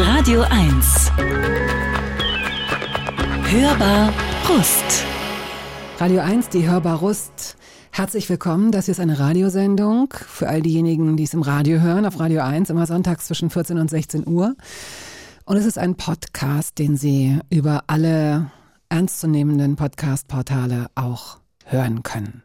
[0.00, 1.10] Radio 1.
[3.50, 4.12] Hörbar
[4.48, 5.04] Rust.
[5.98, 7.56] Radio 1, die Hörbar Rust.
[7.90, 8.70] Herzlich willkommen.
[8.70, 12.42] Das hier ist eine Radiosendung für all diejenigen, die es im Radio hören, auf Radio
[12.42, 14.54] 1, immer sonntags zwischen 14 und 16 Uhr.
[15.44, 18.52] Und es ist ein Podcast, den Sie über alle
[18.90, 22.44] ernstzunehmenden Podcast-Portale auch hören können.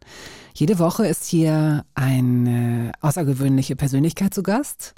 [0.56, 4.96] Jede Woche ist hier eine außergewöhnliche Persönlichkeit zu Gast,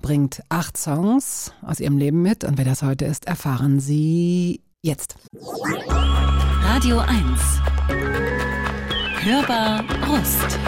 [0.00, 5.16] bringt acht Songs aus ihrem Leben mit und wer das heute ist, erfahren Sie jetzt.
[6.62, 7.18] Radio 1.
[9.22, 10.58] Hörbar Rust.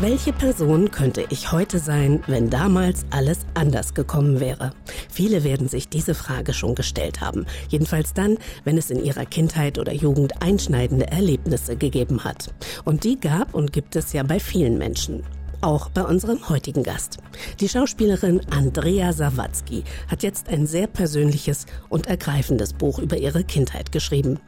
[0.00, 4.72] Welche Person könnte ich heute sein, wenn damals alles anders gekommen wäre?
[5.10, 7.46] Viele werden sich diese Frage schon gestellt haben.
[7.68, 12.54] Jedenfalls dann, wenn es in ihrer Kindheit oder Jugend einschneidende Erlebnisse gegeben hat.
[12.84, 15.24] Und die gab und gibt es ja bei vielen Menschen.
[15.60, 17.18] Auch bei unserem heutigen Gast.
[17.58, 23.90] Die Schauspielerin Andrea Sawatzki hat jetzt ein sehr persönliches und ergreifendes Buch über ihre Kindheit
[23.90, 24.38] geschrieben.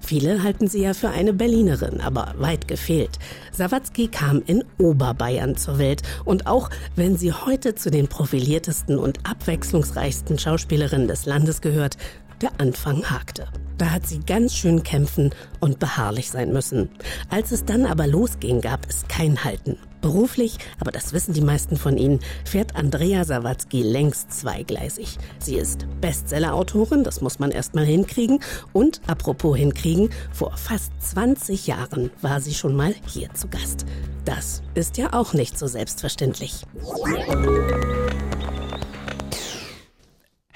[0.00, 3.18] Viele halten sie ja für eine Berlinerin, aber weit gefehlt.
[3.52, 9.18] Sawatzki kam in Oberbayern zur Welt und auch wenn sie heute zu den profiliertesten und
[9.28, 11.98] abwechslungsreichsten Schauspielerinnen des Landes gehört,
[12.40, 13.48] der Anfang hakte.
[13.78, 16.88] Da hat sie ganz schön kämpfen und beharrlich sein müssen.
[17.28, 19.76] Als es dann aber losging, gab es kein Halten.
[20.00, 25.18] Beruflich, aber das wissen die meisten von Ihnen, fährt Andrea Sawatzki längst zweigleisig.
[25.38, 28.40] Sie ist Bestseller-Autorin, das muss man erstmal hinkriegen.
[28.72, 33.86] Und apropos hinkriegen, vor fast 20 Jahren war sie schon mal hier zu Gast.
[34.24, 36.64] Das ist ja auch nicht so selbstverständlich.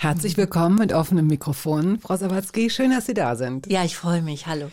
[0.00, 2.70] Herzlich willkommen mit offenem Mikrofon, Frau Sawatzki.
[2.70, 3.66] Schön, dass Sie da sind.
[3.66, 4.46] Ja, ich freue mich.
[4.46, 4.66] Hallo.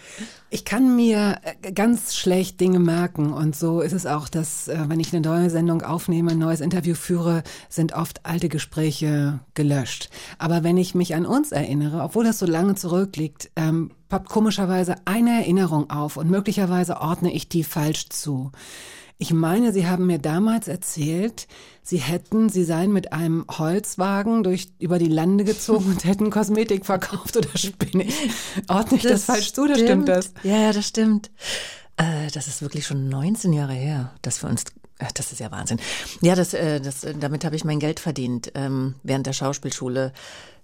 [0.51, 4.77] Ich kann mir äh, ganz schlecht Dinge merken und so ist es auch, dass äh,
[4.87, 10.11] wenn ich eine neue Sendung aufnehme, ein neues Interview führe, sind oft alte Gespräche gelöscht.
[10.37, 14.93] Aber wenn ich mich an uns erinnere, obwohl das so lange zurückliegt, ähm, poppt komischerweise
[15.05, 18.51] eine Erinnerung auf und möglicherweise ordne ich die falsch zu.
[19.17, 21.47] Ich meine, Sie haben mir damals erzählt,
[21.81, 26.85] Sie hätten, Sie seien mit einem Holzwagen durch, über die Lande gezogen und hätten Kosmetik
[26.85, 28.15] verkauft oder spinne ich?
[28.67, 30.33] Ordne ich das, das falsch zu oder stimmt das?
[30.43, 31.31] Ja, das stimmt.
[31.97, 34.65] Äh, das ist wirklich schon 19 Jahre her, dass wir uns
[34.99, 35.79] äh, das ist ja Wahnsinn.
[36.21, 40.11] Ja, das, äh, das, damit habe ich mein Geld verdient ähm, während der Schauspielschule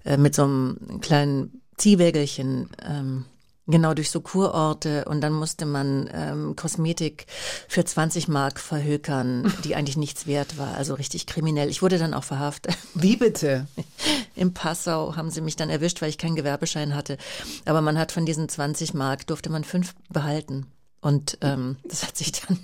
[0.04, 2.70] äh, mit so einem kleinen Ziehwägelchen.
[2.86, 3.26] Ähm,
[3.72, 7.26] Genau, durch so Kurorte und dann musste man ähm, Kosmetik
[7.68, 11.70] für 20 Mark verhökern, die eigentlich nichts wert war, also richtig kriminell.
[11.70, 12.78] Ich wurde dann auch verhaftet.
[12.94, 13.68] Wie bitte?
[14.36, 17.18] Im Passau haben sie mich dann erwischt, weil ich keinen Gewerbeschein hatte.
[17.66, 20.68] Aber man hat von diesen 20 Mark, durfte man fünf behalten.
[21.00, 22.60] Und ähm, das hat sich dann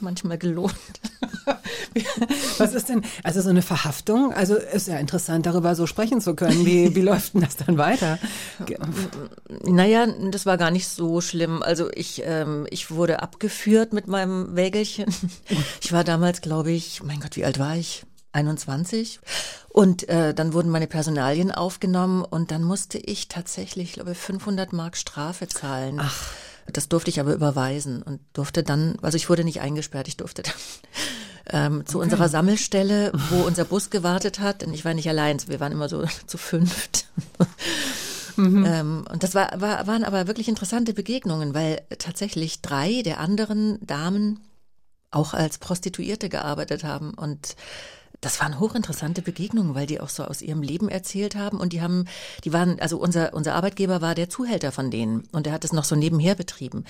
[0.00, 0.74] manchmal gelohnt.
[2.58, 4.32] Was ist denn, also so eine Verhaftung?
[4.32, 6.64] Also ist ja interessant, darüber so sprechen zu können.
[6.64, 8.18] Wie, wie läuft denn das dann weiter?
[9.64, 11.62] Naja, das war gar nicht so schlimm.
[11.62, 15.06] Also ich, ähm, ich wurde abgeführt mit meinem Wägelchen.
[15.82, 18.04] Ich war damals, glaube ich, mein Gott, wie alt war ich?
[18.32, 19.20] 21.
[19.68, 24.72] Und äh, dann wurden meine Personalien aufgenommen und dann musste ich tatsächlich, glaube ich, 500
[24.72, 25.98] Mark Strafe zahlen.
[26.00, 26.32] Ach.
[26.72, 30.42] Das durfte ich aber überweisen und durfte dann, also ich wurde nicht eingesperrt, ich durfte
[30.42, 30.54] dann
[31.50, 32.04] ähm, zu okay.
[32.04, 34.62] unserer Sammelstelle, wo unser Bus gewartet hat.
[34.62, 37.06] Denn ich war nicht allein, wir waren immer so zu fünft.
[38.36, 38.64] Mhm.
[38.66, 43.78] Ähm, und das war, war, waren aber wirklich interessante Begegnungen, weil tatsächlich drei der anderen
[43.86, 44.40] Damen
[45.10, 47.54] auch als Prostituierte gearbeitet haben und
[48.24, 51.82] das waren hochinteressante Begegnungen, weil die auch so aus ihrem Leben erzählt haben und die
[51.82, 52.06] haben,
[52.44, 55.72] die waren, also unser, unser Arbeitgeber war der Zuhälter von denen und er hat es
[55.72, 56.84] noch so nebenher betrieben.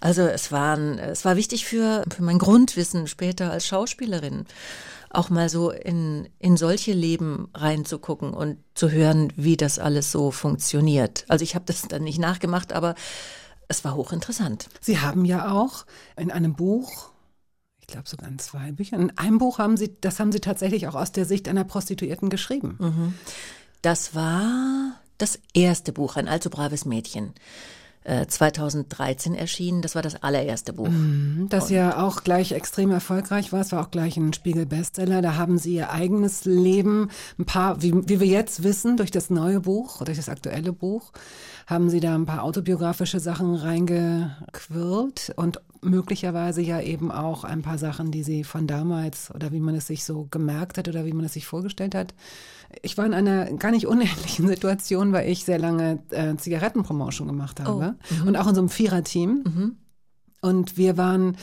[0.00, 4.46] Also es waren, es war wichtig für, für mein Grundwissen später als Schauspielerin
[5.10, 10.30] auch mal so in, in solche Leben reinzugucken und zu hören, wie das alles so
[10.30, 11.26] funktioniert.
[11.28, 12.94] Also ich habe das dann nicht nachgemacht, aber
[13.68, 14.68] es war hochinteressant.
[14.80, 15.84] Sie haben ja auch
[16.16, 17.11] in einem Buch
[17.92, 19.00] glaube sogar in zwei Büchern.
[19.00, 22.28] In einem Buch haben Sie, das haben Sie tatsächlich auch aus der Sicht einer Prostituierten
[22.30, 22.76] geschrieben.
[22.78, 23.14] Mhm.
[23.82, 27.34] Das war das erste Buch, ein allzu braves Mädchen.
[28.04, 29.80] 2013 äh, erschienen.
[29.80, 30.88] Das war das allererste Buch.
[30.88, 33.60] Mhm, das ja auch gleich extrem erfolgreich war.
[33.60, 35.22] Es war auch gleich ein Spiegel-Bestseller.
[35.22, 39.30] Da haben Sie Ihr eigenes Leben, ein paar, wie, wie wir jetzt wissen, durch das
[39.30, 41.12] neue Buch, durch das aktuelle Buch,
[41.66, 47.78] haben Sie da ein paar autobiografische Sachen reingequirlt und möglicherweise ja eben auch ein paar
[47.78, 51.12] Sachen, die Sie von damals oder wie man es sich so gemerkt hat oder wie
[51.12, 52.14] man es sich vorgestellt hat.
[52.82, 57.60] Ich war in einer gar nicht unähnlichen Situation, weil ich sehr lange äh, Zigarettenpromotion gemacht
[57.60, 58.26] habe oh.
[58.28, 59.44] und auch in so einem Viererteam.
[59.44, 59.76] Mhm.
[60.40, 61.36] Und wir waren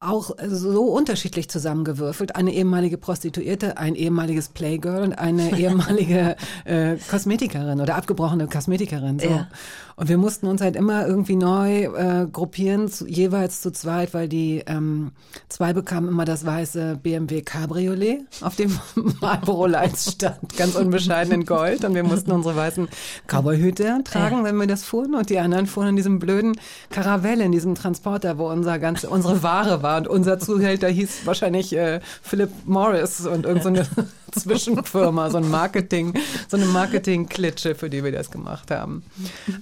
[0.00, 2.36] auch so unterschiedlich zusammengewürfelt.
[2.36, 9.18] Eine ehemalige Prostituierte, ein ehemaliges Playgirl und eine ehemalige äh, Kosmetikerin oder abgebrochene Kosmetikerin.
[9.18, 9.28] So.
[9.28, 9.48] Ja.
[9.96, 14.28] Und wir mussten uns halt immer irgendwie neu äh, gruppieren, zu, jeweils zu zweit, weil
[14.28, 15.10] die ähm,
[15.48, 18.78] zwei bekamen immer das weiße BMW Cabriolet, auf dem
[19.20, 21.84] Marlboro Lights stand, ganz unbescheiden in Gold.
[21.84, 22.88] Und wir mussten unsere weißen
[23.26, 24.44] Cowboyhüte tragen, ja.
[24.44, 25.16] wenn wir das fuhren.
[25.16, 26.56] Und die anderen fuhren in diesem blöden
[26.90, 29.87] Karavelle, in diesem Transporter, wo unser ganze, unsere Ware war.
[29.96, 34.02] Und unser Zuhälter hieß wahrscheinlich äh, Philip Morris und irgendeine so
[34.40, 36.14] Zwischenfirma, so ein Marketing,
[36.48, 39.04] so eine Marketing-Klitsche, für die wir das gemacht haben.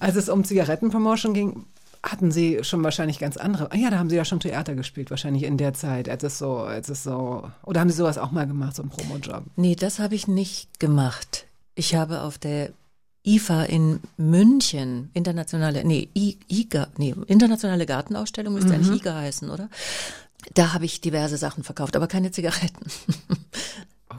[0.01, 1.65] Als es um Zigarettenpromotion ging,
[2.03, 3.69] hatten Sie schon wahrscheinlich ganz andere.
[3.77, 6.59] Ja, da haben Sie ja schon Theater gespielt, wahrscheinlich in der Zeit, als es so,
[6.59, 7.51] als es so.
[7.65, 9.45] Oder haben Sie sowas auch mal gemacht, so ein Promojob?
[9.57, 11.47] Nee, das habe ich nicht gemacht.
[11.75, 12.71] Ich habe auf der
[13.27, 18.75] IFA in München, internationale, nee, IGA, nee, internationale Gartenausstellung müsste mhm.
[18.77, 19.69] eigentlich IGA heißen, oder?
[20.55, 22.87] Da habe ich diverse Sachen verkauft, aber keine Zigaretten.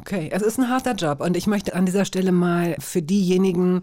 [0.01, 3.81] Okay, es ist ein harter Job und ich möchte an dieser Stelle mal für diejenigen,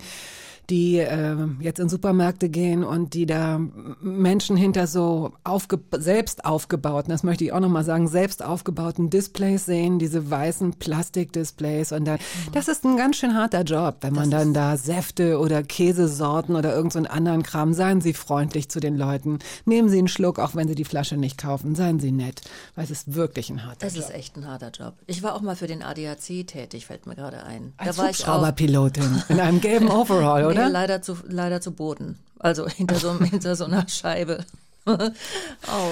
[0.71, 3.61] die äh, jetzt in Supermärkte gehen und die da
[4.01, 9.67] Menschen hinter so aufge selbst aufgebauten, das möchte ich auch nochmal sagen, selbst aufgebauten Displays
[9.67, 12.53] sehen, diese weißen Plastikdisplays und dann, mhm.
[12.53, 16.57] das ist ein ganz schön harter Job, wenn man das dann da Säfte oder Käsesorten
[16.57, 20.39] oder irgendeinen so anderen Kram, seien Sie freundlich zu den Leuten, nehmen Sie einen Schluck,
[20.39, 22.43] auch wenn Sie die Flasche nicht kaufen, seien Sie nett,
[22.75, 24.03] weil es ist wirklich ein harter das Job.
[24.03, 24.95] Das ist echt ein harter Job.
[25.07, 27.73] Ich war auch mal für den ADAC tätig, fällt mir gerade ein.
[27.77, 30.54] Als da war Hubschrauberpilotin in einem gelben Overall, oder?
[30.55, 30.69] Oder?
[30.69, 32.19] Leider zu, leider zu Boden.
[32.39, 34.45] Also hinter so, hinter so einer Scheibe.
[34.87, 34.99] oh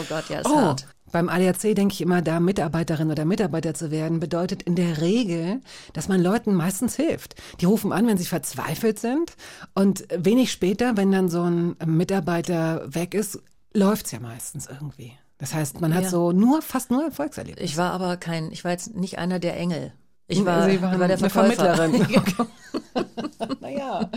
[0.08, 0.56] Gott, ja, ist oh.
[0.56, 0.86] hart.
[1.12, 5.60] Beim ADAC denke ich immer, da Mitarbeiterin oder Mitarbeiter zu werden, bedeutet in der Regel,
[5.92, 7.34] dass man Leuten meistens hilft.
[7.60, 9.36] Die rufen an, wenn sie verzweifelt sind.
[9.74, 13.40] Und wenig später, wenn dann so ein Mitarbeiter weg ist,
[13.74, 15.12] läuft es ja meistens irgendwie.
[15.36, 16.08] Das heißt, man hat ja.
[16.08, 17.64] so nur, fast nur Erfolgserlebnisse.
[17.64, 19.92] Ich war aber kein, ich war jetzt nicht einer der Engel.
[20.32, 21.74] Ich war, Sie waren war der Verkäufer.
[21.74, 22.06] Vermittlerin.
[23.60, 24.10] naja,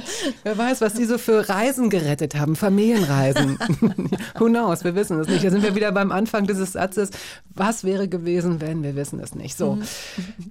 [0.43, 3.57] wer weiß, was die so für Reisen gerettet haben, Familienreisen.
[4.39, 5.43] Who knows, wir wissen es nicht.
[5.43, 7.11] Da sind wir wieder beim Anfang dieses Satzes.
[7.53, 9.57] Was wäre gewesen, wenn, wir wissen es nicht.
[9.57, 9.83] So, mhm.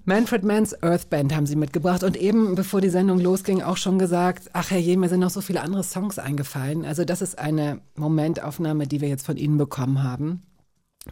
[0.04, 3.98] Manfred Manns Earth Band haben sie mitgebracht und eben, bevor die Sendung losging, auch schon
[3.98, 6.84] gesagt, ach herrje, mir sind noch so viele andere Songs eingefallen.
[6.84, 10.42] Also das ist eine Momentaufnahme, die wir jetzt von Ihnen bekommen haben.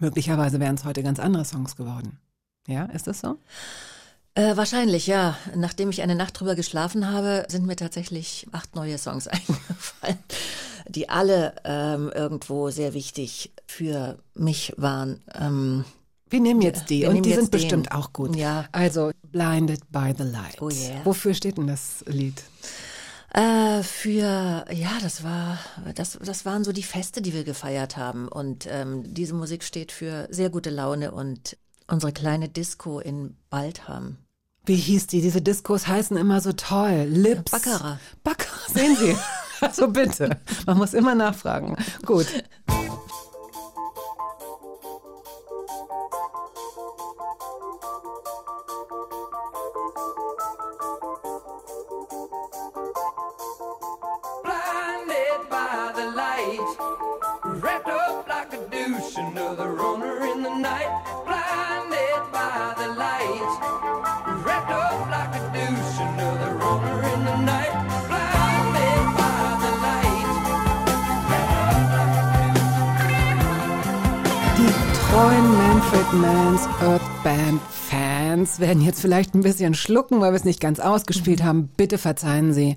[0.00, 2.18] Möglicherweise wären es heute ganz andere Songs geworden.
[2.66, 3.38] Ja, ist das so?
[4.34, 5.36] Äh, wahrscheinlich, ja.
[5.54, 10.18] Nachdem ich eine Nacht drüber geschlafen habe, sind mir tatsächlich acht neue Songs eingefallen,
[10.88, 15.22] die alle ähm, irgendwo sehr wichtig für mich waren.
[15.34, 15.84] Ähm,
[16.30, 17.92] wir nehmen jetzt die und die sind bestimmt den.
[17.92, 18.34] auch gut.
[18.36, 18.64] Ja.
[18.72, 20.62] Also Blinded by the Light.
[20.62, 21.04] Oh yeah.
[21.04, 22.42] Wofür steht denn das Lied?
[23.34, 25.58] Äh, für, ja, das war,
[25.94, 28.28] das, das waren so die Feste, die wir gefeiert haben.
[28.28, 31.56] Und ähm, diese Musik steht für sehr gute Laune und
[31.92, 34.16] unsere kleine Disco in Baldham.
[34.64, 35.20] Wie hieß die?
[35.20, 37.06] Diese Diskos heißen immer so toll.
[37.08, 37.52] Lips.
[37.52, 37.98] Baccarat.
[38.24, 39.16] Baccarat, sehen Sie.
[39.60, 40.40] also bitte.
[40.66, 41.76] Man muss immer nachfragen.
[42.06, 42.26] Gut.
[76.12, 80.78] Manns Earth Band Fans werden jetzt vielleicht ein bisschen schlucken, weil wir es nicht ganz
[80.78, 81.68] ausgespielt haben.
[81.76, 82.76] Bitte verzeihen Sie.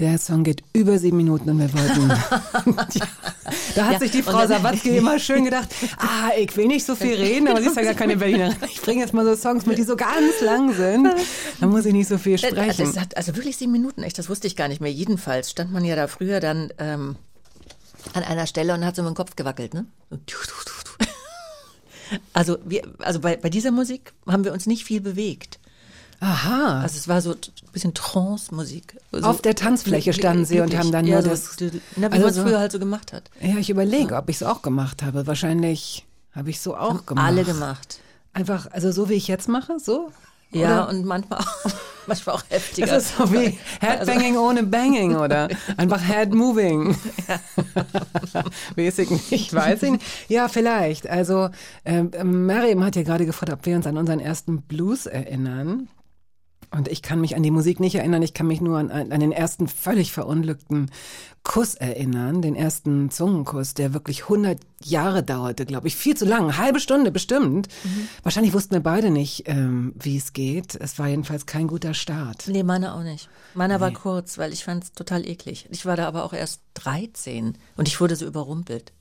[0.00, 2.08] Der Song geht über sieben Minuten und wir wollten.
[2.08, 3.06] ja,
[3.76, 5.68] da hat ja, sich die Frau Sawatzki immer schön gedacht,
[5.98, 8.56] ah, ich will nicht so viel reden, aber sie ist ja gar keine Berlinerin.
[8.68, 11.08] Ich bringe jetzt mal so Songs mit, die so ganz lang sind.
[11.60, 13.00] Da muss ich nicht so viel äh, sprechen.
[13.00, 14.92] Hat also wirklich sieben Minuten, echt, das wusste ich gar nicht mehr.
[14.92, 17.16] Jedenfalls stand man ja da früher dann ähm,
[18.12, 19.86] an einer Stelle und hat so mit dem Kopf gewackelt, ne?
[22.32, 25.58] Also, wir, also bei, bei dieser Musik haben wir uns nicht viel bewegt.
[26.20, 26.80] Aha.
[26.80, 28.96] Also es war so ein bisschen Trance-Musik.
[29.12, 31.56] Also Auf der Tanzfläche standen Sie und haben dann ja, nur das...
[31.56, 33.24] So, na, wie also man es früher halt so gemacht hat.
[33.40, 34.18] Ja, ich überlege, ja.
[34.18, 35.26] ob ich es auch gemacht habe.
[35.26, 37.26] Wahrscheinlich habe ich so auch haben gemacht.
[37.26, 38.00] Alle gemacht.
[38.32, 40.10] Einfach, also so wie ich jetzt mache, so?
[40.58, 40.88] Ja, oder?
[40.90, 41.70] und manchmal auch,
[42.06, 42.86] manchmal auch heftiger.
[42.86, 45.48] Das ist so wie Headbanging also, ohne Banging, oder?
[45.76, 46.96] Einfach Head Moving.
[47.28, 48.44] Ja.
[48.76, 50.04] weiß ich nicht, weiß ich nicht.
[50.28, 51.08] Ja, vielleicht.
[51.08, 51.50] Also,
[51.84, 55.88] äh, Mariam hat ja gerade gefragt, ob wir uns an unseren ersten Blues erinnern.
[56.70, 59.20] Und ich kann mich an die Musik nicht erinnern, ich kann mich nur an, an
[59.20, 60.90] den ersten völlig verunglückten
[61.46, 66.58] Kuss erinnern, den ersten Zungenkuss, der wirklich 100 Jahre dauerte, glaube ich, viel zu lang,
[66.58, 67.68] halbe Stunde bestimmt.
[67.84, 68.08] Mhm.
[68.24, 70.74] Wahrscheinlich wussten wir beide nicht, ähm, wie es geht.
[70.74, 72.48] Es war jedenfalls kein guter Start.
[72.48, 73.28] Nee, meiner auch nicht.
[73.54, 73.80] Meiner nee.
[73.80, 75.68] war kurz, weil ich fand es total eklig.
[75.70, 78.92] Ich war da aber auch erst 13 und ich wurde so überrumpelt.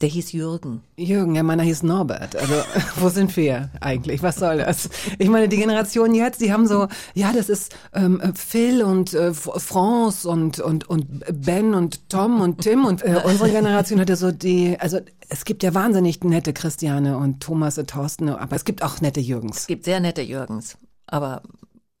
[0.00, 0.82] Der hieß Jürgen.
[0.96, 2.36] Jürgen, ja, meiner hieß Norbert.
[2.36, 2.54] Also,
[2.96, 4.22] wo sind wir eigentlich?
[4.22, 4.88] Was soll das?
[5.18, 9.34] Ich meine, die Generation jetzt, die haben so, ja, das ist ähm, Phil und äh,
[9.34, 14.30] France und, und, und Ben und Tom und Tim und äh, unsere Generation hatte so
[14.30, 18.82] die, also es gibt ja wahnsinnig nette Christiane und Thomas und Thorsten, aber es gibt
[18.82, 19.58] auch nette Jürgens.
[19.58, 21.42] Es gibt sehr nette Jürgens, aber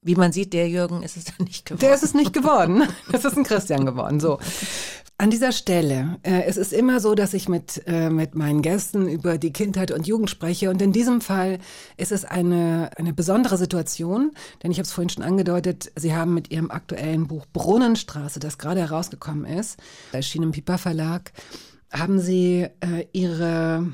[0.02, 1.80] wie man sieht, der Jürgen ist es dann nicht geworden.
[1.80, 2.82] Der ist es nicht geworden.
[3.12, 4.20] Es ist ein Christian geworden.
[4.20, 4.38] So.
[5.20, 9.08] An dieser Stelle, äh, es ist immer so, dass ich mit, äh, mit meinen Gästen
[9.08, 10.70] über die Kindheit und Jugend spreche.
[10.70, 11.58] Und in diesem Fall
[11.96, 14.30] ist es eine, eine besondere Situation,
[14.62, 18.58] denn ich habe es vorhin schon angedeutet, Sie haben mit Ihrem aktuellen Buch Brunnenstraße, das
[18.58, 19.78] gerade herausgekommen ist,
[20.12, 21.32] erschien im Piper Verlag,
[21.90, 23.88] haben Sie äh, Ihre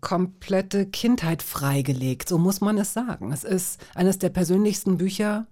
[0.00, 3.32] komplette Kindheit freigelegt, so muss man es sagen.
[3.32, 5.46] Es ist eines der persönlichsten Bücher,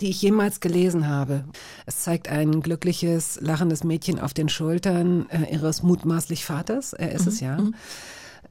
[0.00, 1.44] die ich jemals gelesen habe.
[1.86, 6.92] Es zeigt ein glückliches, lachendes Mädchen auf den Schultern äh, ihres mutmaßlich Vaters.
[6.92, 7.28] Er ist mhm.
[7.28, 7.56] es ja.
[7.58, 7.74] Mhm.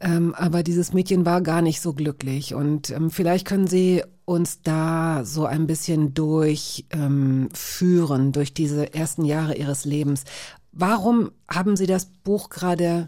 [0.02, 2.54] Ähm, aber dieses Mädchen war gar nicht so glücklich.
[2.54, 9.24] Und ähm, vielleicht können Sie uns da so ein bisschen durchführen, ähm, durch diese ersten
[9.24, 10.24] Jahre Ihres Lebens.
[10.72, 13.08] Warum haben Sie das Buch gerade,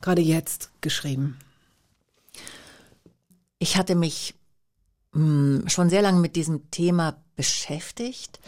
[0.00, 1.38] gerade jetzt geschrieben?
[3.60, 4.34] Ich hatte mich
[5.12, 8.40] hm, schon sehr lange mit diesem Thema beschäftigt.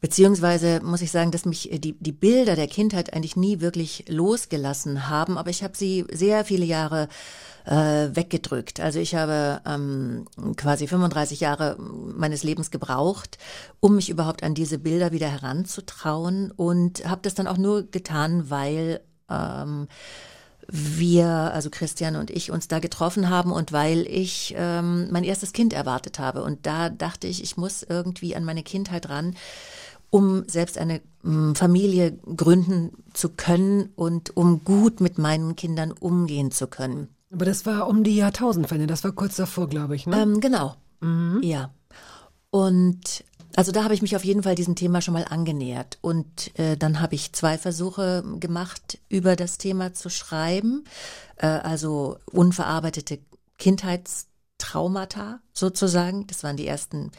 [0.00, 4.06] Beziehungsweise muss ich sagen, dass mich äh, die, die Bilder der Kindheit eigentlich nie wirklich
[4.08, 7.08] losgelassen haben, aber ich habe sie sehr viele Jahre
[7.66, 8.80] äh, weggedrückt.
[8.80, 10.24] Also ich habe ähm,
[10.56, 13.36] quasi 35 Jahre meines Lebens gebraucht,
[13.80, 18.48] um mich überhaupt an diese Bilder wieder heranzutrauen und habe das dann auch nur getan,
[18.48, 19.88] weil ähm,
[20.70, 25.52] wir, also Christian und ich, uns da getroffen haben und weil ich ähm, mein erstes
[25.52, 26.42] Kind erwartet habe.
[26.42, 29.34] Und da dachte ich, ich muss irgendwie an meine Kindheit ran,
[30.10, 36.50] um selbst eine ähm, Familie gründen zu können und um gut mit meinen Kindern umgehen
[36.50, 37.08] zu können.
[37.32, 40.22] Aber das war um die Jahrtausendwende, das war kurz davor, glaube ich, ne?
[40.22, 40.76] Ähm, genau.
[41.00, 41.40] Mhm.
[41.42, 41.70] Ja.
[42.50, 43.24] Und
[43.58, 45.98] also da habe ich mich auf jeden Fall diesem Thema schon mal angenähert.
[46.00, 50.84] Und äh, dann habe ich zwei Versuche gemacht, über das Thema zu schreiben.
[51.38, 53.18] Äh, also unverarbeitete
[53.58, 56.28] Kindheitstraumata sozusagen.
[56.28, 57.10] Das waren die ersten,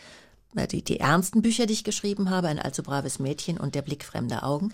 [0.55, 2.47] äh, die, die ernsten Bücher, die ich geschrieben habe.
[2.47, 4.71] Ein allzu braves Mädchen und der Blick fremder Augen.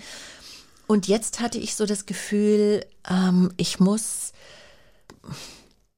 [0.86, 4.34] Und jetzt hatte ich so das Gefühl, ähm, ich muss,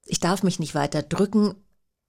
[0.05, 1.55] ich darf mich nicht weiter drücken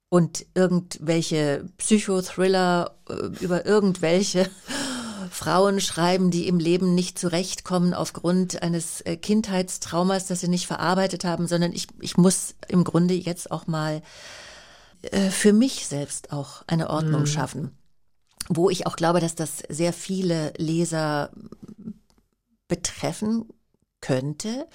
[0.09, 3.13] und irgendwelche Psychothriller äh,
[3.43, 4.49] über irgendwelche
[5.29, 11.23] Frauen schreiben, die im Leben nicht zurechtkommen aufgrund eines äh, Kindheitstraumas, das sie nicht verarbeitet
[11.23, 14.01] haben, sondern ich, ich muss im Grunde jetzt auch mal
[15.03, 17.27] äh, für mich selbst auch eine Ordnung mhm.
[17.27, 17.77] schaffen,
[18.47, 21.29] wo ich auch glaube, dass das sehr viele Leser
[22.67, 23.45] betreffen
[24.01, 24.67] könnte,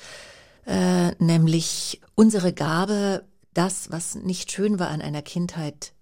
[0.67, 5.92] äh, nämlich unsere Gabe, das, was nicht schön war an einer Kindheit,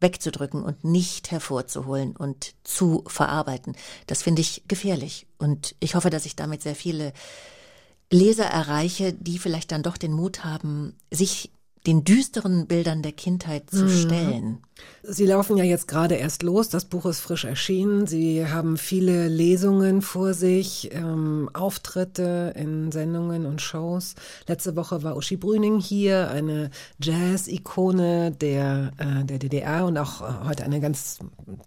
[0.00, 3.74] wegzudrücken und nicht hervorzuholen und zu verarbeiten.
[4.06, 5.26] Das finde ich gefährlich.
[5.38, 7.12] Und ich hoffe, dass ich damit sehr viele
[8.12, 11.50] Leser erreiche, die vielleicht dann doch den Mut haben, sich
[11.86, 14.02] den düsteren Bildern der Kindheit zu mhm.
[14.04, 14.62] stellen.
[15.08, 16.68] Sie laufen ja jetzt gerade erst los.
[16.68, 18.08] Das Buch ist frisch erschienen.
[18.08, 24.16] Sie haben viele Lesungen vor sich, ähm, Auftritte in Sendungen und Shows.
[24.48, 30.48] Letzte Woche war Uschi Brüning hier, eine Jazz-Ikone der, äh, der DDR und auch äh,
[30.48, 31.18] heute eine ganz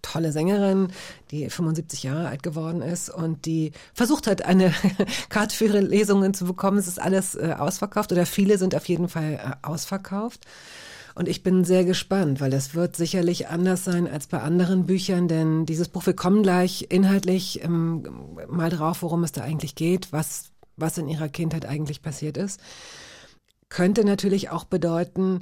[0.02, 0.90] tolle Sängerin,
[1.32, 4.74] die 75 Jahre alt geworden ist und die versucht hat, eine
[5.30, 6.78] Karte für ihre Lesungen zu bekommen.
[6.78, 10.46] Es ist alles äh, ausverkauft oder viele sind auf jeden Fall äh, ausverkauft.
[11.20, 15.28] Und ich bin sehr gespannt, weil das wird sicherlich anders sein als bei anderen Büchern,
[15.28, 20.14] denn dieses Buch, wir kommen gleich inhaltlich ähm, mal drauf, worum es da eigentlich geht,
[20.14, 22.62] was, was in ihrer Kindheit eigentlich passiert ist,
[23.68, 25.42] könnte natürlich auch bedeuten,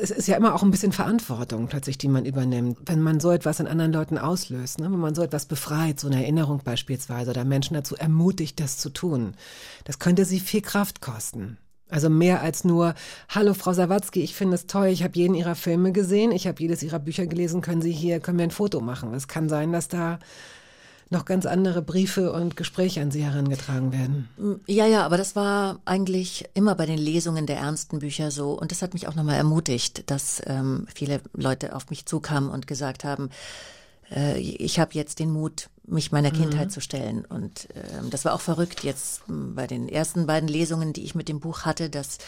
[0.00, 3.30] es ist ja immer auch ein bisschen Verantwortung plötzlich, die man übernimmt, wenn man so
[3.30, 4.90] etwas in anderen Leuten auslöst, ne?
[4.90, 8.88] wenn man so etwas befreit, so eine Erinnerung beispielsweise, oder Menschen dazu ermutigt, das zu
[8.88, 9.34] tun.
[9.84, 11.58] Das könnte sie viel Kraft kosten.
[11.90, 12.94] Also mehr als nur,
[13.28, 16.60] hallo Frau Sawatzki, ich finde es toll, ich habe jeden Ihrer Filme gesehen, ich habe
[16.60, 19.14] jedes Ihrer Bücher gelesen, können Sie hier, können wir ein Foto machen.
[19.14, 20.18] Es kann sein, dass da
[21.10, 24.28] noch ganz andere Briefe und Gespräche an Sie herangetragen werden.
[24.66, 28.52] Ja, ja, aber das war eigentlich immer bei den Lesungen der ernsten Bücher so.
[28.52, 32.66] Und das hat mich auch nochmal ermutigt, dass ähm, viele Leute auf mich zukamen und
[32.66, 33.30] gesagt haben,
[34.14, 36.70] äh, ich habe jetzt den Mut, mich meiner Kindheit mhm.
[36.70, 37.24] zu stellen.
[37.24, 41.28] Und äh, das war auch verrückt jetzt bei den ersten beiden Lesungen, die ich mit
[41.28, 42.18] dem Buch hatte, dass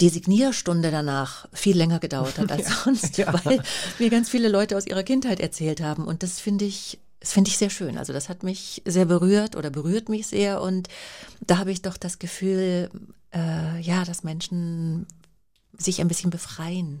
[0.00, 3.44] die Signierstunde danach viel länger gedauert hat als ja, sonst, ja.
[3.44, 3.62] weil
[3.98, 6.04] mir ganz viele Leute aus ihrer Kindheit erzählt haben.
[6.04, 7.98] Und das finde ich, das finde ich sehr schön.
[7.98, 10.60] Also das hat mich sehr berührt oder berührt mich sehr.
[10.60, 10.88] Und
[11.40, 12.90] da habe ich doch das Gefühl,
[13.32, 15.06] äh, ja, dass Menschen
[15.76, 17.00] sich ein bisschen befreien.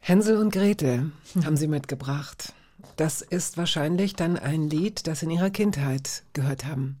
[0.00, 1.12] Hänsel und Gretel
[1.44, 2.52] haben Sie mitgebracht.
[2.96, 7.00] Das ist wahrscheinlich dann ein Lied, das Sie in Ihrer Kindheit gehört haben.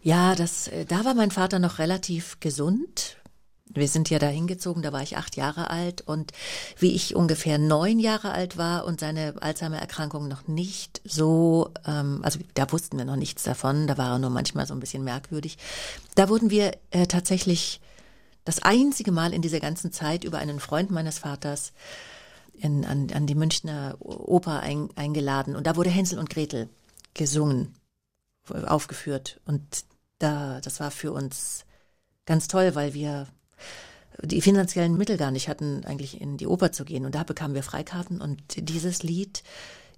[0.00, 3.16] Ja, das, äh, da war mein Vater noch relativ gesund.
[3.68, 6.32] Wir sind ja da hingezogen, da war ich acht Jahre alt und
[6.78, 12.38] wie ich ungefähr neun Jahre alt war und seine Alzheimer-Erkrankung noch nicht so, ähm, also
[12.54, 15.58] da wussten wir noch nichts davon, da war er nur manchmal so ein bisschen merkwürdig.
[16.14, 17.80] Da wurden wir äh, tatsächlich
[18.44, 21.72] das einzige Mal in dieser ganzen Zeit über einen Freund meines Vaters
[22.60, 26.68] in, an, an die Münchner Oper ein, eingeladen und da wurde Hänsel und Gretel
[27.14, 27.74] gesungen,
[28.48, 29.62] aufgeführt und
[30.18, 31.64] da, das war für uns
[32.24, 33.26] ganz toll, weil wir
[34.22, 37.04] die finanziellen Mittel gar nicht hatten, eigentlich in die Oper zu gehen.
[37.04, 39.42] Und da bekamen wir Freikarten und dieses Lied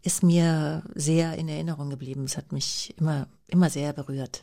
[0.02, 2.24] ist mir sehr in Erinnerung geblieben.
[2.24, 4.42] Es hat mich immer, immer sehr berührt.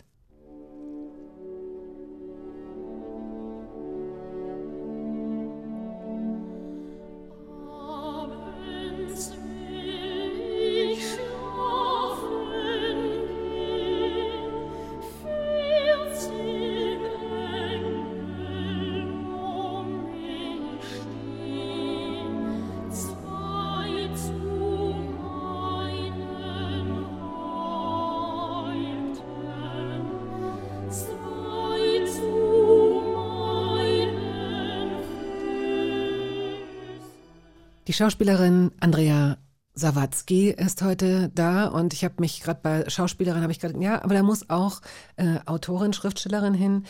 [37.96, 39.38] Schauspielerin Andrea
[39.74, 44.04] Sawatzki ist heute da und ich habe mich gerade bei Schauspielerin habe ich gerade ja,
[44.04, 44.82] aber da muss auch
[45.16, 46.84] äh, Autorin, Schriftstellerin hin.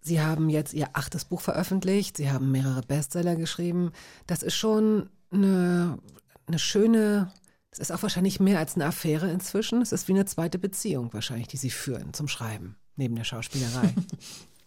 [0.00, 3.90] Sie haben jetzt ihr achtes Buch veröffentlicht, Sie haben mehrere Bestseller geschrieben.
[4.28, 5.98] Das ist schon eine,
[6.46, 7.32] eine schöne,
[7.70, 9.82] das ist auch wahrscheinlich mehr als eine Affäre inzwischen.
[9.82, 13.92] Es ist wie eine zweite Beziehung wahrscheinlich, die Sie führen zum Schreiben, neben der Schauspielerei.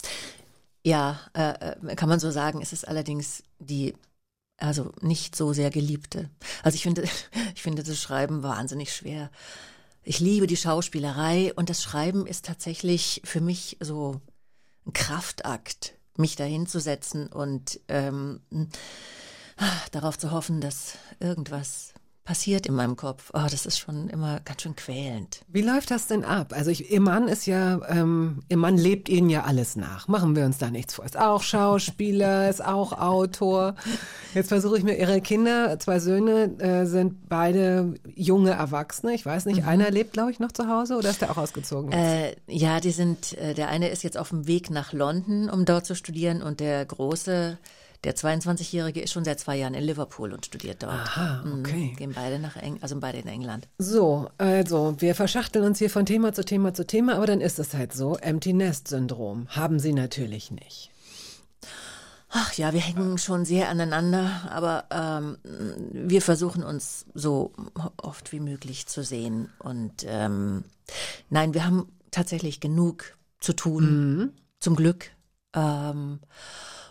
[0.83, 2.61] ja, äh, äh, kann man so sagen.
[2.61, 3.95] Es ist allerdings die
[4.59, 6.29] also nicht so sehr geliebte.
[6.63, 7.03] Also ich finde,
[7.55, 9.31] ich finde das Schreiben wahnsinnig schwer.
[10.03, 14.21] Ich liebe die Schauspielerei und das Schreiben ist tatsächlich für mich so
[14.85, 18.41] ein Kraftakt, mich dahinzusetzen und ähm,
[19.91, 21.93] darauf zu hoffen, dass irgendwas
[22.29, 23.31] passiert in meinem Kopf.
[23.33, 25.41] Oh, das ist schon immer ganz schön quälend.
[25.47, 26.53] Wie läuft das denn ab?
[26.55, 30.07] Also ich, Ihr Mann ist ja, ähm, Ihr Mann lebt Ihnen ja alles nach.
[30.07, 31.05] Machen wir uns da nichts vor.
[31.05, 33.73] Ist auch Schauspieler, ist auch Autor.
[34.35, 39.15] Jetzt versuche ich mir, Ihre Kinder, zwei Söhne, äh, sind beide junge Erwachsene.
[39.15, 39.67] Ich weiß nicht, mhm.
[39.67, 41.91] einer lebt, glaube ich, noch zu Hause oder ist der auch ausgezogen?
[41.91, 45.65] Äh, ja, die sind, äh, der eine ist jetzt auf dem Weg nach London, um
[45.65, 47.57] dort zu studieren und der große
[48.03, 50.93] der 22-Jährige ist schon seit zwei Jahren in Liverpool und studiert dort.
[50.93, 51.59] Aha, mhm.
[51.59, 51.91] okay.
[51.91, 53.67] Mhm, gehen beide nach Eng also beide in England.
[53.77, 57.59] So, also wir verschachteln uns hier von Thema zu Thema zu Thema, aber dann ist
[57.59, 58.15] es halt so.
[58.15, 60.91] Empty Nest Syndrom haben Sie natürlich nicht.
[62.31, 65.37] Ach ja, wir hängen schon sehr aneinander, aber ähm,
[65.91, 67.51] wir versuchen uns so
[67.97, 69.49] oft wie möglich zu sehen.
[69.57, 70.63] Und ähm,
[71.29, 73.83] nein, wir haben tatsächlich genug zu tun,
[74.17, 74.33] mhm.
[74.59, 75.09] zum Glück.
[75.53, 76.19] Ähm,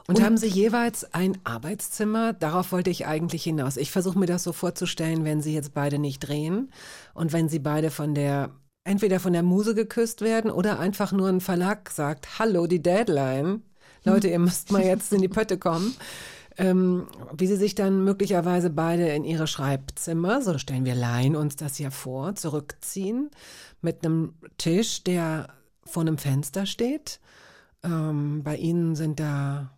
[0.08, 2.32] und, und haben Sie jeweils ein Arbeitszimmer?
[2.32, 3.76] Darauf wollte ich eigentlich hinaus.
[3.76, 6.72] Ich versuche mir das so vorzustellen, wenn Sie jetzt beide nicht drehen
[7.14, 8.50] und wenn Sie beide von der
[8.84, 13.62] entweder von der Muse geküsst werden oder einfach nur ein Verlag sagt, hallo, die Deadline.
[14.04, 15.94] Leute, ihr müsst mal jetzt in die Pötte kommen.
[16.56, 21.54] Ähm, wie sie sich dann möglicherweise beide in ihre Schreibzimmer, so stellen wir leihen uns
[21.54, 23.30] das ja vor, zurückziehen
[23.80, 25.48] mit einem Tisch, der
[25.84, 27.20] vor einem Fenster steht.
[27.84, 29.70] Ähm, bei ihnen sind da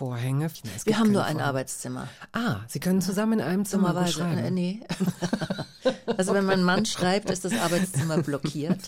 [0.00, 0.50] Vorhänge.
[0.84, 2.08] Wir haben nur ein Arbeitszimmer.
[2.32, 4.38] Ah, Sie können zusammen in einem Zimmer Dummerweise, schreiben?
[4.38, 4.80] Äh, nee.
[6.16, 8.80] also wenn mein Mann schreibt, ist das Arbeitszimmer blockiert.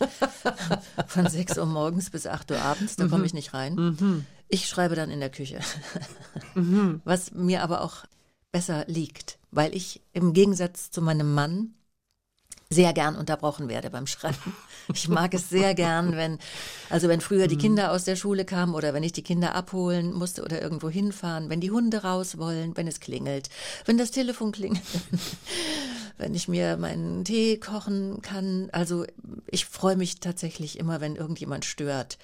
[1.08, 3.10] Von 6 Uhr morgens bis 8 Uhr abends, da mhm.
[3.10, 3.74] komme ich nicht rein.
[3.74, 4.24] Mhm.
[4.48, 5.60] Ich schreibe dann in der Küche.
[6.54, 7.02] Mhm.
[7.04, 8.04] Was mir aber auch
[8.50, 11.74] besser liegt, weil ich im Gegensatz zu meinem Mann
[12.72, 14.56] sehr gern unterbrochen werde beim Schreiben.
[14.92, 16.38] Ich mag es sehr gern, wenn,
[16.90, 20.12] also wenn früher die Kinder aus der Schule kamen oder wenn ich die Kinder abholen
[20.12, 23.48] musste oder irgendwo hinfahren, wenn die Hunde raus wollen, wenn es klingelt,
[23.84, 24.82] wenn das Telefon klingelt,
[26.18, 28.70] wenn ich mir meinen Tee kochen kann.
[28.72, 29.06] Also
[29.46, 32.18] ich freue mich tatsächlich immer, wenn irgendjemand stört.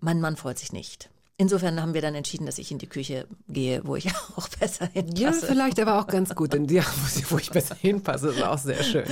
[0.00, 1.10] Mein Mann freut sich nicht.
[1.40, 4.90] Insofern haben wir dann entschieden, dass ich in die Küche gehe, wo ich auch besser
[4.92, 5.22] hinpasse.
[5.22, 6.82] Ja, vielleicht aber auch ganz gut in die,
[7.30, 9.06] wo ich besser hinpasse, ist auch sehr schön.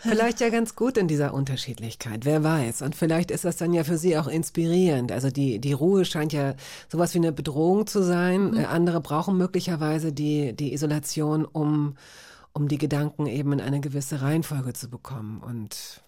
[0.00, 2.82] Vielleicht ja ganz gut in dieser Unterschiedlichkeit, wer weiß.
[2.82, 5.10] Und vielleicht ist das dann ja für Sie auch inspirierend.
[5.10, 6.54] Also die, die Ruhe scheint ja
[6.88, 8.52] sowas wie eine Bedrohung zu sein.
[8.52, 8.66] Mhm.
[8.66, 11.96] Andere brauchen möglicherweise die, die Isolation, um
[12.56, 15.42] um die Gedanken eben in eine gewisse Reihenfolge zu bekommen.
[15.42, 16.04] Und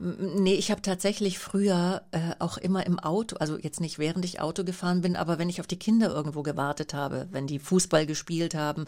[0.00, 4.40] nee, ich habe tatsächlich früher äh, auch immer im Auto, also jetzt nicht während ich
[4.40, 8.06] Auto gefahren bin, aber wenn ich auf die Kinder irgendwo gewartet habe, wenn die Fußball
[8.06, 8.86] gespielt haben,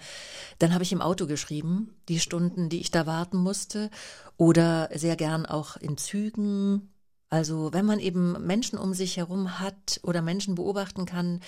[0.59, 3.89] dann habe ich im Auto geschrieben, die Stunden, die ich da warten musste,
[4.37, 6.91] oder sehr gern auch in Zügen.
[7.29, 11.39] Also wenn man eben Menschen um sich herum hat oder Menschen beobachten kann,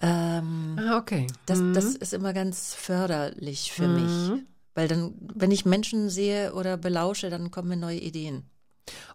[0.00, 1.26] ähm, ah, okay.
[1.44, 1.74] Das, mhm.
[1.74, 4.30] das ist immer ganz förderlich für mhm.
[4.32, 4.42] mich.
[4.74, 8.44] Weil dann, wenn ich Menschen sehe oder belausche, dann kommen mir neue Ideen.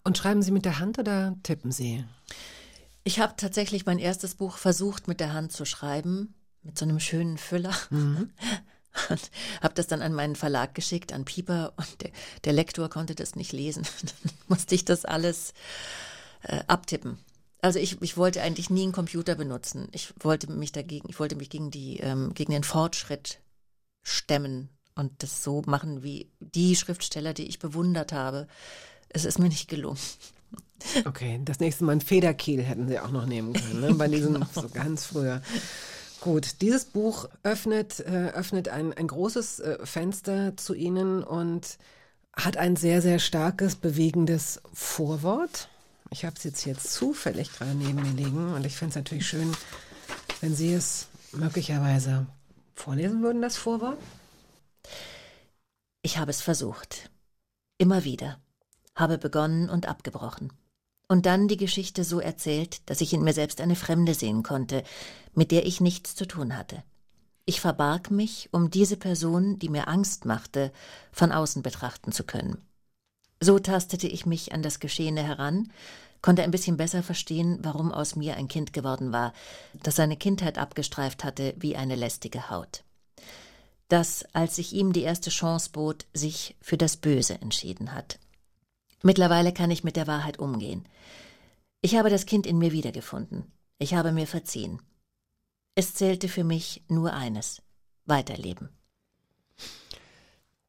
[0.04, 2.06] Und schreiben Sie mit der Hand oder tippen Sie?
[3.04, 7.00] Ich habe tatsächlich mein erstes Buch versucht mit der Hand zu schreiben, mit so einem
[7.00, 7.74] schönen Füller.
[7.90, 8.32] Mhm.
[9.10, 12.10] Und habe das dann an meinen Verlag geschickt, an Pieper, und der,
[12.46, 13.84] der Lektor konnte das nicht lesen.
[14.02, 15.54] Dann musste ich das alles
[16.42, 17.20] äh, abtippen.
[17.62, 19.88] Also ich, ich wollte eigentlich nie einen Computer benutzen.
[19.92, 23.40] Ich wollte mich dagegen, ich wollte mich gegen die, ähm, gegen den Fortschritt
[24.02, 28.48] stemmen und das so machen wie die Schriftsteller, die ich bewundert habe.
[29.10, 30.00] Es ist mir nicht gelungen.
[31.06, 33.94] Okay, das nächste Mal ein Federkiel hätten Sie auch noch nehmen können, ne?
[33.94, 34.48] bei diesem genau.
[34.54, 35.42] so ganz früher.
[36.22, 41.78] Gut, dieses Buch öffnet, äh, öffnet ein, ein großes äh, Fenster zu Ihnen und
[42.34, 45.70] hat ein sehr, sehr starkes, bewegendes Vorwort.
[46.12, 49.28] Ich habe es jetzt hier zufällig gerade neben mir liegen und ich finde es natürlich
[49.28, 49.52] schön,
[50.42, 52.26] wenn Sie es möglicherweise
[52.76, 53.98] vorlesen würden, das Vorwort.
[56.02, 57.10] Ich habe es versucht.
[57.78, 58.40] Immer wieder.
[58.96, 60.54] Habe begonnen und abgebrochen.
[61.08, 64.84] Und dann die Geschichte so erzählt, dass ich in mir selbst eine Fremde sehen konnte,
[65.34, 66.84] mit der ich nichts zu tun hatte.
[67.46, 70.72] Ich verbarg mich, um diese Person, die mir Angst machte,
[71.12, 72.62] von außen betrachten zu können.
[73.40, 75.72] So tastete ich mich an das Geschehene heran,
[76.22, 79.32] konnte ein bisschen besser verstehen, warum aus mir ein Kind geworden war,
[79.84, 82.84] das seine Kindheit abgestreift hatte wie eine lästige Haut
[83.88, 88.20] das, als sich ihm die erste Chance bot, sich für das Böse entschieden hat.
[89.04, 90.88] Mittlerweile kann ich mit der Wahrheit umgehen.
[91.82, 93.46] Ich habe das Kind in mir wiedergefunden.
[93.78, 94.82] Ich habe mir verziehen.
[95.76, 97.62] Es zählte für mich nur eines
[98.06, 98.70] Weiterleben.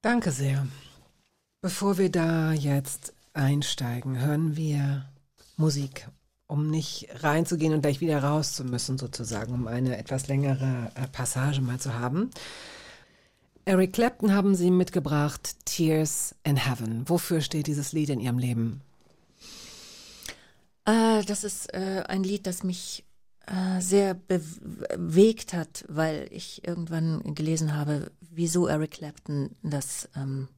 [0.02, 0.66] Danke sehr.
[1.60, 5.08] Bevor wir da jetzt einsteigen, hören wir
[5.56, 6.08] Musik,
[6.46, 11.08] um nicht reinzugehen und gleich wieder raus zu müssen, sozusagen, um eine etwas längere äh,
[11.08, 12.30] Passage mal zu haben.
[13.68, 17.06] Eric Clapton haben Sie mitgebracht, Tears in Heaven.
[17.06, 18.80] Wofür steht dieses Lied in Ihrem Leben?
[20.86, 23.04] Äh, das ist äh, ein Lied, das mich
[23.46, 30.48] äh, sehr bewegt hat, weil ich irgendwann gelesen habe, wieso Eric Clapton das ähm,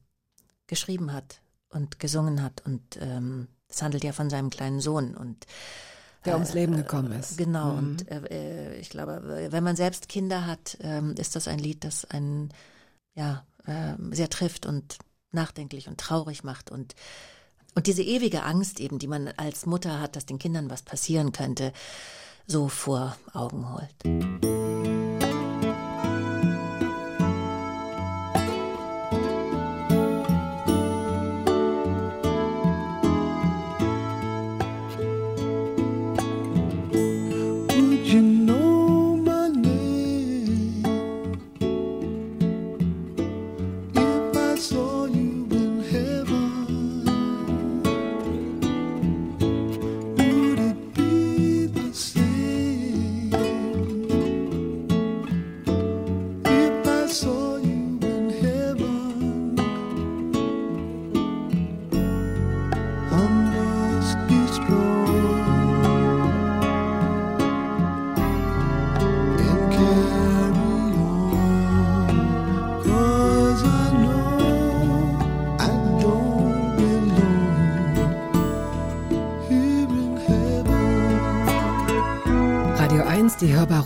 [0.67, 2.63] geschrieben hat und gesungen hat.
[2.65, 3.49] Und es ähm,
[3.81, 5.47] handelt ja von seinem kleinen Sohn und
[6.23, 7.37] der ums Leben gekommen ist.
[7.37, 7.77] Genau, mhm.
[7.77, 12.05] und äh, ich glaube, wenn man selbst Kinder hat, ähm, ist das ein Lied, das
[12.05, 12.53] einen
[13.15, 14.97] ja, äh, sehr trifft und
[15.31, 16.95] nachdenklich und traurig macht und
[17.73, 21.31] und diese ewige Angst eben, die man als Mutter hat, dass den Kindern was passieren
[21.31, 21.71] könnte,
[22.45, 25.10] so vor Augen holt.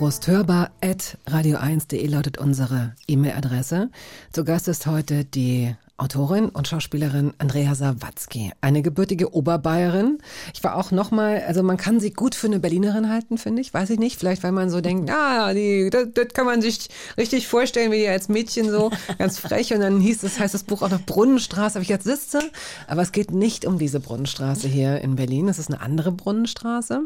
[0.06, 3.90] Brust hörbar at radio1.de lautet unsere E-Mail-Adresse.
[4.32, 10.18] Zu Gast ist heute die Autorin und Schauspielerin Andrea Sawatzki, eine gebürtige Oberbayerin.
[10.54, 13.74] Ich war auch nochmal, also man kann sie gut für eine Berlinerin halten, finde ich.
[13.74, 16.90] Weiß ich nicht, vielleicht weil man so denkt, ah, die, das, das kann man sich
[17.18, 19.74] richtig vorstellen, wie die als Mädchen so ganz frech.
[19.74, 21.76] Und dann hieß das, heißt das Buch auch noch Brunnenstraße.
[21.76, 22.42] Habe ich jetzt sitze,
[22.88, 25.48] aber es geht nicht um diese Brunnenstraße hier in Berlin.
[25.48, 27.04] Es ist eine andere Brunnenstraße.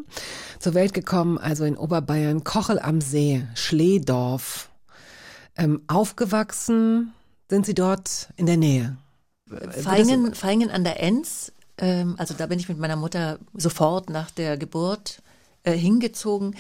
[0.58, 4.70] Zur Welt gekommen, also in Oberbayern, Kochel am See, Schleedorf.
[5.56, 7.14] Ähm, aufgewachsen
[7.50, 8.98] sind Sie dort in der Nähe?
[9.72, 14.30] Feingen, Feingen an der Enz, ähm, also da bin ich mit meiner Mutter sofort nach
[14.32, 15.22] der Geburt
[15.64, 16.56] äh, hingezogen.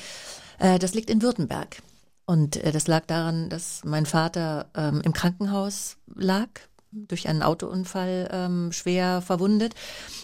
[0.58, 1.82] Äh, das liegt in Württemberg.
[2.26, 6.48] Und äh, das lag daran, dass mein Vater ähm, im Krankenhaus lag,
[6.92, 9.76] durch einen Autounfall ähm, schwer verwundet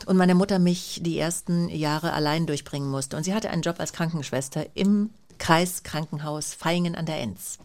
[0.08, 3.18] und meine Mutter mich die ersten Jahre allein durchbringen musste.
[3.18, 7.60] Und sie hatte einen Job als Krankenschwester im Kreiskrankenhaus Feingen an der Enz.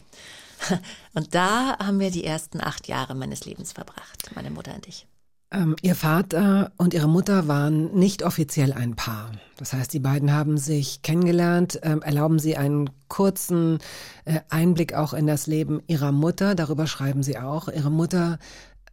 [1.14, 5.06] Und da haben wir die ersten acht Jahre meines Lebens verbracht, meine Mutter und ich.
[5.52, 9.32] Ähm, ihr Vater und Ihre Mutter waren nicht offiziell ein Paar.
[9.56, 11.80] Das heißt, die beiden haben sich kennengelernt.
[11.82, 13.78] Ähm, erlauben Sie einen kurzen
[14.24, 16.54] äh, Einblick auch in das Leben Ihrer Mutter.
[16.54, 17.66] Darüber schreiben Sie auch.
[17.66, 18.38] Ihre Mutter,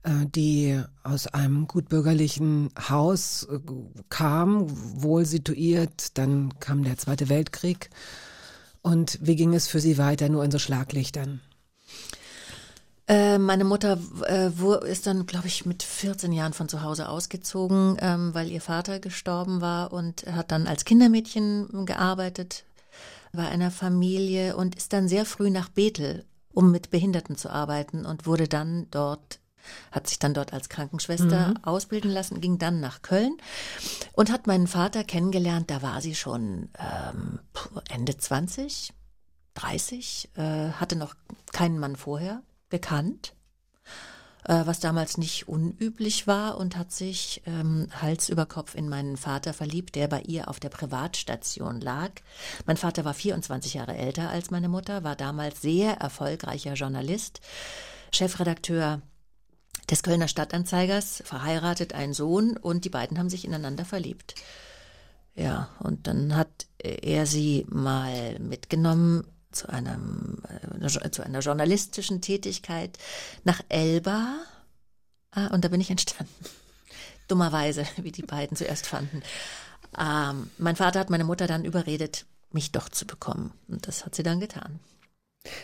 [0.02, 3.60] äh, die aus einem gutbürgerlichen Haus äh,
[4.10, 4.66] kam,
[5.00, 6.18] wohl situiert.
[6.18, 7.92] Dann kam der Zweite Weltkrieg.
[8.82, 11.42] Und wie ging es für Sie weiter, nur in so Schlaglichtern?
[13.08, 14.50] Äh, meine Mutter äh,
[14.90, 19.00] ist dann, glaube ich, mit 14 Jahren von zu Hause ausgezogen, ähm, weil ihr Vater
[19.00, 22.66] gestorben war und hat dann als Kindermädchen gearbeitet
[23.32, 28.06] bei einer Familie und ist dann sehr früh nach Bethel, um mit Behinderten zu arbeiten
[28.06, 29.40] und wurde dann dort
[29.92, 31.64] hat sich dann dort als Krankenschwester mhm.
[31.64, 33.36] ausbilden lassen, ging dann nach Köln
[34.14, 35.70] und hat meinen Vater kennengelernt.
[35.70, 37.40] Da war sie schon ähm,
[37.90, 38.94] Ende 20,
[39.56, 41.16] 30, äh, hatte noch
[41.52, 43.34] keinen Mann vorher gekannt,
[44.44, 49.18] äh, was damals nicht unüblich war und hat sich ähm, Hals über Kopf in meinen
[49.18, 52.12] Vater verliebt, der bei ihr auf der Privatstation lag.
[52.66, 57.42] Mein Vater war 24 Jahre älter als meine Mutter, war damals sehr erfolgreicher Journalist,
[58.12, 59.02] Chefredakteur
[59.90, 64.36] des Kölner Stadtanzeigers, verheiratet, ein Sohn und die beiden haben sich ineinander verliebt.
[65.36, 69.26] Ja, und dann hat er sie mal mitgenommen
[69.58, 70.42] zu, einem,
[70.82, 72.98] äh, zu einer journalistischen Tätigkeit
[73.44, 74.38] nach Elba.
[75.32, 76.34] Ah, und da bin ich entstanden.
[77.28, 79.22] Dummerweise, wie die beiden zuerst fanden.
[79.98, 83.52] Ähm, mein Vater hat meine Mutter dann überredet, mich doch zu bekommen.
[83.68, 84.80] Und das hat sie dann getan.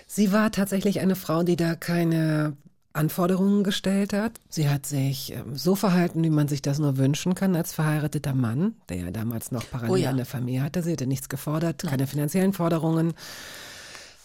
[0.08, 2.56] Sie war tatsächlich eine Frau, die da keine
[2.94, 4.40] Anforderungen gestellt hat.
[4.50, 8.36] Sie hat sich ähm, so verhalten, wie man sich das nur wünschen kann als verheirateter
[8.36, 10.10] Mann, der ja damals noch parallel oh ja.
[10.10, 10.84] eine Familie hatte.
[10.84, 11.92] Sie hatte nichts gefordert, Nein.
[11.92, 13.14] keine finanziellen Forderungen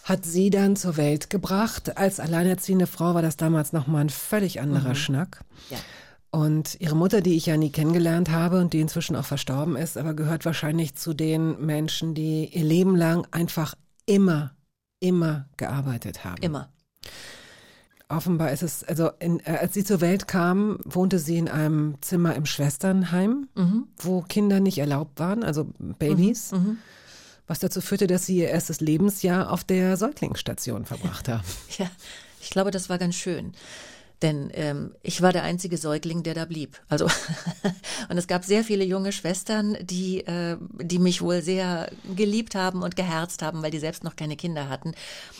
[0.09, 1.97] hat sie dann zur Welt gebracht.
[1.97, 4.95] Als alleinerziehende Frau war das damals nochmal ein völlig anderer mhm.
[4.95, 5.45] Schnack.
[5.69, 5.77] Ja.
[6.31, 9.97] Und ihre Mutter, die ich ja nie kennengelernt habe und die inzwischen auch verstorben ist,
[9.97, 13.73] aber gehört wahrscheinlich zu den Menschen, die ihr Leben lang einfach
[14.05, 14.55] immer,
[14.99, 16.41] immer gearbeitet haben.
[16.41, 16.69] Immer.
[18.09, 21.95] Offenbar ist es, also in, äh, als sie zur Welt kam, wohnte sie in einem
[22.01, 23.87] Zimmer im Schwesternheim, mhm.
[23.97, 26.51] wo Kinder nicht erlaubt waren, also Babys.
[26.51, 26.77] Mhm.
[27.49, 31.43] Was dazu führte, dass Sie Ihr erstes Lebensjahr auf der Säuglingsstation verbracht haben.
[31.79, 31.89] ja,
[32.41, 33.53] ich glaube, das war ganz schön.
[34.21, 36.79] Denn ähm, ich war der einzige Säugling, der da blieb.
[36.89, 37.05] Also
[38.09, 42.83] und es gab sehr viele junge Schwestern, die, äh, die mich wohl sehr geliebt haben
[42.83, 44.91] und geherzt haben, weil die selbst noch keine Kinder hatten.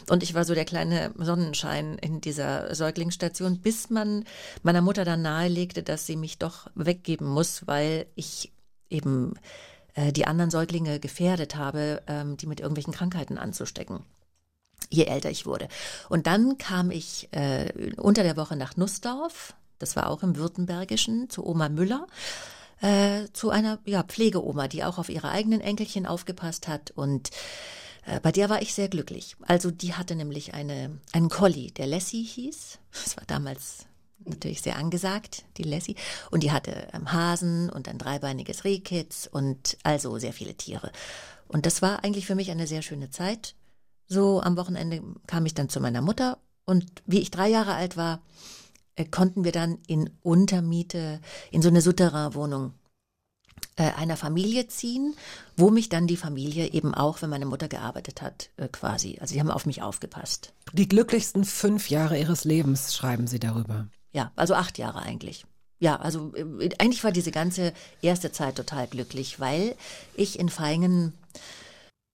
[0.10, 4.24] Und ich war so der kleine Sonnenschein in dieser Säuglingsstation, bis man
[4.64, 8.52] meiner Mutter dann nahelegte, dass sie mich doch weggeben muss, weil ich
[8.90, 9.36] eben
[10.00, 14.04] äh, die anderen Säuglinge gefährdet habe, ähm, die mit irgendwelchen Krankheiten anzustecken
[14.90, 15.68] je älter ich wurde.
[16.08, 21.30] Und dann kam ich äh, unter der Woche nach Nussdorf, das war auch im Württembergischen,
[21.30, 22.08] zu Oma Müller,
[22.82, 27.30] äh, zu einer ja, Pflegeoma, die auch auf ihre eigenen Enkelchen aufgepasst hat und
[28.06, 29.36] äh, bei der war ich sehr glücklich.
[29.42, 32.80] Also die hatte nämlich eine, einen Collie, der Lassie hieß.
[33.04, 33.86] Das war damals
[34.26, 35.96] natürlich sehr angesagt, die Lassie.
[36.32, 40.92] Und die hatte ähm, Hasen und ein dreibeiniges Rehkitz und also sehr viele Tiere.
[41.48, 43.56] Und das war eigentlich für mich eine sehr schöne Zeit.
[44.08, 47.98] So am Wochenende kam ich dann zu meiner Mutter und wie ich drei Jahre alt
[47.98, 48.22] war,
[48.96, 51.20] äh, konnten wir dann in Untermiete
[51.52, 52.74] in so eine Souterrain-Wohnung
[53.76, 55.16] äh, einer Familie ziehen,
[55.58, 59.34] wo mich dann die Familie eben auch, wenn meine Mutter gearbeitet hat, äh, quasi, also
[59.34, 60.54] sie haben auf mich aufgepasst.
[60.74, 63.88] Die glücklichsten fünf Jahre ihres Lebens schreiben Sie darüber.
[64.12, 65.46] Ja, also acht Jahre eigentlich.
[65.80, 69.76] Ja, also äh, eigentlich war diese ganze erste Zeit total glücklich, weil
[70.16, 71.14] ich in Feingen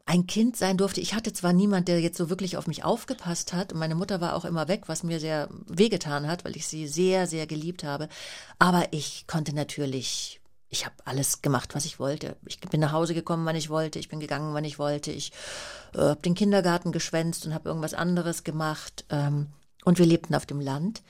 [0.05, 1.01] ein Kind sein durfte.
[1.01, 4.21] Ich hatte zwar niemand, der jetzt so wirklich auf mich aufgepasst hat und meine Mutter
[4.21, 7.83] war auch immer weg, was mir sehr wehgetan hat, weil ich sie sehr, sehr geliebt
[7.83, 8.07] habe.
[8.59, 12.37] Aber ich konnte natürlich, ich habe alles gemacht, was ich wollte.
[12.45, 13.97] Ich bin nach Hause gekommen, wann ich wollte.
[13.97, 15.11] Ich bin gegangen, wann ich wollte.
[15.11, 15.31] Ich
[15.95, 19.05] äh, habe den Kindergarten geschwänzt und habe irgendwas anderes gemacht.
[19.09, 19.47] Ähm,
[19.85, 21.01] und wir lebten auf dem Land.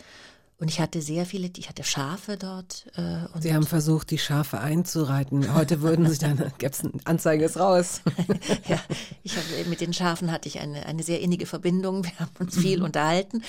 [0.58, 2.88] Und ich hatte sehr viele, ich hatte Schafe dort.
[2.96, 5.54] Äh, und Sie haben versucht, die Schafe einzureiten.
[5.54, 8.02] Heute würden Sie dann, gäbe es eine Anzeige ist raus.
[8.68, 8.80] ja,
[9.24, 12.06] ich habe, mit den Schafen hatte ich eine, eine sehr innige Verbindung.
[12.06, 12.86] Wir haben uns viel mhm.
[12.86, 13.44] unterhalten.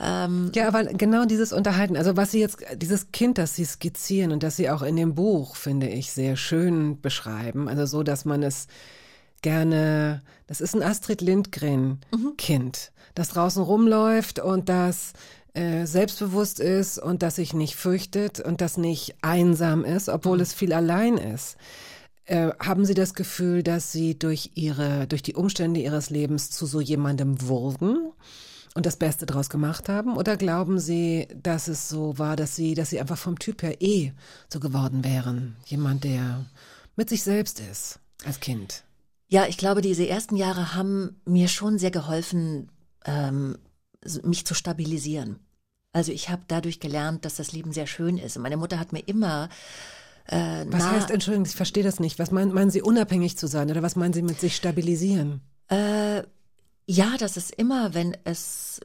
[0.00, 4.32] Ähm, ja, aber genau dieses Unterhalten, also was Sie jetzt, dieses Kind, das Sie skizzieren
[4.32, 7.68] und das Sie auch in dem Buch, finde ich, sehr schön beschreiben.
[7.68, 8.68] Also so, dass man es
[9.42, 13.12] gerne, das ist ein Astrid Lindgren-Kind, mhm.
[13.14, 15.12] das draußen rumläuft und das
[15.54, 20.42] äh, selbstbewusst ist und das sich nicht fürchtet und das nicht einsam ist, obwohl mhm.
[20.42, 21.56] es viel allein ist.
[22.24, 26.66] Äh, haben Sie das Gefühl, dass Sie durch Ihre, durch die Umstände Ihres Lebens zu
[26.66, 28.12] so jemandem wurden?
[28.74, 30.16] und das Beste draus gemacht haben?
[30.16, 33.80] Oder glauben Sie, dass es so war, dass Sie, dass Sie einfach vom Typ her
[33.80, 34.12] eh
[34.48, 35.56] so geworden wären?
[35.66, 36.46] Jemand, der
[36.96, 38.84] mit sich selbst ist, als Kind?
[39.28, 42.70] Ja, ich glaube, diese ersten Jahre haben mir schon sehr geholfen,
[43.04, 43.58] ähm,
[44.22, 45.38] mich zu stabilisieren.
[45.92, 48.36] Also ich habe dadurch gelernt, dass das Leben sehr schön ist.
[48.36, 49.48] Und meine Mutter hat mir immer
[50.26, 52.18] äh, was heißt, Entschuldigung, ich verstehe das nicht.
[52.18, 55.40] Was meinen, meinen Sie, unabhängig zu sein oder was meinen Sie mit sich stabilisieren?
[55.68, 56.22] Äh,
[56.86, 58.80] ja, das ist immer, wenn es,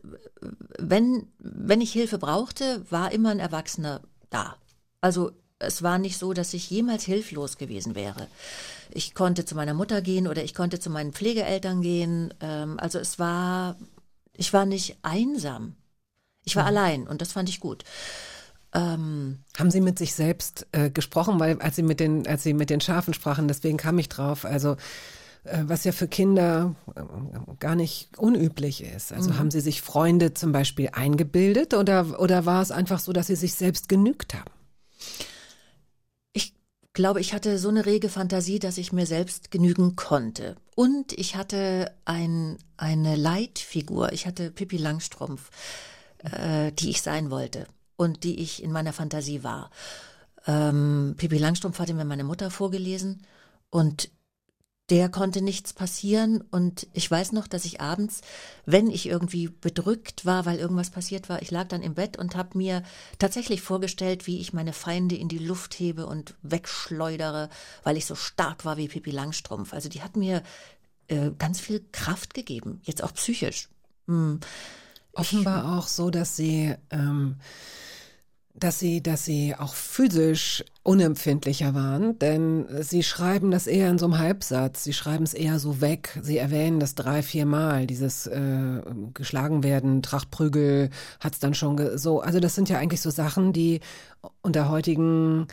[0.80, 4.56] wenn, wenn ich Hilfe brauchte, war immer ein Erwachsener da.
[5.02, 8.28] Also es war nicht so, dass ich jemals hilflos gewesen wäre.
[8.92, 12.34] Ich konnte zu meiner Mutter gehen oder ich konnte zu meinen Pflegeeltern gehen.
[12.40, 13.76] Ähm, also es war
[14.38, 15.76] ich war nicht einsam.
[16.44, 16.68] Ich war mhm.
[16.70, 17.84] allein und das fand ich gut.
[18.74, 22.54] Ähm, Haben Sie mit sich selbst äh, gesprochen, weil als Sie mit den, als Sie
[22.54, 24.46] mit den Schafen sprachen, deswegen kam ich drauf.
[24.46, 24.78] Also
[25.44, 27.02] äh, was ja für Kinder äh,
[27.60, 29.14] gar nicht unüblich ist.
[29.14, 29.40] Also mhm.
[29.40, 33.36] haben Sie sich Freunde zum Beispiel eingebildet oder oder war es einfach so, dass Sie
[33.36, 34.52] sich selbst genügt haben?
[36.98, 40.56] Glaube, ich hatte so eine rege Fantasie, dass ich mir selbst genügen konnte.
[40.76, 44.12] Und ich hatte ein, eine Leitfigur.
[44.14, 45.52] Ich hatte Pippi Langstrumpf,
[46.24, 49.70] äh, die ich sein wollte und die ich in meiner Fantasie war.
[50.48, 53.22] Ähm, Pippi Langstrumpf hatte mir meine Mutter vorgelesen
[53.70, 54.10] und
[54.90, 58.22] der konnte nichts passieren und ich weiß noch, dass ich abends,
[58.66, 62.38] wenn ich irgendwie bedrückt war, weil irgendwas passiert war, ich lag dann im Bett und
[62.38, 62.84] habe mir
[63.20, 67.50] tatsächlich vorgestellt, wie ich meine Feinde in die Luft hebe und wegschleudere,
[67.84, 69.74] weil ich so stark war wie Pippi Langstrumpf.
[69.74, 70.42] Also die hat mir
[71.08, 73.68] äh, ganz viel Kraft gegeben, jetzt auch psychisch.
[74.08, 74.40] Hm.
[75.12, 77.36] Offenbar ich, auch so, dass sie ähm,
[78.60, 84.06] dass sie, dass sie auch physisch unempfindlicher waren, denn sie schreiben das eher in so
[84.06, 88.26] einem Halbsatz, sie schreiben es eher so weg, sie erwähnen das drei, vier Mal, dieses
[88.26, 88.82] äh,
[89.14, 90.90] geschlagen werden, Trachtprügel
[91.20, 93.80] hat's dann schon so, also das sind ja eigentlich so Sachen, die
[94.42, 95.48] unter heutigen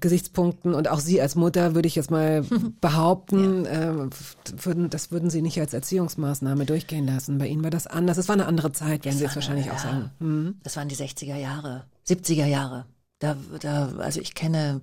[0.00, 2.44] Gesichtspunkten und auch Sie als Mutter würde ich jetzt mal
[2.80, 3.92] behaupten, ja.
[3.92, 4.10] äh,
[4.56, 7.38] würden, das würden Sie nicht als Erziehungsmaßnahme durchgehen lassen.
[7.38, 8.18] Bei Ihnen war das anders.
[8.18, 10.10] Es war eine andere Zeit, werden Sie jetzt wahrscheinlich eine, auch sagen.
[10.18, 10.56] Hm?
[10.64, 12.86] Das waren die 60er Jahre, 70er Jahre.
[13.18, 14.80] Da, da, also ich kenne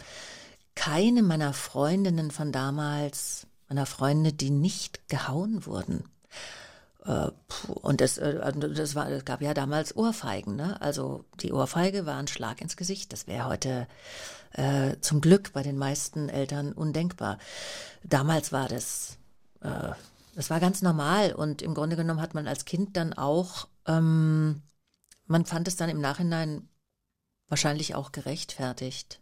[0.76, 6.06] keine meiner Freundinnen von damals, meiner Freunde, die nicht gehauen wurden.
[7.06, 7.30] Äh,
[7.68, 10.82] und das, äh, also das war, es gab ja damals Ohrfeigen, ne?
[10.82, 13.14] Also die Ohrfeige war ein Schlag ins Gesicht.
[13.14, 13.88] Das wäre heute
[14.54, 17.38] äh, zum Glück bei den meisten Eltern undenkbar.
[18.04, 19.18] Damals war das,
[19.62, 19.92] äh,
[20.36, 24.62] das war ganz normal und im Grunde genommen hat man als Kind dann auch, ähm,
[25.28, 26.68] man fand es dann im Nachhinein
[27.50, 29.20] wahrscheinlich auch gerechtfertigt.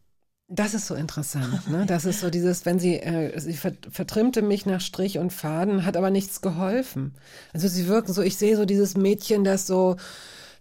[0.53, 1.85] Das ist so interessant, ne?
[1.85, 5.95] Das ist so dieses, wenn sie, äh, sie vertrimmte mich nach Strich und Faden, hat
[5.95, 7.15] aber nichts geholfen.
[7.53, 9.95] Also sie wirken so, ich sehe so dieses Mädchen, das so,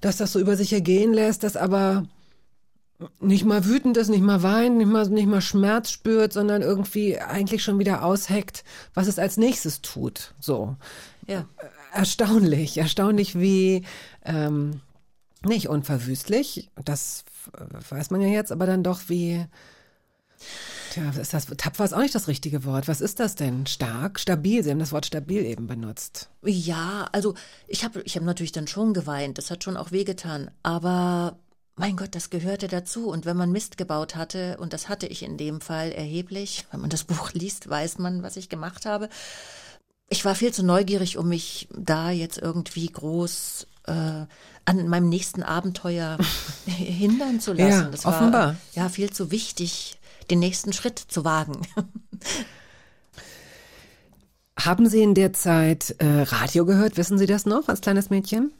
[0.00, 2.06] dass das so über sich ergehen lässt, das aber
[3.18, 7.18] nicht mal wütend ist, nicht mal weint, nicht mal, nicht mal Schmerz spürt, sondern irgendwie
[7.18, 8.62] eigentlich schon wieder ausheckt,
[8.94, 10.34] was es als nächstes tut.
[10.38, 10.76] So.
[11.26, 11.46] Ja.
[11.92, 13.84] Erstaunlich, erstaunlich wie,
[14.24, 14.82] ähm,
[15.44, 17.24] nicht unverwüstlich, das
[17.88, 19.46] weiß man ja jetzt, aber dann doch wie,
[20.90, 22.88] Tja, ist das, tapfer ist auch nicht das richtige Wort.
[22.88, 23.66] Was ist das denn?
[23.66, 24.62] Stark, stabil?
[24.64, 26.30] Sie haben das Wort stabil eben benutzt.
[26.42, 27.34] Ja, also
[27.68, 29.38] ich habe ich hab natürlich dann schon geweint.
[29.38, 30.50] Das hat schon auch wehgetan.
[30.64, 31.38] Aber
[31.76, 33.08] mein Gott, das gehörte dazu.
[33.08, 36.80] Und wenn man Mist gebaut hatte, und das hatte ich in dem Fall erheblich, wenn
[36.80, 39.08] man das Buch liest, weiß man, was ich gemacht habe.
[40.08, 44.26] Ich war viel zu neugierig, um mich da jetzt irgendwie groß äh,
[44.64, 46.18] an meinem nächsten Abenteuer
[46.66, 47.70] hindern zu lassen.
[47.70, 48.46] Ja, das offenbar.
[48.48, 49.98] war ja viel zu wichtig
[50.30, 51.60] den nächsten Schritt zu wagen.
[54.58, 56.96] Haben Sie in der Zeit äh, Radio gehört?
[56.96, 58.52] Wissen Sie das noch als kleines Mädchen?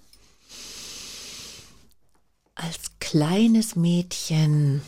[2.55, 4.83] Als kleines Mädchen.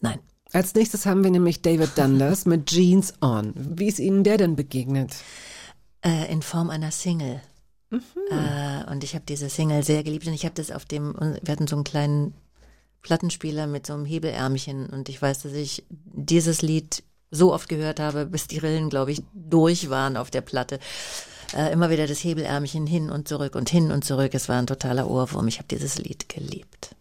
[0.00, 0.18] Nein.
[0.52, 3.52] Als nächstes haben wir nämlich David Dundas mit Jeans On.
[3.54, 5.14] Wie ist Ihnen der denn begegnet?
[6.04, 7.40] Äh, in Form einer Single.
[7.90, 8.00] Mhm.
[8.30, 11.52] Äh, und ich habe diese Single sehr geliebt und ich habe das auf dem, wir
[11.52, 12.34] hatten so einen kleinen
[13.02, 18.00] Plattenspieler mit so einem Hebelärmchen und ich weiß, dass ich dieses Lied so oft gehört
[18.00, 20.78] habe, bis die Rillen, glaube ich, durch waren auf der Platte.
[21.54, 24.34] Äh, immer wieder das Hebelärmchen hin und zurück und hin und zurück.
[24.34, 25.46] Es war ein totaler Ohrwurm.
[25.46, 26.96] Ich habe dieses Lied geliebt.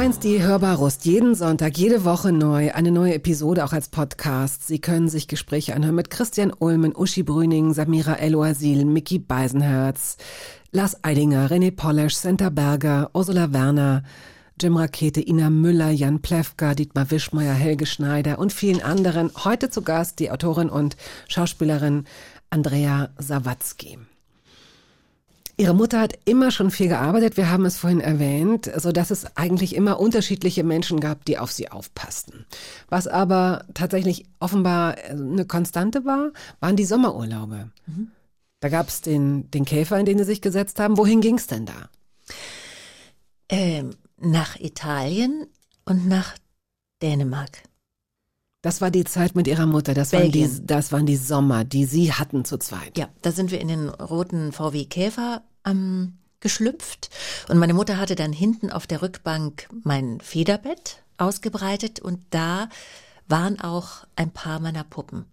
[0.00, 1.04] 1, die Hörbarust.
[1.04, 2.72] Jeden Sonntag, jede Woche neu.
[2.72, 4.66] Eine neue Episode auch als Podcast.
[4.66, 10.16] Sie können sich Gespräche anhören mit Christian Ulmen, Uschi Brüning, Samira El-Oasil, Mickey Beisenherz,
[10.72, 14.02] Lars Eidinger, René Polesch, Senta Berger, Ursula Werner,
[14.58, 19.30] Jim Rakete, Ina Müller, Jan Plewka, Dietmar Wischmeier, Helge Schneider und vielen anderen.
[19.44, 20.96] Heute zu Gast die Autorin und
[21.28, 22.04] Schauspielerin
[22.48, 23.98] Andrea Sawatzki.
[25.60, 29.36] Ihre Mutter hat immer schon viel gearbeitet, wir haben es vorhin erwähnt, so dass es
[29.36, 32.46] eigentlich immer unterschiedliche Menschen gab, die auf sie aufpassten.
[32.88, 37.68] Was aber tatsächlich offenbar eine Konstante war, waren die Sommerurlaube.
[38.60, 40.96] Da gab es den, den Käfer, in den sie sich gesetzt haben.
[40.96, 41.90] Wohin ging es denn da?
[43.50, 45.46] Ähm, nach Italien
[45.84, 46.36] und nach
[47.02, 47.64] Dänemark.
[48.62, 49.92] Das war die Zeit mit ihrer Mutter.
[49.92, 52.96] Das waren, die, das waren die Sommer, die sie hatten zu zweit.
[52.96, 57.10] Ja, da sind wir in den roten VW Käfer ähm, geschlüpft
[57.48, 62.68] und meine Mutter hatte dann hinten auf der Rückbank mein Federbett ausgebreitet und da
[63.28, 65.26] waren auch ein paar meiner Puppen.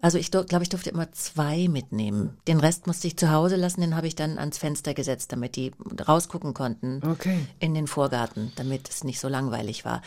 [0.00, 2.36] Also ich glaube, ich durfte immer zwei mitnehmen.
[2.48, 5.54] Den Rest musste ich zu Hause lassen, den habe ich dann ans Fenster gesetzt, damit
[5.54, 5.70] die
[6.08, 7.46] rausgucken konnten Okay.
[7.60, 10.02] in den Vorgarten, damit es nicht so langweilig war.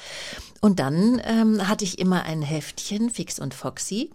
[0.60, 4.12] Und dann ähm, hatte ich immer ein Heftchen, Fix und Foxy.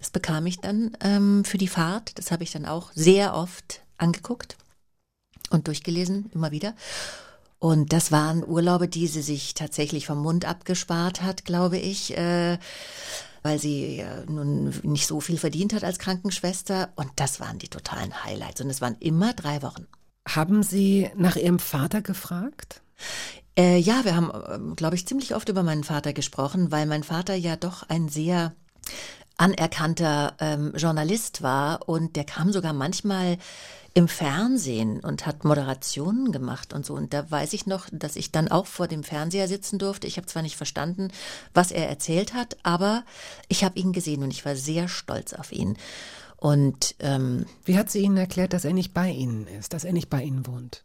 [0.00, 2.18] Das bekam ich dann ähm, für die Fahrt.
[2.18, 4.56] Das habe ich dann auch sehr oft angeguckt
[5.50, 6.74] und durchgelesen, immer wieder.
[7.58, 12.58] Und das waren Urlaube, die sie sich tatsächlich vom Mund abgespart hat, glaube ich, äh,
[13.42, 16.90] weil sie ja nun nicht so viel verdient hat als Krankenschwester.
[16.96, 18.60] Und das waren die totalen Highlights.
[18.60, 19.86] Und es waren immer drei Wochen.
[20.28, 22.82] Haben Sie nach Ihrem Vater gefragt?
[23.58, 27.34] Äh, ja, wir haben, glaube ich, ziemlich oft über meinen Vater gesprochen, weil mein Vater
[27.34, 28.54] ja doch ein sehr
[29.36, 33.38] anerkannter ähm, Journalist war und der kam sogar manchmal
[33.94, 36.94] im Fernsehen und hat Moderationen gemacht und so.
[36.94, 40.08] Und da weiß ich noch, dass ich dann auch vor dem Fernseher sitzen durfte.
[40.08, 41.12] Ich habe zwar nicht verstanden,
[41.54, 43.04] was er erzählt hat, aber
[43.48, 45.78] ich habe ihn gesehen und ich war sehr stolz auf ihn.
[46.36, 49.92] Und ähm, Wie hat sie Ihnen erklärt, dass er nicht bei Ihnen ist, dass er
[49.92, 50.84] nicht bei Ihnen wohnt?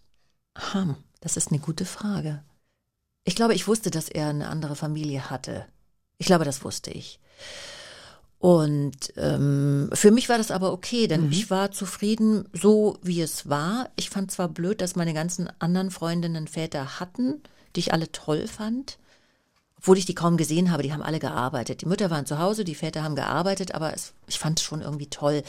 [0.71, 2.43] Hm, das ist eine gute Frage.
[3.25, 5.65] Ich glaube, ich wusste, dass er eine andere Familie hatte.
[6.17, 7.19] Ich glaube, das wusste ich.
[8.39, 13.49] Und ähm, für mich war das aber okay, denn ich war zufrieden, so wie es
[13.49, 13.89] war.
[13.97, 17.41] Ich fand zwar blöd, dass meine ganzen anderen Freundinnen Väter hatten,
[17.75, 18.97] die ich alle toll fand,
[19.77, 20.83] obwohl ich die kaum gesehen habe.
[20.83, 21.81] Die haben alle gearbeitet.
[21.81, 24.81] Die Mütter waren zu Hause, die Väter haben gearbeitet, aber es, ich fand es schon
[24.81, 25.43] irgendwie toll.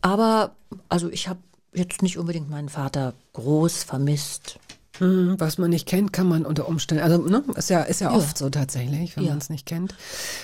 [0.00, 0.56] Aber
[0.88, 1.40] also ich habe
[1.74, 4.58] jetzt nicht unbedingt meinen Vater groß vermisst.
[5.02, 8.12] Hm, was man nicht kennt, kann man unter Umständen, also ne, ist ja, ist ja,
[8.12, 9.30] oft so tatsächlich, wenn Ja.
[9.30, 9.96] man es nicht kennt.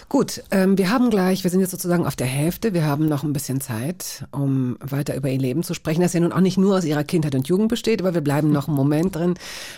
[0.09, 3.23] Gut, ähm, wir haben gleich, wir sind jetzt sozusagen auf der Hälfte, wir haben noch
[3.23, 6.59] ein bisschen Zeit, um weiter über ihr Leben zu sprechen, das ja nun auch nicht
[6.59, 9.35] nur aus ihrer Kindheit und Jugend besteht, aber wir bleiben noch einen Moment drin,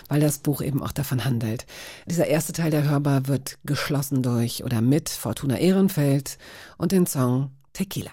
[0.09, 1.67] weil das Buch eben auch davon handelt.
[2.07, 6.39] Dieser erste Teil der Hörbar wird geschlossen durch oder mit Fortuna Ehrenfeld
[6.79, 8.09] und den Song Tequila.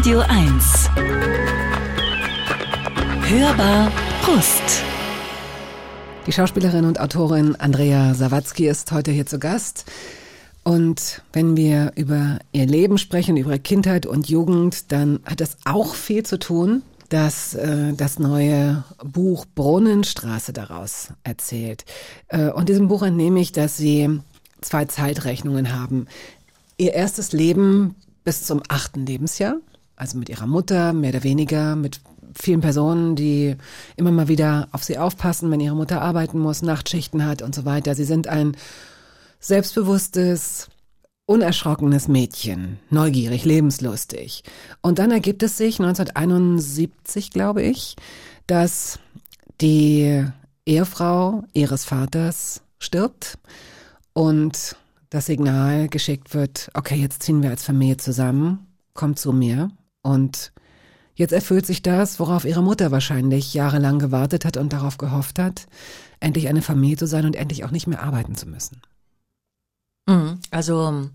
[0.00, 0.88] Radio 1.
[3.28, 3.92] Hörbar
[4.22, 4.82] Brust.
[6.26, 9.84] Die Schauspielerin und Autorin Andrea Sawatzki ist heute hier zu Gast.
[10.64, 15.58] Und wenn wir über ihr Leben sprechen, über ihre Kindheit und Jugend, dann hat das
[15.66, 16.80] auch viel zu tun,
[17.10, 21.84] dass äh, das neue Buch Brunnenstraße daraus erzählt.
[22.28, 24.22] Äh, und diesem Buch entnehme ich, dass sie
[24.62, 26.06] zwei Zeitrechnungen haben.
[26.78, 29.56] Ihr erstes Leben bis zum achten Lebensjahr,
[30.00, 32.00] also mit ihrer Mutter, mehr oder weniger, mit
[32.34, 33.56] vielen Personen, die
[33.96, 37.66] immer mal wieder auf sie aufpassen, wenn ihre Mutter arbeiten muss, Nachtschichten hat und so
[37.66, 37.94] weiter.
[37.94, 38.56] Sie sind ein
[39.40, 40.68] selbstbewusstes,
[41.26, 44.42] unerschrockenes Mädchen, neugierig, lebenslustig.
[44.80, 47.96] Und dann ergibt es sich 1971, glaube ich,
[48.46, 48.98] dass
[49.60, 50.24] die
[50.64, 53.38] Ehefrau ihres Vaters stirbt
[54.14, 54.76] und
[55.10, 59.70] das Signal geschickt wird, okay, jetzt ziehen wir als Familie zusammen, kommt zu mir
[60.02, 60.52] und
[61.14, 65.66] jetzt erfüllt sich das, worauf ihre Mutter wahrscheinlich jahrelang gewartet hat und darauf gehofft hat,
[66.20, 68.80] endlich eine Familie zu sein und endlich auch nicht mehr arbeiten zu müssen.
[70.06, 70.40] Mhm.
[70.50, 71.08] Also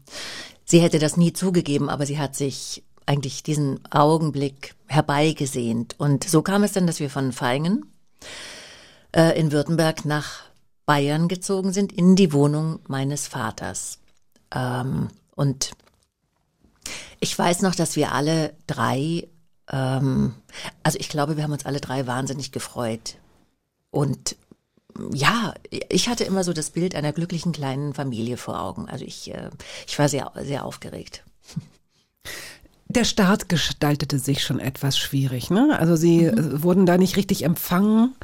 [0.64, 5.96] sie hätte das nie zugegeben, aber sie hat sich eigentlich diesen Augenblick herbeigesehnt.
[6.00, 7.86] Und so kam es dann, dass wir von Feingen
[9.16, 10.44] äh, in Württemberg nach
[10.86, 14.00] Bayern gezogen sind, in die Wohnung meines Vaters.
[14.54, 15.72] Ähm, und
[17.20, 19.28] ich weiß noch, dass wir alle drei,
[19.72, 20.34] ähm,
[20.84, 23.18] also ich glaube, wir haben uns alle drei wahnsinnig gefreut.
[23.92, 24.36] Und
[25.14, 25.54] ja,
[25.90, 28.88] ich hatte immer so das Bild einer glücklichen kleinen Familie vor Augen.
[28.88, 29.50] Also ich, äh,
[29.88, 31.24] ich war sehr, sehr aufgeregt.
[32.88, 35.76] Der Start gestaltete sich schon etwas schwierig, ne?
[35.78, 36.64] Also sie mhm.
[36.64, 38.16] wurden da nicht richtig empfangen.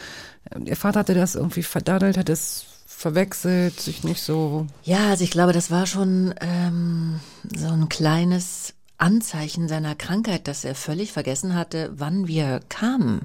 [0.63, 2.65] Ihr Vater hatte das irgendwie verdaddelt, hat es
[3.01, 4.67] verwechselt, sich nicht so.
[4.83, 7.19] Ja, also ich glaube, das war schon ähm,
[7.55, 13.21] so ein kleines Anzeichen seiner Krankheit, dass er völlig vergessen hatte, wann wir kamen.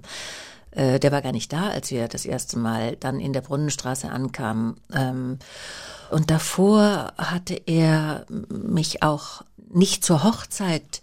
[0.70, 4.10] Äh, der war gar nicht da, als wir das erste Mal dann in der Brunnenstraße
[4.10, 4.80] ankamen.
[4.92, 5.38] Ähm,
[6.10, 11.02] und davor hatte er mich auch nicht zur Hochzeit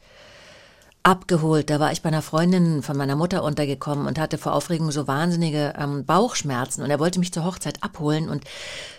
[1.04, 1.70] abgeholt.
[1.70, 5.08] Da war ich bei einer Freundin von meiner Mutter untergekommen und hatte vor Aufregung so
[5.08, 6.82] wahnsinnige ähm, Bauchschmerzen.
[6.82, 8.30] Und er wollte mich zur Hochzeit abholen.
[8.30, 8.45] Und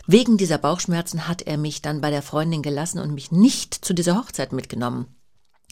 [0.06, 3.94] wegen dieser Bauchschmerzen hat er mich dann bei der Freundin gelassen und mich nicht zu
[3.94, 5.06] dieser Hochzeit mitgenommen.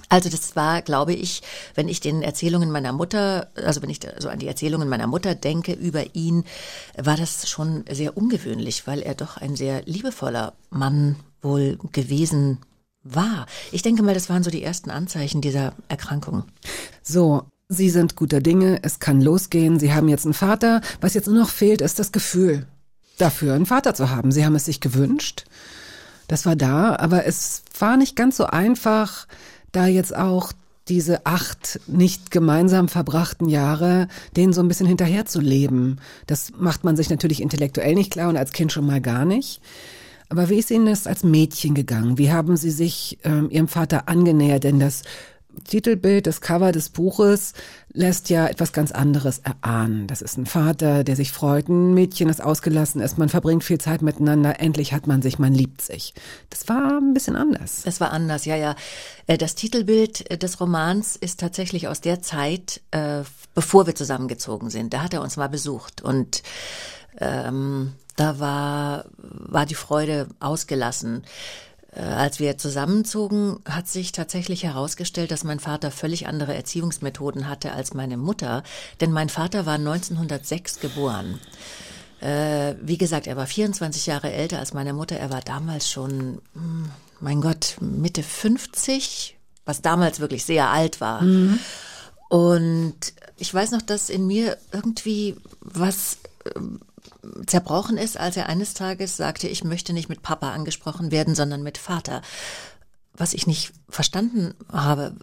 [0.08, 1.42] Also das war, glaube ich,
[1.74, 5.34] wenn ich den Erzählungen meiner Mutter, also wenn ich so an die Erzählungen meiner Mutter
[5.34, 6.44] denke über ihn,
[6.96, 12.58] war das schon sehr ungewöhnlich, weil er doch ein sehr liebevoller Mann wohl gewesen
[13.04, 13.46] war.
[13.70, 16.44] Ich denke mal, das waren so die ersten Anzeichen dieser Erkrankung.
[17.02, 20.82] So, Sie sind guter Dinge, es kann losgehen, Sie haben jetzt einen Vater.
[21.00, 22.66] Was jetzt nur noch fehlt, ist das Gefühl
[23.18, 24.32] dafür, einen Vater zu haben.
[24.32, 25.44] Sie haben es sich gewünscht.
[26.28, 29.26] Das war da, aber es war nicht ganz so einfach,
[29.72, 30.52] da jetzt auch
[30.88, 35.98] diese acht nicht gemeinsam verbrachten Jahre, denen so ein bisschen hinterher zu leben.
[36.26, 39.60] Das macht man sich natürlich intellektuell nicht klar und als Kind schon mal gar nicht.
[40.32, 42.16] Aber wie ist Ihnen das als Mädchen gegangen?
[42.16, 44.64] Wie haben Sie sich ähm, Ihrem Vater angenähert?
[44.64, 45.02] Denn das
[45.68, 47.52] Titelbild, das Cover des Buches
[47.92, 50.06] lässt ja etwas ganz anderes erahnen.
[50.06, 53.76] Das ist ein Vater, der sich freut, ein Mädchen, das ausgelassen ist, man verbringt viel
[53.76, 56.14] Zeit miteinander, endlich hat man sich, man liebt sich.
[56.48, 57.82] Das war ein bisschen anders.
[57.84, 58.74] Das war anders, ja, ja.
[59.26, 63.20] Äh, das Titelbild des Romans ist tatsächlich aus der Zeit, äh,
[63.54, 64.94] bevor wir zusammengezogen sind.
[64.94, 66.42] Da hat er uns mal besucht und
[67.18, 71.24] ähm, da war, war die Freude ausgelassen.
[71.94, 77.72] Äh, als wir zusammenzogen, hat sich tatsächlich herausgestellt, dass mein Vater völlig andere Erziehungsmethoden hatte
[77.72, 78.62] als meine Mutter,
[79.00, 81.38] denn mein Vater war 1906 geboren.
[82.20, 85.16] Äh, wie gesagt, er war 24 Jahre älter als meine Mutter.
[85.16, 86.90] Er war damals schon, hm,
[87.20, 91.22] mein Gott, Mitte 50, was damals wirklich sehr alt war.
[91.22, 91.58] Mhm.
[92.28, 92.94] Und
[93.38, 96.18] ich weiß noch, dass in mir irgendwie was
[96.54, 96.80] ähm,
[97.46, 101.62] zerbrochen ist, als er eines Tages sagte, ich möchte nicht mit Papa angesprochen werden, sondern
[101.62, 102.22] mit Vater.
[103.14, 105.14] Was ich nicht verstanden habe,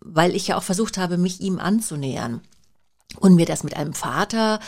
[0.00, 2.40] weil ich ja auch versucht habe, mich ihm anzunähern.
[3.18, 4.60] Und mir das mit einem Vater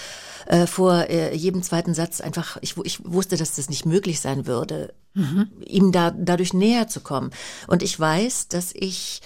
[0.47, 4.49] äh, vor äh, jedem zweiten Satz einfach, ich, ich wusste, dass das nicht möglich sein
[4.49, 5.49] würde, mhm.
[5.64, 7.31] ihm da dadurch näher zu kommen.
[7.68, 9.23] Und ich weiß, dass ich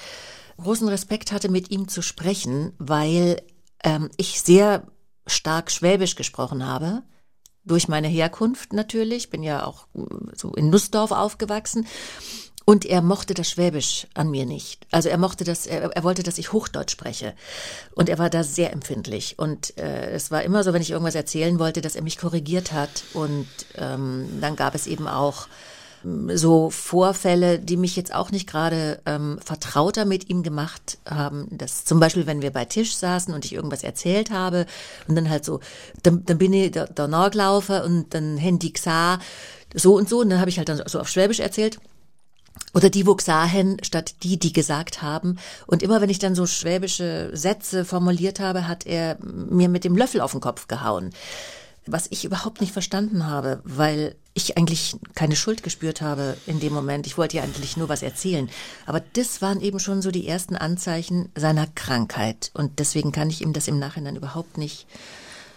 [0.58, 3.40] großen Respekt hatte, mit ihm zu sprechen, weil
[3.84, 4.82] ähm, ich sehr
[5.26, 7.02] stark Schwäbisch gesprochen habe
[7.66, 10.00] durch meine Herkunft natürlich, bin ja auch äh,
[10.34, 11.86] so in Nussdorf aufgewachsen.
[12.68, 14.88] Und er mochte das Schwäbisch an mir nicht.
[14.90, 17.32] Also er mochte das, er, er wollte, dass ich Hochdeutsch spreche.
[17.94, 19.38] Und er war da sehr empfindlich.
[19.38, 22.72] Und äh, es war immer so, wenn ich irgendwas erzählen wollte, dass er mich korrigiert
[22.72, 23.04] hat.
[23.14, 23.46] Und
[23.76, 25.46] ähm, dann gab es eben auch
[26.34, 31.48] so Vorfälle, die mich jetzt auch nicht gerade ähm, vertrauter mit ihm gemacht haben.
[31.50, 34.66] Das zum Beispiel, wenn wir bei Tisch saßen und ich irgendwas erzählt habe
[35.08, 35.60] und dann halt so,
[36.02, 39.18] dann, dann bin ich der, der Nachlaufer und dann Handy Xa,
[39.74, 40.20] so und so.
[40.20, 41.78] Und dann habe ich halt dann so auf Schwäbisch erzählt.
[42.72, 45.38] Oder die, wo gsahen, statt die, die gesagt haben.
[45.66, 49.96] Und immer wenn ich dann so schwäbische Sätze formuliert habe, hat er mir mit dem
[49.96, 51.10] Löffel auf den Kopf gehauen.
[51.86, 56.72] Was ich überhaupt nicht verstanden habe, weil ich eigentlich keine Schuld gespürt habe in dem
[56.72, 57.06] Moment.
[57.06, 58.50] Ich wollte ja eigentlich nur was erzählen.
[58.84, 62.50] Aber das waren eben schon so die ersten Anzeichen seiner Krankheit.
[62.52, 64.86] Und deswegen kann ich ihm das im Nachhinein überhaupt nicht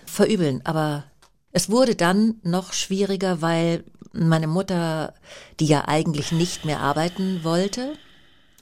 [0.06, 0.62] verübeln.
[0.64, 1.04] Aber
[1.52, 5.14] es wurde dann noch schwieriger, weil meine Mutter,
[5.60, 7.94] die ja eigentlich nicht mehr arbeiten wollte,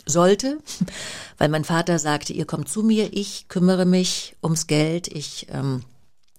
[0.06, 0.58] sollte,
[1.38, 5.84] weil mein Vater sagte, ihr kommt zu mir, ich kümmere mich ums Geld, ich ähm,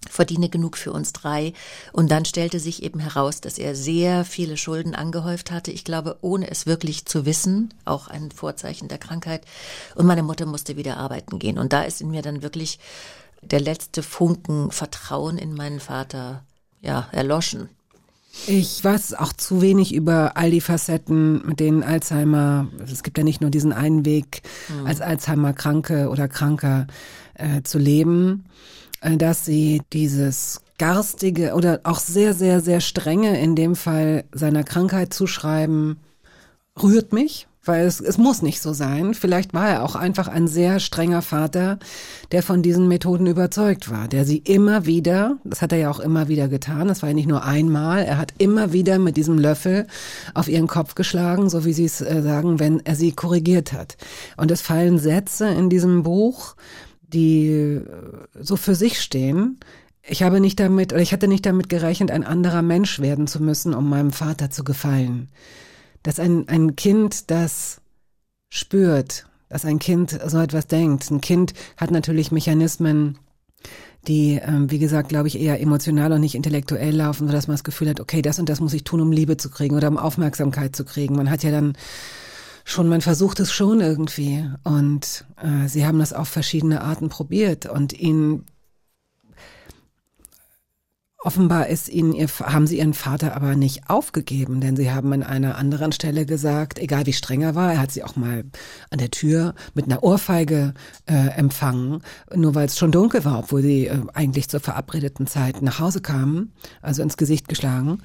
[0.09, 1.53] verdiene genug für uns drei.
[1.91, 5.71] Und dann stellte sich eben heraus, dass er sehr viele Schulden angehäuft hatte.
[5.71, 9.43] Ich glaube, ohne es wirklich zu wissen, auch ein Vorzeichen der Krankheit.
[9.95, 11.57] Und meine Mutter musste wieder arbeiten gehen.
[11.57, 12.79] Und da ist in mir dann wirklich
[13.41, 16.43] der letzte Funken Vertrauen in meinen Vater,
[16.81, 17.69] ja, erloschen.
[18.47, 23.23] Ich weiß auch zu wenig über all die Facetten, mit denen Alzheimer, es gibt ja
[23.23, 24.85] nicht nur diesen einen Weg, mhm.
[24.85, 26.87] als Alzheimer-Kranke oder Kranker
[27.33, 28.45] äh, zu leben,
[29.01, 35.13] dass sie dieses garstige oder auch sehr, sehr, sehr strenge in dem Fall seiner Krankheit
[35.13, 35.97] zuschreiben,
[36.81, 39.13] rührt mich weil es, es muss nicht so sein.
[39.13, 41.77] Vielleicht war er auch einfach ein sehr strenger Vater,
[42.31, 45.99] der von diesen Methoden überzeugt war, der sie immer wieder, das hat er ja auch
[45.99, 49.37] immer wieder getan, das war ja nicht nur einmal, er hat immer wieder mit diesem
[49.37, 49.85] Löffel
[50.33, 53.97] auf ihren Kopf geschlagen, so wie sie es äh, sagen, wenn er sie korrigiert hat.
[54.35, 56.55] Und es fallen Sätze in diesem Buch,
[57.13, 57.83] die äh,
[58.39, 59.59] so für sich stehen,
[60.01, 63.43] ich habe nicht damit, oder ich hatte nicht damit gerechnet, ein anderer Mensch werden zu
[63.43, 65.29] müssen, um meinem Vater zu gefallen
[66.03, 67.81] dass ein, ein Kind das
[68.49, 71.09] spürt, dass ein Kind so etwas denkt.
[71.11, 73.17] Ein Kind hat natürlich Mechanismen,
[74.07, 77.63] die, ähm, wie gesagt, glaube ich, eher emotional und nicht intellektuell laufen, sodass man das
[77.63, 79.97] Gefühl hat, okay, das und das muss ich tun, um Liebe zu kriegen oder um
[79.97, 81.15] Aufmerksamkeit zu kriegen.
[81.15, 81.73] Man hat ja dann
[82.69, 84.47] schon, man versucht es schon irgendwie.
[84.63, 88.45] Und äh, sie haben das auf verschiedene Arten probiert und ihn
[91.21, 95.21] Offenbar ist ihnen ihr, haben sie ihren Vater aber nicht aufgegeben, denn sie haben an
[95.21, 98.45] einer anderen Stelle gesagt, egal wie streng er war, er hat sie auch mal
[98.89, 100.73] an der Tür mit einer Ohrfeige
[101.07, 102.03] äh, empfangen,
[102.33, 105.99] nur weil es schon dunkel war, obwohl sie äh, eigentlich zur verabredeten Zeit nach Hause
[105.99, 108.01] kamen, also ins Gesicht geschlagen.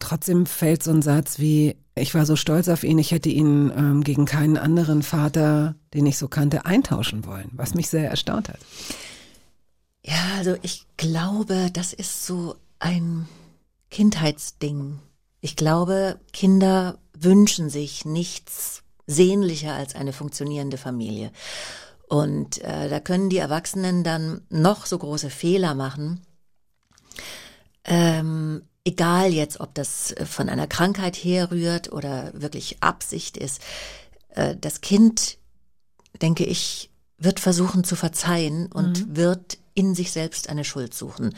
[0.00, 3.70] Trotzdem fällt so ein Satz wie, ich war so stolz auf ihn, ich hätte ihn
[3.76, 8.48] ähm, gegen keinen anderen Vater, den ich so kannte, eintauschen wollen, was mich sehr erstaunt
[8.48, 8.58] hat.
[10.04, 13.28] Ja, also ich glaube, das ist so ein
[13.90, 14.98] Kindheitsding.
[15.40, 21.30] Ich glaube, Kinder wünschen sich nichts sehnlicher als eine funktionierende Familie.
[22.08, 26.20] Und äh, da können die Erwachsenen dann noch so große Fehler machen.
[27.84, 33.62] Ähm, egal jetzt, ob das von einer Krankheit herrührt oder wirklich Absicht ist.
[34.30, 35.38] Äh, das Kind,
[36.20, 39.16] denke ich, wird versuchen zu verzeihen und mhm.
[39.16, 41.34] wird in sich selbst eine Schuld suchen.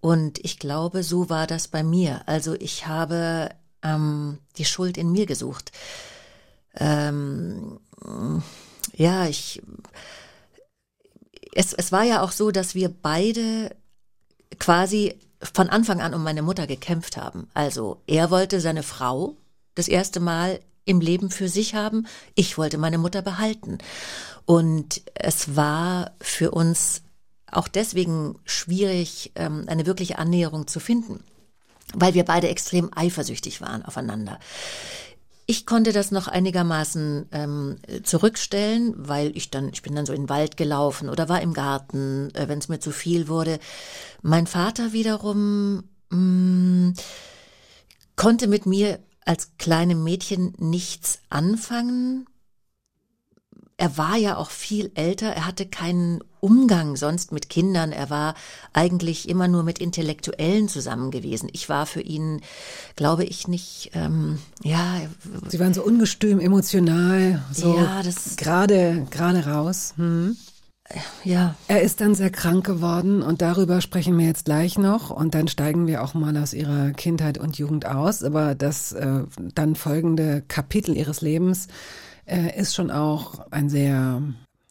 [0.00, 2.22] Und ich glaube, so war das bei mir.
[2.26, 3.50] Also ich habe
[3.82, 5.72] ähm, die Schuld in mir gesucht.
[6.74, 7.80] Ähm,
[8.94, 9.62] ja, ich.
[11.52, 13.76] Es, es war ja auch so, dass wir beide
[14.58, 17.48] quasi von Anfang an um meine Mutter gekämpft haben.
[17.54, 19.36] Also er wollte seine Frau
[19.74, 22.06] das erste Mal im Leben für sich haben.
[22.34, 23.78] Ich wollte meine Mutter behalten.
[24.44, 27.02] Und es war für uns
[27.50, 31.22] auch deswegen schwierig, ähm, eine wirkliche Annäherung zu finden,
[31.94, 34.38] weil wir beide extrem eifersüchtig waren aufeinander.
[35.50, 40.22] Ich konnte das noch einigermaßen ähm, zurückstellen, weil ich dann, ich bin dann so in
[40.22, 43.58] den Wald gelaufen oder war im Garten, äh, wenn es mir zu viel wurde.
[44.22, 46.94] Mein Vater wiederum mh, mm,
[48.14, 52.26] konnte mit mir als kleinem Mädchen nichts anfangen,
[53.76, 58.34] er war ja auch viel älter, er hatte keinen Umgang sonst mit Kindern, er war
[58.72, 61.48] eigentlich immer nur mit Intellektuellen zusammen gewesen.
[61.52, 62.40] Ich war für ihn,
[62.96, 65.00] glaube ich, nicht, ähm, ja.
[65.48, 69.94] Sie waren so ungestüm, emotional, so ja, das gerade, gerade raus.
[69.96, 70.36] Hm.
[71.24, 71.54] Ja.
[71.68, 75.48] Er ist dann sehr krank geworden und darüber sprechen wir jetzt gleich noch und dann
[75.48, 78.24] steigen wir auch mal aus ihrer Kindheit und Jugend aus.
[78.24, 79.22] Aber das äh,
[79.54, 81.68] dann folgende Kapitel ihres Lebens
[82.26, 84.22] äh, ist schon auch ein sehr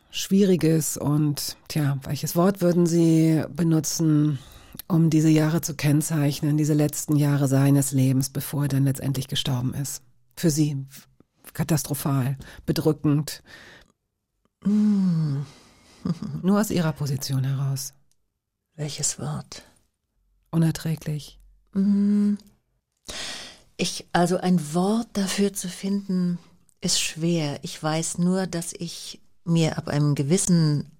[0.09, 4.39] schwieriges und, tja, welches Wort würden Sie benutzen,
[4.87, 9.73] um diese Jahre zu kennzeichnen, diese letzten Jahre seines Lebens, bevor er dann letztendlich gestorben
[9.73, 10.01] ist?
[10.35, 10.85] Für Sie
[11.53, 13.43] katastrophal, bedrückend.
[14.63, 15.41] Mm.
[16.43, 17.93] Nur aus Ihrer Position heraus.
[18.75, 19.63] Welches Wort?
[20.51, 21.39] Unerträglich.
[21.73, 22.35] Mm.
[23.77, 26.39] Ich, also ein Wort dafür zu finden,
[26.81, 27.59] ist schwer.
[27.63, 30.91] Ich weiß nur, dass ich mir ab einem gewissen,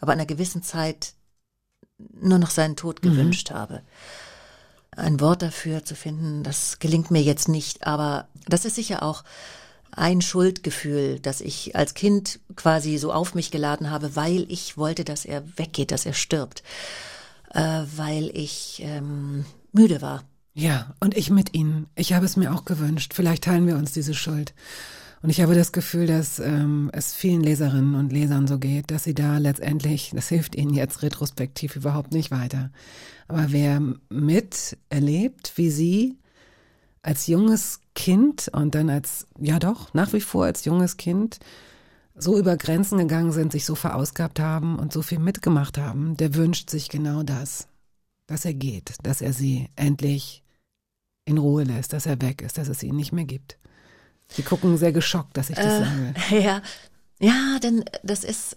[0.00, 1.14] ab einer gewissen Zeit
[1.98, 3.82] nur noch seinen Tod gewünscht habe.
[4.90, 9.24] Ein Wort dafür zu finden, das gelingt mir jetzt nicht, aber das ist sicher auch
[9.90, 15.04] ein Schuldgefühl, das ich als Kind quasi so auf mich geladen habe, weil ich wollte,
[15.04, 16.62] dass er weggeht, dass er stirbt,
[17.52, 20.24] äh, weil ich ähm, müde war.
[20.54, 21.86] Ja, und ich mit Ihnen.
[21.96, 23.12] Ich habe es mir auch gewünscht.
[23.14, 24.54] Vielleicht teilen wir uns diese Schuld.
[25.22, 29.04] Und ich habe das Gefühl, dass ähm, es vielen Leserinnen und Lesern so geht, dass
[29.04, 32.70] sie da letztendlich, das hilft ihnen jetzt retrospektiv überhaupt nicht weiter.
[33.28, 36.18] Aber wer miterlebt, wie sie
[37.02, 41.38] als junges Kind und dann als, ja doch, nach wie vor als junges Kind
[42.14, 46.34] so über Grenzen gegangen sind, sich so verausgabt haben und so viel mitgemacht haben, der
[46.34, 47.68] wünscht sich genau das,
[48.26, 50.42] dass er geht, dass er sie endlich
[51.26, 53.58] in Ruhe lässt, dass er weg ist, dass es ihn nicht mehr gibt.
[54.28, 56.14] Sie gucken sehr geschockt, dass ich das Äh, sage.
[56.42, 56.62] Ja,
[57.20, 58.56] ja, denn das ist,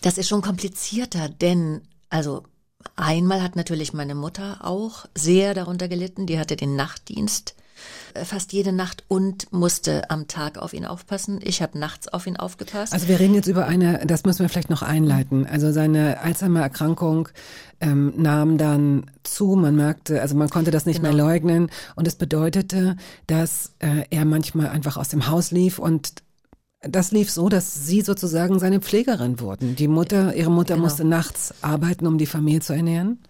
[0.00, 2.44] das ist schon komplizierter, denn, also,
[2.96, 6.26] einmal hat natürlich meine Mutter auch sehr darunter gelitten.
[6.26, 7.54] Die hatte den Nachtdienst
[8.24, 11.40] fast jede Nacht und musste am Tag auf ihn aufpassen.
[11.42, 12.92] Ich habe nachts auf ihn aufgepasst.
[12.92, 15.46] Also wir reden jetzt über eine, das müssen wir vielleicht noch einleiten.
[15.46, 17.28] Also seine Alzheimer-Erkrankung
[17.80, 19.56] ähm, nahm dann zu.
[19.56, 21.14] Man merkte, also man konnte das nicht Genau.
[21.14, 21.70] mehr leugnen.
[21.96, 26.14] Und es bedeutete, dass äh, er manchmal einfach aus dem Haus lief und
[26.84, 29.76] das lief so, dass sie sozusagen seine Pflegerin wurden.
[29.76, 30.86] Die Mutter, ihre Mutter Genau.
[30.86, 33.20] musste nachts arbeiten, um die Familie zu ernähren.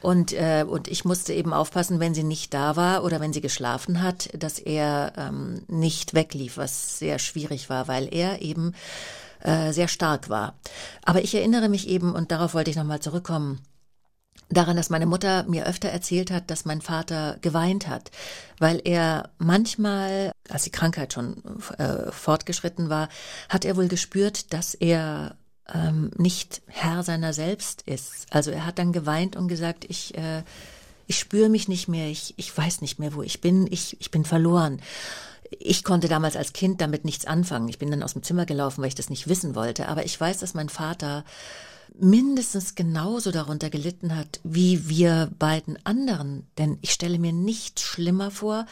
[0.00, 3.40] Und, äh, und ich musste eben aufpassen, wenn sie nicht da war oder wenn sie
[3.40, 8.72] geschlafen hat, dass er ähm, nicht weglief, was sehr schwierig war, weil er eben
[9.42, 10.54] äh, sehr stark war.
[11.02, 13.60] Aber ich erinnere mich eben, und darauf wollte ich nochmal zurückkommen,
[14.50, 18.10] daran, dass meine Mutter mir öfter erzählt hat, dass mein Vater geweint hat,
[18.58, 21.42] weil er manchmal, als die Krankheit schon
[21.78, 23.08] äh, fortgeschritten war,
[23.48, 25.36] hat er wohl gespürt, dass er
[25.74, 28.26] ähm, nicht Herr seiner selbst ist.
[28.30, 30.42] Also er hat dann geweint und gesagt, ich, äh,
[31.06, 34.10] ich spüre mich nicht mehr, ich, ich weiß nicht mehr, wo ich bin, ich, ich
[34.10, 34.80] bin verloren.
[35.58, 37.68] Ich konnte damals als Kind damit nichts anfangen.
[37.68, 39.88] Ich bin dann aus dem Zimmer gelaufen, weil ich das nicht wissen wollte.
[39.88, 41.24] Aber ich weiß, dass mein Vater
[41.98, 46.46] mindestens genauso darunter gelitten hat wie wir beiden anderen.
[46.58, 48.66] Denn ich stelle mir nichts schlimmer vor,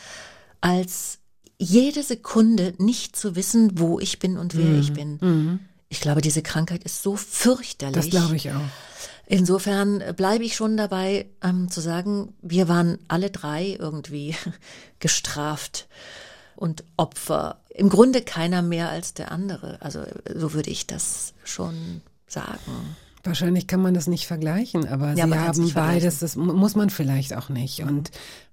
[0.60, 1.18] als
[1.58, 5.18] jede Sekunde nicht zu wissen, wo ich bin und wer ich bin.
[5.88, 7.94] Ich glaube, diese Krankheit ist so fürchterlich.
[7.96, 8.60] Das glaube ich auch.
[9.26, 14.34] Insofern bleibe ich schon dabei, ähm, zu sagen, wir waren alle drei irgendwie
[15.00, 15.86] gestraft
[16.56, 17.60] und Opfer.
[17.74, 19.80] Im Grunde keiner mehr als der andere.
[19.80, 20.02] Also
[20.34, 22.96] so würde ich das schon sagen.
[23.22, 26.88] Wahrscheinlich kann man das nicht vergleichen, aber Ja, sie haben beides, das mu- muss man
[26.90, 27.80] vielleicht auch nicht.
[27.82, 28.10] Und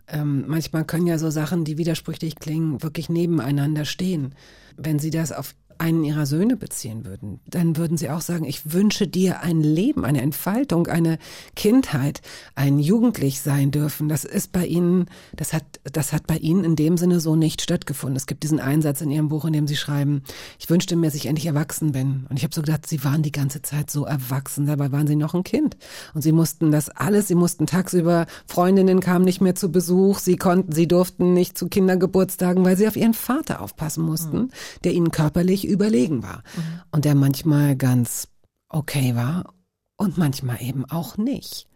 [0.08, 4.36] ähm, manchmal können ja so Sachen, die widersprüchlich klingen, wirklich nebeneinander stehen.
[4.78, 8.74] Wenn sie das auf einen ihrer Söhne beziehen würden, dann würden sie auch sagen, ich
[8.74, 11.18] wünsche dir ein Leben, eine Entfaltung, eine
[11.56, 12.22] Kindheit,
[12.56, 14.10] ein Jugendlich sein dürfen.
[14.10, 17.62] Das ist bei ihnen, das hat, das hat bei ihnen in dem Sinne so nicht
[17.62, 18.16] stattgefunden.
[18.16, 20.24] Es gibt diesen Einsatz in ihrem Buch, in dem sie schreiben,
[20.60, 22.26] ich wünschte mir, dass ich endlich erwachsen bin.
[22.30, 25.16] Und ich habe so gedacht, sie waren die ganze Zeit so erwachsen, dabei waren sie
[25.16, 25.78] noch ein Kind.
[26.14, 30.38] Und sie mussten das alles, sie mussten tagsüber, Freundinnen kamen nicht mehr zu Besuch, sie
[30.38, 34.52] konnten, sie durften nicht zu Kindergeburtstagen, weil sie auf ihren Vater aufpassen mussten,
[34.84, 36.44] der ihnen körperlich überlegen war.
[36.92, 38.28] Und der manchmal ganz
[38.70, 39.54] okay war
[39.98, 41.68] und manchmal eben auch nicht.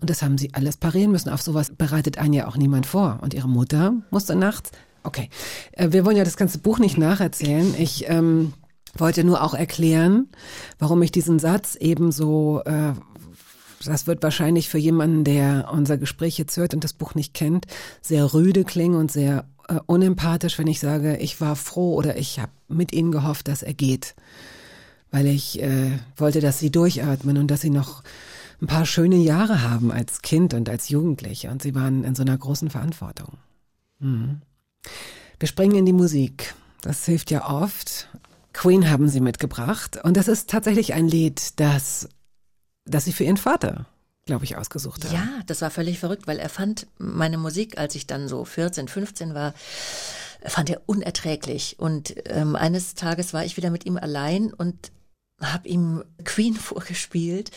[0.00, 1.28] Und das haben sie alles parieren müssen.
[1.28, 3.18] Auf sowas bereitet einen ja auch niemand vor.
[3.22, 4.72] Und ihre Mutter musste nachts.
[5.04, 5.28] Okay,
[5.72, 7.74] äh, wir wollen ja das ganze Buch nicht nacherzählen.
[7.78, 8.52] Ich ähm,
[8.96, 10.28] wollte nur auch erklären,
[10.78, 12.92] warum ich diesen Satz eben so, äh,
[13.84, 17.66] das wird wahrscheinlich für jemanden, der unser Gespräch jetzt hört und das Buch nicht kennt,
[18.00, 22.38] sehr rüde klingen und sehr äh, unempathisch, wenn ich sage, ich war froh oder ich
[22.38, 24.14] habe mit ihnen gehofft, dass er geht.
[25.10, 28.02] Weil ich äh, wollte, dass sie durchatmen und dass sie noch
[28.60, 31.50] ein paar schöne Jahre haben als Kind und als Jugendliche.
[31.50, 33.38] Und sie waren in so einer großen Verantwortung.
[33.98, 34.40] Mhm.
[35.38, 36.54] Wir springen in die Musik.
[36.82, 38.08] Das hilft ja oft.
[38.52, 39.98] Queen haben sie mitgebracht.
[40.02, 42.08] Und das ist tatsächlich ein Lied, das,
[42.84, 43.86] das sie für ihren Vater,
[44.26, 45.14] glaube ich, ausgesucht haben.
[45.14, 48.88] Ja, das war völlig verrückt, weil er fand meine Musik, als ich dann so 14,
[48.88, 49.54] 15 war,
[50.46, 51.76] fand er unerträglich.
[51.78, 54.92] Und ähm, eines Tages war ich wieder mit ihm allein und
[55.40, 57.50] habe ihm Queen vorgespielt.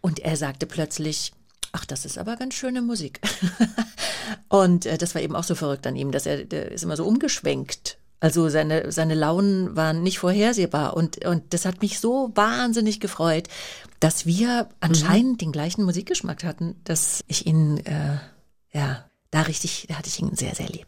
[0.00, 1.32] Und er sagte plötzlich,
[1.72, 3.20] ach, das ist aber ganz schöne Musik.
[4.48, 7.04] und äh, das war eben auch so verrückt an ihm, dass er, ist immer so
[7.04, 7.98] umgeschwenkt.
[8.18, 10.96] Also seine, seine Launen waren nicht vorhersehbar.
[10.96, 13.48] Und, und das hat mich so wahnsinnig gefreut,
[14.00, 18.16] dass wir anscheinend den gleichen Musikgeschmack hatten, dass ich ihn, äh,
[18.72, 20.86] ja, da richtig, da hatte ich ihn sehr, sehr lieb.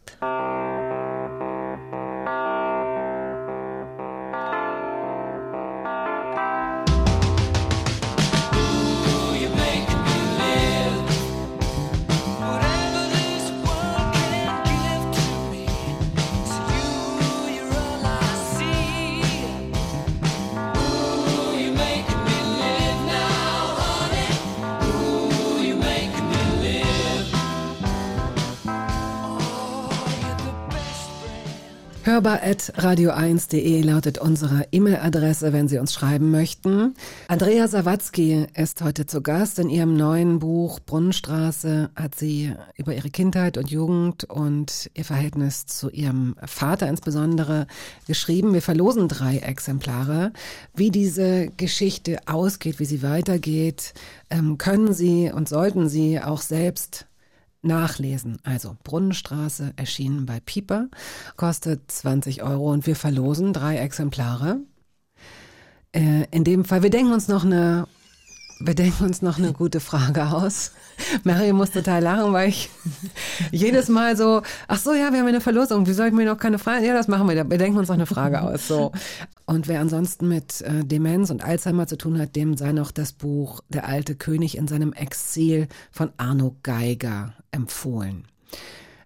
[32.19, 36.93] Hörbar.radio1.de lautet unsere E-Mail-Adresse, wenn Sie uns schreiben möchten.
[37.29, 39.57] Andrea Sawatzki ist heute zu Gast.
[39.57, 45.65] In ihrem neuen Buch Brunnenstraße hat sie über ihre Kindheit und Jugend und ihr Verhältnis
[45.65, 47.67] zu ihrem Vater insbesondere
[48.05, 48.53] geschrieben.
[48.53, 50.33] Wir verlosen drei Exemplare.
[50.75, 53.93] Wie diese Geschichte ausgeht, wie sie weitergeht,
[54.29, 57.05] ähm, können Sie und sollten Sie auch selbst
[57.61, 58.37] nachlesen.
[58.43, 60.89] Also Brunnenstraße erschienen bei Pieper,
[61.35, 64.59] kostet 20 Euro und wir verlosen drei Exemplare.
[65.91, 67.87] Äh, in dem Fall, wir denken uns noch eine
[68.61, 70.73] wir denken uns noch eine gute Frage aus.
[71.23, 72.69] Mary muss total lachen, weil ich
[73.51, 75.87] jedes Mal so, ach so, ja, wir haben eine Verlosung.
[75.87, 76.85] Wie soll ich mir noch keine Frage?
[76.85, 77.49] Ja, das machen wir.
[77.49, 78.67] Wir denken uns noch eine Frage aus.
[78.67, 78.91] So.
[79.45, 83.13] Und wer ansonsten mit äh, Demenz und Alzheimer zu tun hat, dem sei noch das
[83.13, 88.25] Buch Der alte König in seinem Exil von Arno Geiger empfohlen.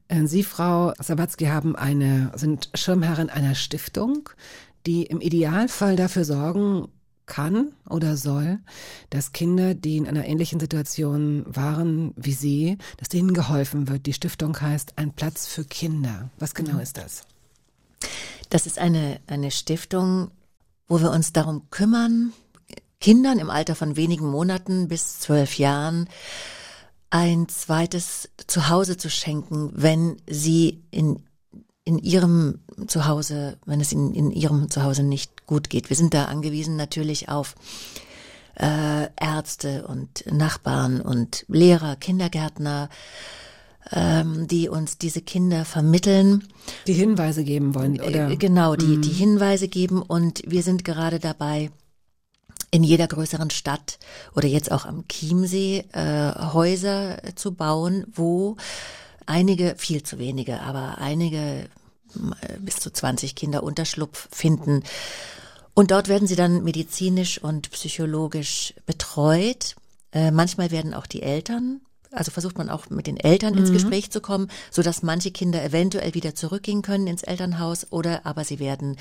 [0.08, 4.30] Äh, Sie, Frau Sawatzki, haben eine, sind Schirmherrin einer Stiftung,
[4.86, 6.88] die im Idealfall dafür sorgen
[7.26, 8.60] kann oder soll,
[9.10, 14.06] dass Kinder, die in einer ähnlichen Situation waren wie Sie, dass denen geholfen wird.
[14.06, 16.30] Die Stiftung heißt Ein Platz für Kinder.
[16.38, 17.26] Was genau ist das?
[18.50, 20.32] Das ist eine, eine Stiftung,
[20.88, 22.34] wo wir uns darum kümmern,
[23.00, 26.08] Kindern im Alter von wenigen Monaten bis zwölf Jahren
[27.14, 31.20] ein zweites Zuhause zu schenken, wenn sie in
[31.86, 35.90] in ihrem Zuhause, wenn es in, in ihrem Zuhause nicht gut geht.
[35.90, 37.56] Wir sind da angewiesen natürlich auf
[38.56, 42.88] äh, Ärzte und Nachbarn und Lehrer, Kindergärtner,
[43.92, 46.48] ähm, die uns diese Kinder vermitteln.
[46.88, 48.36] Die Hinweise geben wollen, äh, oder?
[48.38, 49.02] Genau, die, Mhm.
[49.02, 51.70] die Hinweise geben und wir sind gerade dabei,
[52.74, 54.00] in jeder größeren Stadt
[54.36, 58.58] oder jetzt auch am Chiemsee äh, Häuser zu bauen, wo
[59.28, 64.82] einige, viel zu wenige, aber einige äh, bis zu 20 Kinder Unterschlupf finden.
[65.76, 69.76] Und dort werden sie dann medizinisch und psychologisch betreut.
[70.12, 71.80] Äh, manchmal werden auch die Eltern,
[72.14, 75.64] also versucht man auch mit den Eltern ins Gespräch zu kommen, so dass manche Kinder
[75.64, 78.98] eventuell wieder zurückgehen können ins Elternhaus oder aber sie werden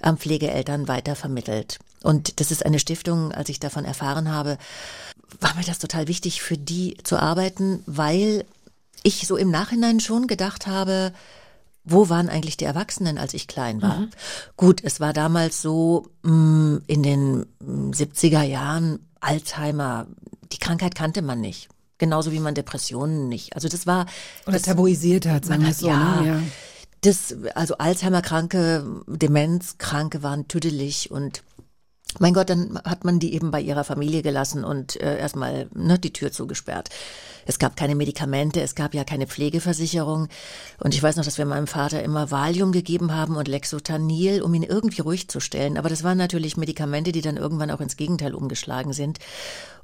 [0.00, 1.78] am Pflegeeltern weiter vermittelt.
[2.02, 4.58] Und das ist eine Stiftung, als ich davon erfahren habe,
[5.40, 8.44] war mir das total wichtig, für die zu arbeiten, weil
[9.02, 11.12] ich so im Nachhinein schon gedacht habe,
[11.84, 14.06] wo waren eigentlich die Erwachsenen, als ich klein war?
[14.56, 20.06] Gut, es war damals so mh, in den mh, 70er Jahren Alzheimer,
[20.52, 21.68] die Krankheit kannte man nicht.
[22.02, 23.54] Genauso wie man Depressionen nicht.
[23.54, 24.06] Also das war
[24.48, 25.86] Oder das, tabuisiert hat, sagen man wir so.
[25.86, 26.26] ja, Ne?
[26.26, 26.42] Ja.
[27.02, 31.44] das, also Alzheimer-Kranke, Demenzkranke waren tüdelig und
[32.18, 35.98] mein Gott, dann hat man die eben bei ihrer Familie gelassen und äh, erstmal ne,
[35.98, 36.90] die Tür zugesperrt.
[37.44, 40.28] Es gab keine Medikamente, es gab ja keine Pflegeversicherung.
[40.78, 44.54] Und ich weiß noch, dass wir meinem Vater immer Valium gegeben haben und Lexotanil, um
[44.54, 45.76] ihn irgendwie ruhig zu stellen.
[45.76, 49.18] Aber das waren natürlich Medikamente, die dann irgendwann auch ins Gegenteil umgeschlagen sind.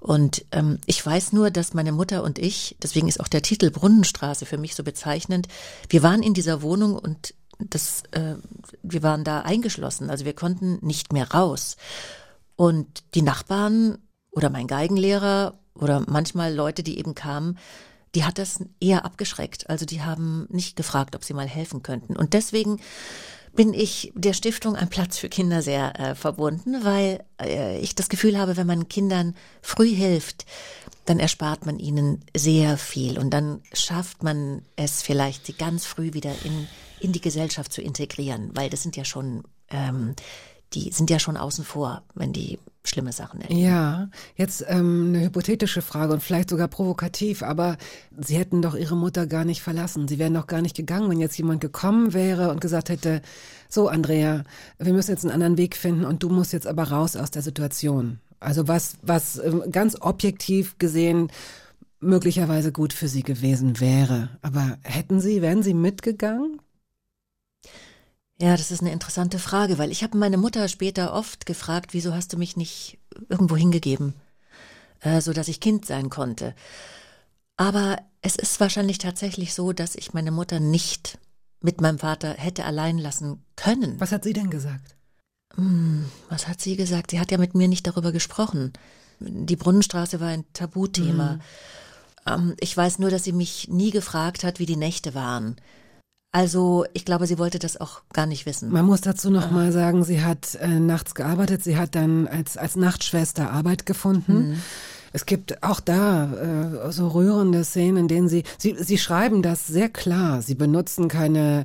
[0.00, 3.70] Und ähm, ich weiß nur, dass meine Mutter und ich, deswegen ist auch der Titel
[3.70, 5.48] Brunnenstraße für mich so bezeichnend,
[5.88, 8.36] wir waren in dieser Wohnung und das, äh,
[8.82, 11.76] wir waren da eingeschlossen, also wir konnten nicht mehr raus.
[12.56, 13.98] Und die Nachbarn
[14.30, 17.58] oder mein Geigenlehrer oder manchmal Leute, die eben kamen,
[18.14, 19.68] die hat das eher abgeschreckt.
[19.68, 22.16] Also die haben nicht gefragt, ob sie mal helfen könnten.
[22.16, 22.80] Und deswegen
[23.54, 28.08] bin ich der Stiftung Ein Platz für Kinder sehr äh, verbunden, weil äh, ich das
[28.08, 30.46] Gefühl habe, wenn man Kindern früh hilft,
[31.06, 36.12] dann erspart man ihnen sehr viel und dann schafft man es vielleicht, sie ganz früh
[36.12, 36.68] wieder in,
[37.00, 40.14] in die Gesellschaft zu integrieren, weil das sind ja schon, ähm,
[40.74, 43.60] die sind ja schon außen vor, wenn die schlimme Sachen erleben.
[43.60, 47.76] Ja, jetzt ähm, eine hypothetische Frage und vielleicht sogar provokativ, aber
[48.16, 50.08] Sie hätten doch Ihre Mutter gar nicht verlassen.
[50.08, 53.22] Sie wären doch gar nicht gegangen, wenn jetzt jemand gekommen wäre und gesagt hätte,
[53.68, 54.44] so Andrea,
[54.78, 57.42] wir müssen jetzt einen anderen Weg finden und du musst jetzt aber raus aus der
[57.42, 58.20] Situation.
[58.40, 61.30] Also was, was ähm, ganz objektiv gesehen
[62.00, 64.30] möglicherweise gut für Sie gewesen wäre.
[64.42, 66.60] Aber hätten Sie, wären Sie mitgegangen?
[68.40, 72.14] Ja, das ist eine interessante Frage, weil ich habe meine Mutter später oft gefragt, wieso
[72.14, 74.14] hast du mich nicht irgendwo hingegeben,
[75.00, 76.54] äh, so dass ich Kind sein konnte.
[77.56, 81.18] Aber es ist wahrscheinlich tatsächlich so, dass ich meine Mutter nicht
[81.60, 83.98] mit meinem Vater hätte allein lassen können.
[83.98, 84.94] Was hat sie denn gesagt?
[85.56, 87.10] Hm, was hat sie gesagt?
[87.10, 88.72] Sie hat ja mit mir nicht darüber gesprochen.
[89.18, 91.40] Die Brunnenstraße war ein Tabuthema.
[92.26, 95.56] Ähm, ich weiß nur, dass sie mich nie gefragt hat, wie die Nächte waren.
[96.30, 98.70] Also ich glaube, sie wollte das auch gar nicht wissen.
[98.70, 102.56] Man muss dazu noch mal sagen, sie hat äh, nachts gearbeitet, sie hat dann als,
[102.58, 104.62] als Nachtschwester Arbeit gefunden.
[105.12, 109.66] Es gibt auch da äh, so rührende Szenen, in denen sie, sie, sie schreiben das
[109.66, 110.42] sehr klar.
[110.42, 111.64] Sie benutzen keine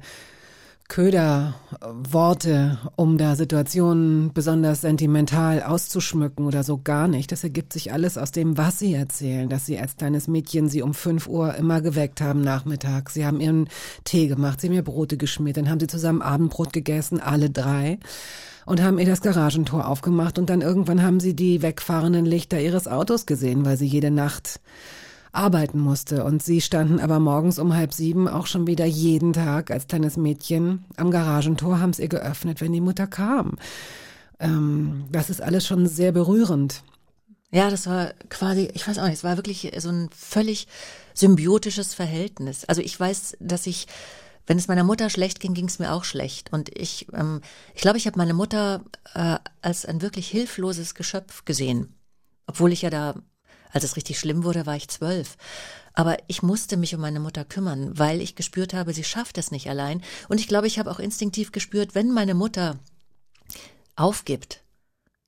[0.93, 7.31] Köderworte, um da Situationen besonders sentimental auszuschmücken oder so gar nicht.
[7.31, 10.83] Das ergibt sich alles aus dem, was sie erzählen, dass sie als kleines Mädchen sie
[10.83, 13.15] um fünf Uhr immer geweckt haben nachmittags.
[13.15, 13.69] Sie haben ihren
[14.03, 17.97] Tee gemacht, sie haben ihr Brote geschmiert, dann haben sie zusammen Abendbrot gegessen, alle drei
[18.67, 22.87] und haben ihr das Garagentor aufgemacht und dann irgendwann haben sie die wegfahrenden Lichter ihres
[22.87, 24.59] Autos gesehen, weil sie jede Nacht
[25.34, 26.23] arbeiten musste.
[26.23, 30.15] Und sie standen aber morgens um halb sieben auch schon wieder jeden Tag als kleines
[30.15, 33.57] Mädchen am Garagentor, haben es ihr geöffnet, wenn die Mutter kam.
[34.39, 36.84] Ähm, das ist alles schon sehr berührend.
[37.51, 40.67] Ja, das war quasi, ich weiß auch nicht, es war wirklich so ein völlig
[41.13, 42.65] symbiotisches Verhältnis.
[42.65, 43.88] Also ich weiß, dass ich,
[44.47, 46.51] wenn es meiner Mutter schlecht ging, ging es mir auch schlecht.
[46.51, 47.41] Und ich, ähm,
[47.75, 51.95] ich glaube, ich habe meine Mutter äh, als ein wirklich hilfloses Geschöpf gesehen.
[52.47, 53.15] Obwohl ich ja da
[53.74, 55.36] als es richtig schlimm wurde, war ich zwölf.
[55.93, 59.51] Aber ich musste mich um meine Mutter kümmern, weil ich gespürt habe, sie schafft es
[59.51, 60.01] nicht allein.
[60.30, 62.80] Und ich glaube, ich habe auch instinktiv gespürt, wenn meine Mutter
[63.95, 64.63] aufgibt,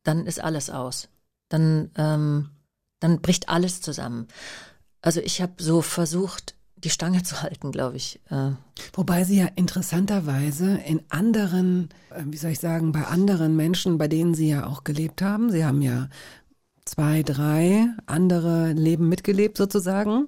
[0.04, 1.10] dann ist alles aus.
[1.50, 2.50] Dann, ähm,
[3.00, 4.28] dann bricht alles zusammen.
[5.02, 8.20] Also ich habe so versucht, die Stange zu halten, glaube ich.
[8.30, 8.52] Äh.
[8.94, 14.08] Wobei sie ja interessanterweise in anderen, äh, wie soll ich sagen, bei anderen Menschen, bei
[14.08, 16.10] denen sie ja auch gelebt haben, sie haben ja
[16.86, 20.28] zwei, drei andere Leben mitgelebt sozusagen.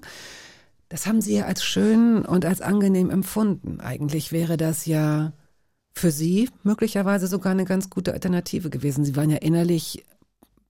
[0.90, 3.80] Das haben sie ja als schön und als angenehm empfunden.
[3.80, 5.34] Eigentlich wäre das ja
[5.94, 9.04] für sie möglicherweise sogar eine ganz gute Alternative gewesen.
[9.04, 10.06] Sie waren ja innerlich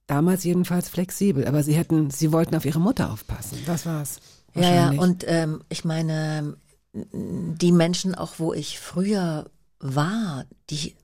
[0.08, 3.60] damals jedenfalls flexibel, aber sie hätten, sie wollten auf ihre Mutter aufpassen.
[3.66, 4.20] Das war's.
[4.56, 6.56] Ja, ja, und ähm, ich meine,
[6.94, 10.96] die Menschen auch, wo ich früher war, die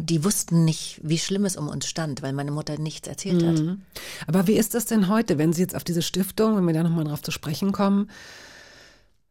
[0.00, 3.58] die wussten nicht, wie schlimm es um uns stand, weil meine Mutter nichts erzählt hat.
[3.60, 3.82] Mhm.
[4.26, 6.82] Aber wie ist das denn heute, wenn Sie jetzt auf diese Stiftung, wenn wir da
[6.82, 8.10] nochmal drauf zu sprechen kommen,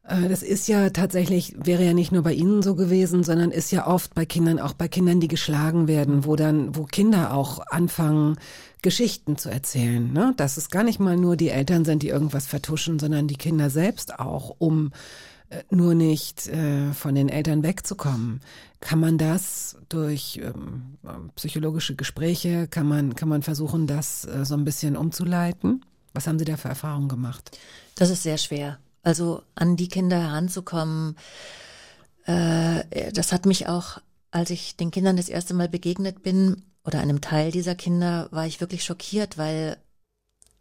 [0.08, 3.72] äh, das ist ja tatsächlich, wäre ja nicht nur bei Ihnen so gewesen, sondern ist
[3.72, 7.60] ja oft bei Kindern, auch bei Kindern, die geschlagen werden, wo dann, wo Kinder auch
[7.70, 8.38] anfangen,
[8.82, 10.12] Geschichten zu erzählen.
[10.14, 10.34] Ne?
[10.38, 13.70] Dass es gar nicht mal nur die Eltern sind, die irgendwas vertuschen, sondern die Kinder
[13.70, 15.31] selbst auch, um äh,
[15.70, 18.41] nur nicht äh, von den Eltern wegzukommen.
[18.80, 20.97] Kann man das durch ähm,
[21.36, 25.86] psychologische Gespräche, kann man, kann man versuchen, das äh, so ein bisschen umzuleiten?
[26.14, 27.58] Was haben Sie da für Erfahrungen gemacht?
[27.95, 28.80] Das ist sehr schwer.
[29.04, 31.16] Also an die Kinder heranzukommen,
[32.26, 33.99] äh, das hat mich auch,
[34.32, 38.45] als ich den Kindern das erste Mal begegnet bin, oder einem Teil dieser Kinder, war
[38.47, 39.78] ich wirklich schockiert, weil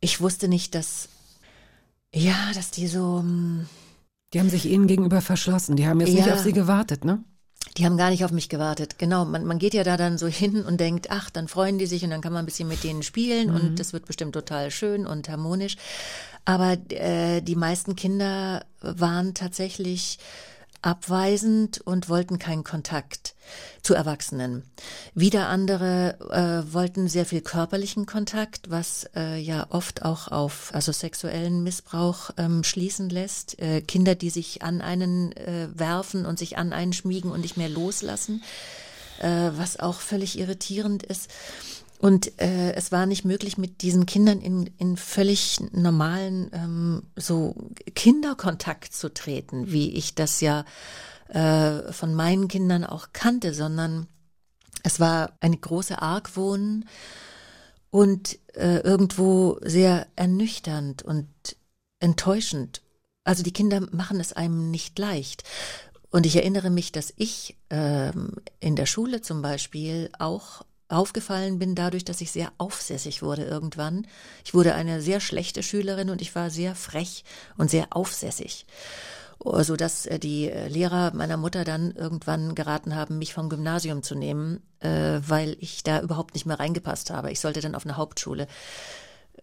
[0.01, 1.09] ich wusste nicht, dass,
[2.15, 3.67] ja, dass die so, hm,
[4.33, 5.77] die haben sich ihnen gegenüber verschlossen.
[5.77, 7.25] Die haben jetzt ja, nicht auf sie gewartet, ne?
[7.77, 8.99] Die haben gar nicht auf mich gewartet.
[8.99, 11.87] Genau, man, man geht ja da dann so hin und denkt, ach, dann freuen die
[11.87, 13.55] sich und dann kann man ein bisschen mit denen spielen mhm.
[13.55, 15.77] und das wird bestimmt total schön und harmonisch.
[16.45, 20.19] Aber äh, die meisten Kinder waren tatsächlich
[20.83, 23.35] abweisend und wollten keinen Kontakt
[23.83, 24.63] zu Erwachsenen.
[25.15, 30.93] Wieder andere äh, wollten sehr viel körperlichen Kontakt, was äh, ja oft auch auf also
[30.93, 33.59] sexuellen Missbrauch ähm, schließen lässt.
[33.61, 37.57] Äh, Kinder, die sich an einen äh, werfen und sich an einen schmiegen und nicht
[37.57, 38.43] mehr loslassen,
[39.21, 41.31] äh, was auch völlig irritierend ist.
[42.01, 47.55] Und äh, es war nicht möglich, mit diesen Kindern in, in völlig normalen ähm, so
[47.95, 50.65] Kinderkontakt zu treten, wie ich das ja
[51.29, 54.07] äh, von meinen Kindern auch kannte, sondern
[54.83, 56.87] es war eine große Argwohn
[57.91, 61.29] und äh, irgendwo sehr ernüchternd und
[61.99, 62.81] enttäuschend.
[63.25, 65.45] Also die Kinder machen es einem nicht leicht.
[66.11, 70.63] Und ich erinnere mich, dass ich ähm, in der Schule zum Beispiel auch
[70.93, 74.07] aufgefallen bin dadurch, dass ich sehr aufsässig wurde irgendwann.
[74.45, 77.25] Ich wurde eine sehr schlechte Schülerin und ich war sehr frech
[77.57, 78.67] und sehr aufsässig
[79.43, 84.03] so dass äh, die äh, Lehrer meiner Mutter dann irgendwann geraten haben, mich vom Gymnasium
[84.03, 87.33] zu nehmen, äh, weil ich da überhaupt nicht mehr reingepasst habe.
[87.33, 88.47] Ich sollte dann auf eine Hauptschule,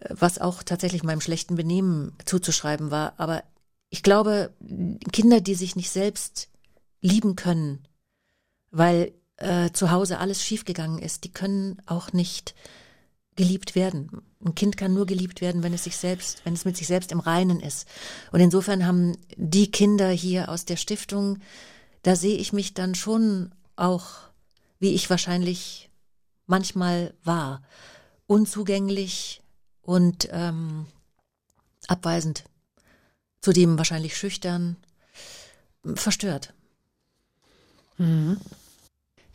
[0.09, 3.13] was auch tatsächlich meinem schlechten Benehmen zuzuschreiben war.
[3.17, 3.43] Aber
[3.89, 4.53] ich glaube,
[5.11, 6.49] Kinder, die sich nicht selbst
[7.01, 7.87] lieben können,
[8.69, 12.55] weil äh, zu Hause alles schiefgegangen ist, die können auch nicht
[13.35, 14.23] geliebt werden.
[14.43, 17.11] Ein Kind kann nur geliebt werden, wenn es sich selbst, wenn es mit sich selbst
[17.11, 17.88] im Reinen ist.
[18.31, 21.38] Und insofern haben die Kinder hier aus der Stiftung,
[22.01, 24.07] da sehe ich mich dann schon auch,
[24.79, 25.89] wie ich wahrscheinlich
[26.47, 27.61] manchmal war,
[28.25, 29.41] unzugänglich
[29.81, 30.88] und ähm,
[31.88, 32.43] abweisend,
[33.41, 34.77] zudem wahrscheinlich schüchtern,
[35.95, 36.53] verstört.
[37.97, 38.39] Mhm.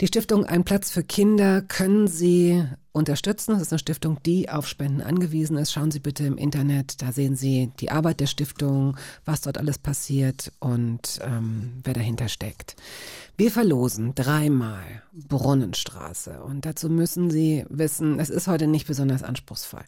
[0.03, 3.53] Die Stiftung Ein Platz für Kinder können Sie unterstützen.
[3.53, 5.71] Das ist eine Stiftung, die auf Spenden angewiesen ist.
[5.71, 9.79] Schauen Sie bitte im Internet, da sehen Sie die Arbeit der Stiftung, was dort alles
[9.79, 12.75] passiert und ähm, wer dahinter steckt.
[13.37, 14.83] Wir verlosen dreimal
[15.13, 19.85] Brunnenstraße und dazu müssen Sie wissen, es ist heute nicht besonders anspruchsvoll.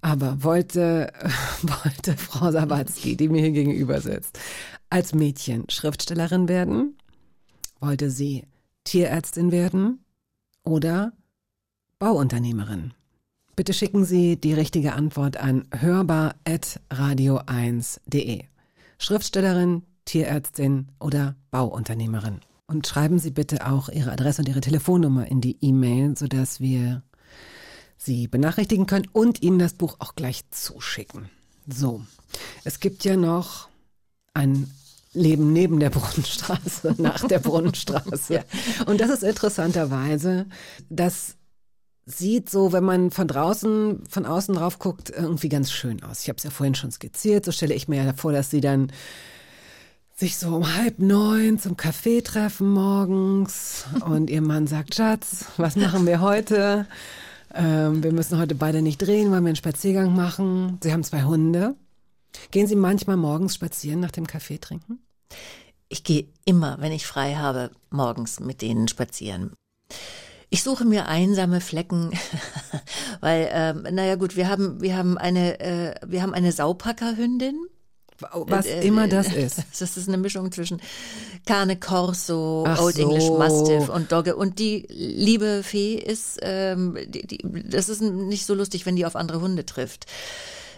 [0.00, 1.12] Aber wollte,
[1.62, 4.36] wollte Frau Sabatzky, die mir hier gegenüber sitzt,
[4.90, 6.96] als Mädchen Schriftstellerin werden?
[7.78, 8.42] Wollte sie
[8.88, 10.02] Tierärztin werden
[10.64, 11.12] oder
[11.98, 12.94] Bauunternehmerin?
[13.54, 18.44] Bitte schicken Sie die richtige Antwort an hörbar.radio1.de.
[18.96, 22.40] Schriftstellerin, Tierärztin oder Bauunternehmerin.
[22.66, 27.02] Und schreiben Sie bitte auch Ihre Adresse und Ihre Telefonnummer in die E-Mail, sodass wir
[27.98, 31.28] Sie benachrichtigen können und Ihnen das Buch auch gleich zuschicken.
[31.66, 32.00] So,
[32.64, 33.68] es gibt ja noch
[34.32, 34.72] ein
[35.18, 38.34] Leben neben der Brunnenstraße, nach der Brunnenstraße.
[38.34, 38.40] ja.
[38.86, 40.46] Und das ist interessanterweise,
[40.88, 41.36] das
[42.06, 46.22] sieht so, wenn man von draußen, von außen drauf guckt, irgendwie ganz schön aus.
[46.22, 48.60] Ich habe es ja vorhin schon skizziert, so stelle ich mir ja vor, dass sie
[48.60, 48.90] dann
[50.16, 55.76] sich so um halb neun zum Kaffee treffen morgens und ihr Mann sagt, Schatz, was
[55.76, 56.86] machen wir heute?
[57.54, 60.78] Ähm, wir müssen heute beide nicht drehen, wollen wir einen Spaziergang machen.
[60.82, 61.76] Sie haben zwei Hunde.
[62.50, 64.98] Gehen Sie manchmal morgens spazieren nach dem Kaffee trinken?
[65.88, 69.52] Ich gehe immer, wenn ich frei habe, morgens mit denen spazieren.
[70.50, 72.10] Ich suche mir einsame Flecken,
[73.20, 77.66] weil, ähm, naja gut, wir haben, wir haben eine, äh, wir haben eine Saupackerhündin.
[78.20, 79.62] Was äh, immer das ist.
[79.78, 80.80] Das ist eine Mischung zwischen
[81.46, 83.02] Cane Corso, Ach Old so.
[83.02, 84.34] English Mastiff und Dogge.
[84.34, 89.06] Und die liebe Fee ist, ähm, die, die, das ist nicht so lustig, wenn die
[89.06, 90.06] auf andere Hunde trifft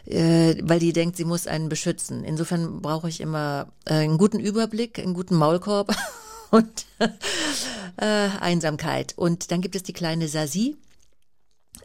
[0.07, 2.25] äh, weil die denkt, sie muss einen beschützen.
[2.25, 5.95] Insofern brauche ich immer äh, einen guten Überblick, einen guten Maulkorb
[6.51, 9.15] und äh, Einsamkeit.
[9.17, 10.77] Und dann gibt es die kleine Sazie.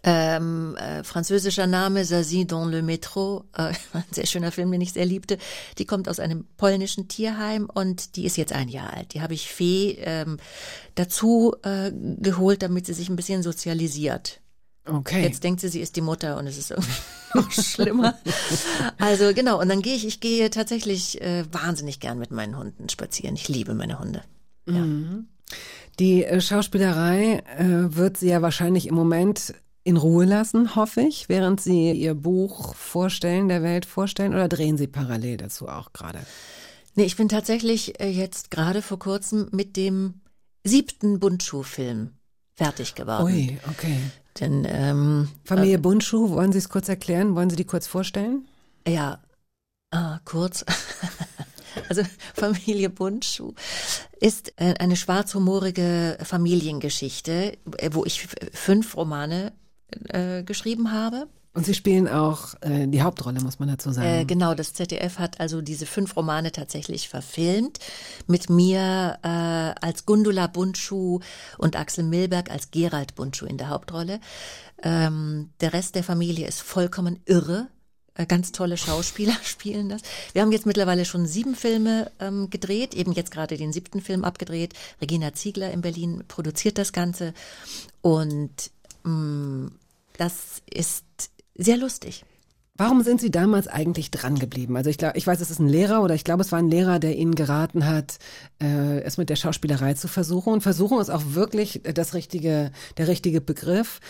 [0.07, 4.93] Ähm, äh, französischer Name, Sazie dans le métro, äh, ein sehr schöner Film, den ich
[4.93, 5.39] sehr liebte.
[5.79, 9.13] Die kommt aus einem polnischen Tierheim und die ist jetzt ein Jahr alt.
[9.15, 10.37] Die habe ich Fee ähm,
[10.93, 14.41] dazu äh, geholt, damit sie sich ein bisschen sozialisiert.
[14.85, 15.23] Okay.
[15.23, 16.91] Jetzt denkt sie, sie ist die Mutter und es ist irgendwie
[17.33, 18.15] noch schlimmer.
[18.99, 22.87] Also genau, und dann gehe ich, ich gehe tatsächlich äh, wahnsinnig gern mit meinen Hunden
[22.89, 23.35] spazieren.
[23.35, 24.23] Ich liebe meine Hunde.
[24.67, 24.73] Ja.
[24.73, 25.27] Mhm.
[25.99, 31.29] Die äh, Schauspielerei äh, wird sie ja wahrscheinlich im Moment in Ruhe lassen, hoffe ich,
[31.29, 36.19] während Sie Ihr Buch vorstellen, der Welt vorstellen, oder drehen Sie parallel dazu auch gerade?
[36.95, 40.21] Nee, ich bin tatsächlich äh, jetzt gerade vor kurzem mit dem
[40.63, 42.11] siebten Bundschuh-Film
[42.55, 43.25] fertig geworden.
[43.25, 43.97] Ui, okay.
[44.39, 47.35] Denn, ähm, Familie äh, Bundschuh, wollen Sie es kurz erklären?
[47.35, 48.47] Wollen Sie die kurz vorstellen?
[48.87, 49.19] Ja,
[49.91, 50.65] ah, kurz.
[51.89, 53.53] also Familie Bundschuh
[54.19, 57.57] ist äh, eine schwarzhumorige Familiengeschichte,
[57.91, 59.53] wo ich fünf Romane
[60.09, 61.27] äh, geschrieben habe.
[61.55, 64.07] Und Sie spielen auch äh, die Hauptrolle, muss man dazu sagen.
[64.07, 67.79] Äh, genau, das ZDF hat also diese fünf Romane tatsächlich verfilmt.
[68.27, 71.21] Mit mir äh, als Gundula Bundschuh
[71.57, 74.19] und Axel Milberg als Gerald Bundschuh in der Hauptrolle.
[74.83, 77.67] Ähm, der Rest der Familie ist vollkommen irre.
[78.15, 80.01] Äh, ganz tolle Schauspieler spielen das.
[80.33, 84.25] Wir haben jetzt mittlerweile schon sieben Filme ähm, gedreht, eben jetzt gerade den siebten Film
[84.25, 84.73] abgedreht.
[85.01, 87.33] Regina Ziegler in Berlin produziert das Ganze.
[88.01, 88.71] Und
[89.03, 89.71] mh, mm,
[90.17, 91.05] das ist
[91.55, 92.25] sehr lustig.
[92.77, 94.75] Warum sind Sie damals eigentlich dran geblieben?
[94.75, 96.69] Also ich glaube, ich weiß, es ist ein Lehrer oder ich glaube, es war ein
[96.69, 98.19] Lehrer, der Ihnen geraten hat,
[98.61, 100.51] äh, es mit der Schauspielerei zu versuchen.
[100.51, 104.01] Und versuchen ist auch wirklich das richtige, der richtige Begriff.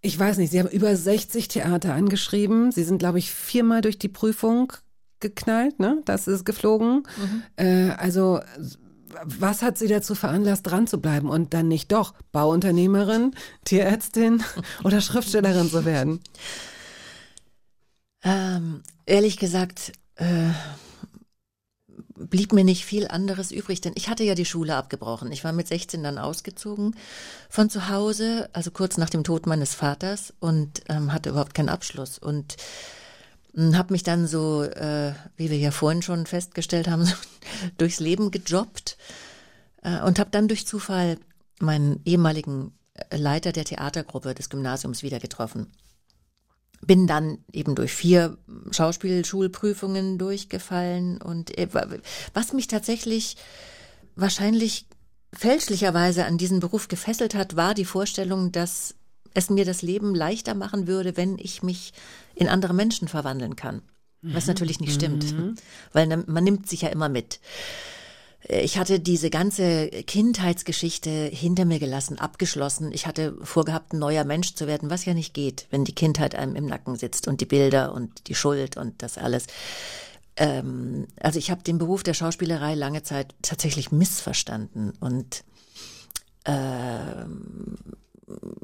[0.00, 2.72] Ich weiß nicht, Sie haben über 60 Theater angeschrieben.
[2.72, 4.72] Sie sind, glaube ich, viermal durch die Prüfung
[5.20, 6.00] geknallt, ne?
[6.06, 7.02] Das ist geflogen.
[7.18, 7.42] Mhm.
[7.56, 8.40] Äh, also
[9.24, 13.34] was hat Sie dazu veranlasst, dran zu bleiben und dann nicht doch Bauunternehmerin,
[13.64, 14.42] Tierärztin
[14.84, 16.20] oder Schriftstellerin zu werden?
[18.24, 20.50] Ähm, ehrlich gesagt, äh,
[22.14, 25.32] blieb mir nicht viel anderes übrig, denn ich hatte ja die Schule abgebrochen.
[25.32, 26.94] Ich war mit 16 dann ausgezogen
[27.48, 31.68] von zu Hause, also kurz nach dem Tod meines Vaters und ähm, hatte überhaupt keinen
[31.68, 32.56] Abschluss und
[33.56, 37.10] habe mich dann so, äh, wie wir ja vorhin schon festgestellt haben,
[37.78, 38.96] durchs Leben gejobbt
[39.82, 41.18] äh, und habe dann durch Zufall
[41.60, 45.66] meinen ehemaligen äh, Leiter der Theatergruppe des Gymnasiums wieder getroffen.
[46.84, 48.38] Bin dann eben durch vier
[48.70, 51.68] Schauspielschulprüfungen durchgefallen und äh,
[52.34, 53.36] was mich tatsächlich
[54.16, 54.86] wahrscheinlich
[55.32, 58.94] fälschlicherweise an diesen Beruf gefesselt hat, war die Vorstellung, dass
[59.34, 61.92] es mir das Leben leichter machen würde, wenn ich mich
[62.34, 63.82] in andere Menschen verwandeln kann.
[64.22, 64.50] Was mhm.
[64.50, 65.56] natürlich nicht stimmt, mhm.
[65.92, 67.40] weil man nimmt sich ja immer mit.
[68.48, 72.92] ich hatte diese ganze Kindheitsgeschichte hinter mir gelassen, abgeschlossen.
[72.92, 76.36] Ich hatte vorgehabt, ein neuer Mensch zu werden, was ja nicht geht, wenn die Kindheit
[76.36, 79.46] einem im Nacken sitzt und die Bilder und die Schuld und das alles.
[80.36, 85.44] Ähm, also ich habe den Beruf der Schauspielerei lange Zeit tatsächlich missverstanden und
[86.44, 87.76] ähm,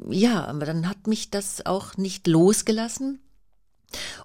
[0.09, 3.19] ja, aber dann hat mich das auch nicht losgelassen.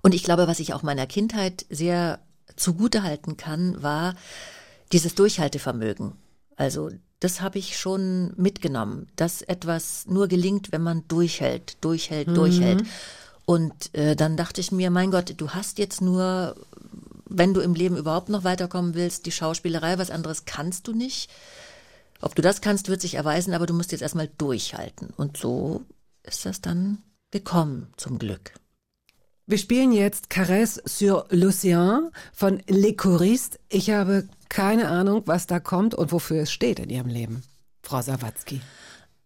[0.03, 2.21] Und ich glaube, was ich auch meiner Kindheit sehr
[2.57, 4.15] zugutehalten kann, war,
[4.93, 6.13] dieses Durchhaltevermögen.
[6.57, 12.35] Also das habe ich schon mitgenommen, dass etwas nur gelingt, wenn man durchhält, durchhält, mhm.
[12.35, 12.85] durchhält.
[13.47, 16.55] Und äh, dann dachte ich mir, mein Gott, du hast jetzt nur,
[17.27, 21.31] wenn du im Leben überhaupt noch weiterkommen willst, die Schauspielerei, was anderes kannst du nicht.
[22.21, 25.11] Ob du das kannst, wird sich erweisen, aber du musst jetzt erstmal durchhalten.
[25.17, 25.83] Und so
[26.23, 26.99] ist das dann
[27.31, 28.55] gekommen, zum Glück.
[29.47, 33.59] Wir spielen jetzt Caresse sur l'Océan von Les Choristes.
[33.69, 37.43] Ich habe keine Ahnung, was da kommt und wofür es steht in Ihrem Leben,
[37.83, 38.63] Frau Sawatzki.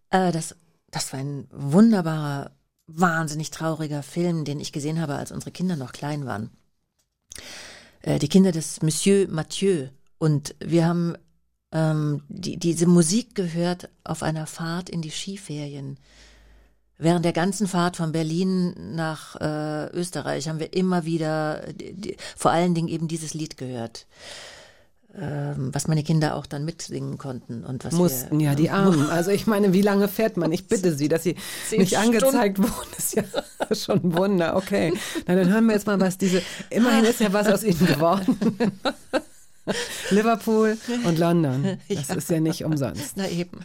[0.09, 0.57] Äh, das,
[0.91, 2.51] das war ein wunderbarer,
[2.87, 6.49] wahnsinnig trauriger Film, den ich gesehen habe, als unsere Kinder noch klein waren.
[8.01, 9.87] Äh, die Kinder des Monsieur Mathieu.
[10.17, 11.15] Und wir haben
[11.71, 15.97] ähm, die, diese Musik gehört auf einer Fahrt in die Skiferien.
[17.01, 22.17] Während der ganzen Fahrt von Berlin nach äh, Österreich haben wir immer wieder, die, die,
[22.35, 24.05] vor allen Dingen eben dieses Lied gehört,
[25.17, 29.09] ähm, was meine Kinder auch dann mitsingen konnten und was mussten wir, ja die Armen.
[29.09, 30.51] Also ich meine, wie lange fährt man?
[30.51, 31.37] Ich bitte Sie, dass Sie
[31.71, 33.23] nicht angezeigt wurden, ist ja
[33.73, 34.57] schon ein Wunder.
[34.57, 34.91] Okay,
[35.25, 36.41] na dann hören wir jetzt mal, was diese.
[36.69, 38.37] Immerhin ist ja was aus Ihnen geworden.
[40.09, 41.79] Liverpool und London.
[41.87, 42.15] Das ja.
[42.15, 43.13] ist ja nicht umsonst.
[43.15, 43.59] Na eben.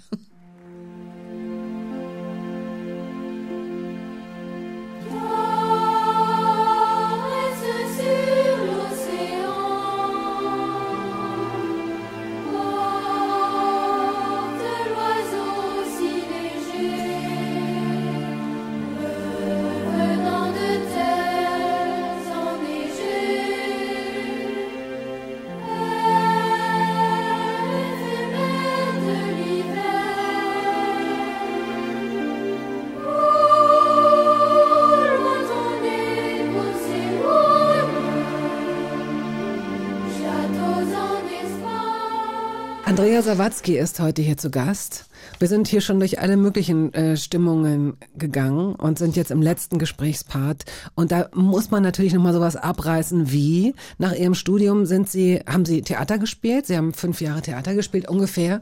[43.24, 45.06] Sawatzki ist heute hier zu Gast.
[45.38, 49.78] Wir sind hier schon durch alle möglichen äh, Stimmungen gegangen und sind jetzt im letzten
[49.78, 50.66] Gesprächspart.
[50.94, 55.64] Und da muss man natürlich nochmal sowas abreißen wie, nach Ihrem Studium sind Sie, haben
[55.64, 56.66] Sie Theater gespielt?
[56.66, 58.60] Sie haben fünf Jahre Theater gespielt ungefähr.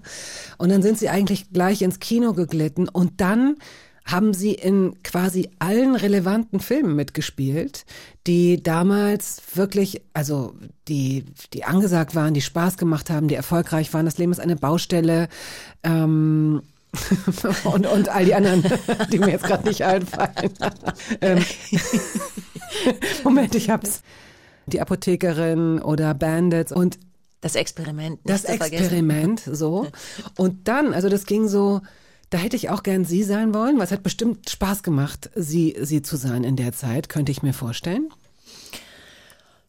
[0.59, 3.57] Und dann sind Sie eigentlich gleich ins Kino geglitten und dann
[4.05, 7.85] haben sie in quasi allen relevanten Filmen mitgespielt,
[8.27, 10.55] die damals wirklich, also
[10.89, 14.05] die, die angesagt waren, die Spaß gemacht haben, die erfolgreich waren.
[14.05, 15.29] Das Leben ist eine Baustelle.
[15.83, 16.63] Ähm,
[17.65, 18.65] und, und all die anderen,
[19.13, 20.53] die mir jetzt gerade nicht einfallen.
[21.21, 21.45] ähm,
[23.25, 24.03] Moment, ich hab's.
[24.67, 26.99] Die Apothekerin oder Bandits und
[27.41, 28.21] das Experiment.
[28.25, 29.89] Das Experiment, so.
[30.37, 31.81] Und dann, also das ging so,
[32.33, 36.01] da hätte ich auch gern Sie sein wollen, es hat bestimmt Spaß gemacht, Sie, Sie
[36.01, 38.09] zu sein in der Zeit, könnte ich mir vorstellen.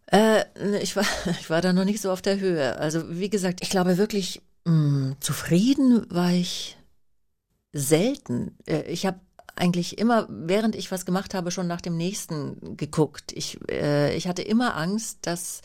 [0.06, 0.46] Äh,
[0.82, 1.06] ich, war,
[1.42, 2.78] ich war da noch nicht so auf der Höhe.
[2.78, 6.78] Also wie gesagt, ich glaube wirklich, mh, hm, zufrieden war ich
[7.74, 8.58] selten.
[8.66, 9.20] Äh, ich habe
[9.56, 13.34] eigentlich immer, während ich was gemacht habe, schon nach dem nächsten geguckt.
[13.34, 15.62] Ich, äh, ich hatte immer Angst, dass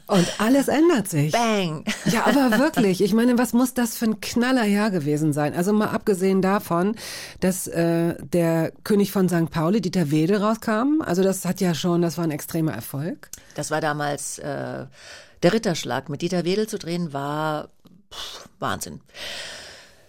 [0.05, 1.31] und alles ändert sich.
[1.31, 1.83] Bang!
[2.05, 5.55] Ja, aber wirklich, ich meine, was muss das für ein Knallerjahr gewesen sein?
[5.55, 6.95] Also mal abgesehen davon,
[7.39, 9.49] dass äh, der König von St.
[9.49, 11.01] Pauli, Dieter Wedel, rauskam.
[11.03, 13.29] Also das hat ja schon, das war ein extremer Erfolg.
[13.55, 14.85] Das war damals äh,
[15.41, 16.09] der Ritterschlag.
[16.09, 17.69] Mit Dieter Wedel zu drehen war
[18.11, 19.01] pff, Wahnsinn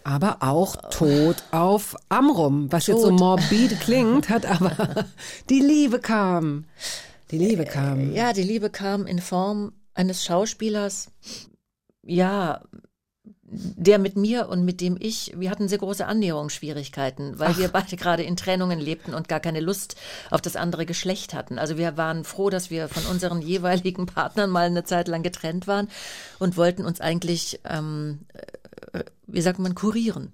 [0.05, 2.95] aber auch Tod auf Amrum, was Tod.
[2.95, 5.07] jetzt so morbid klingt, hat aber
[5.51, 6.65] die Liebe kam.
[7.31, 8.13] Die Liebe kam.
[8.13, 11.11] Ja, die Liebe kam in Form eines Schauspielers,
[12.03, 12.61] ja,
[13.47, 17.59] der mit mir und mit dem ich, wir hatten sehr große Annäherungsschwierigkeiten, weil Ach.
[17.59, 19.97] wir beide gerade in Trennungen lebten und gar keine Lust
[20.31, 21.59] auf das andere Geschlecht hatten.
[21.59, 25.67] Also wir waren froh, dass wir von unseren jeweiligen Partnern mal eine Zeit lang getrennt
[25.67, 25.89] waren
[26.39, 28.41] und wollten uns eigentlich, ähm, äh,
[29.27, 30.33] wie sagt man, kurieren.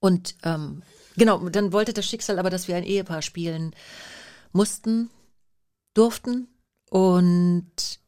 [0.00, 0.82] Und ähm,
[1.16, 3.74] genau, dann wollte das Schicksal aber, dass wir ein Ehepaar spielen
[4.52, 5.10] mussten,
[5.94, 6.48] durften
[6.90, 8.00] und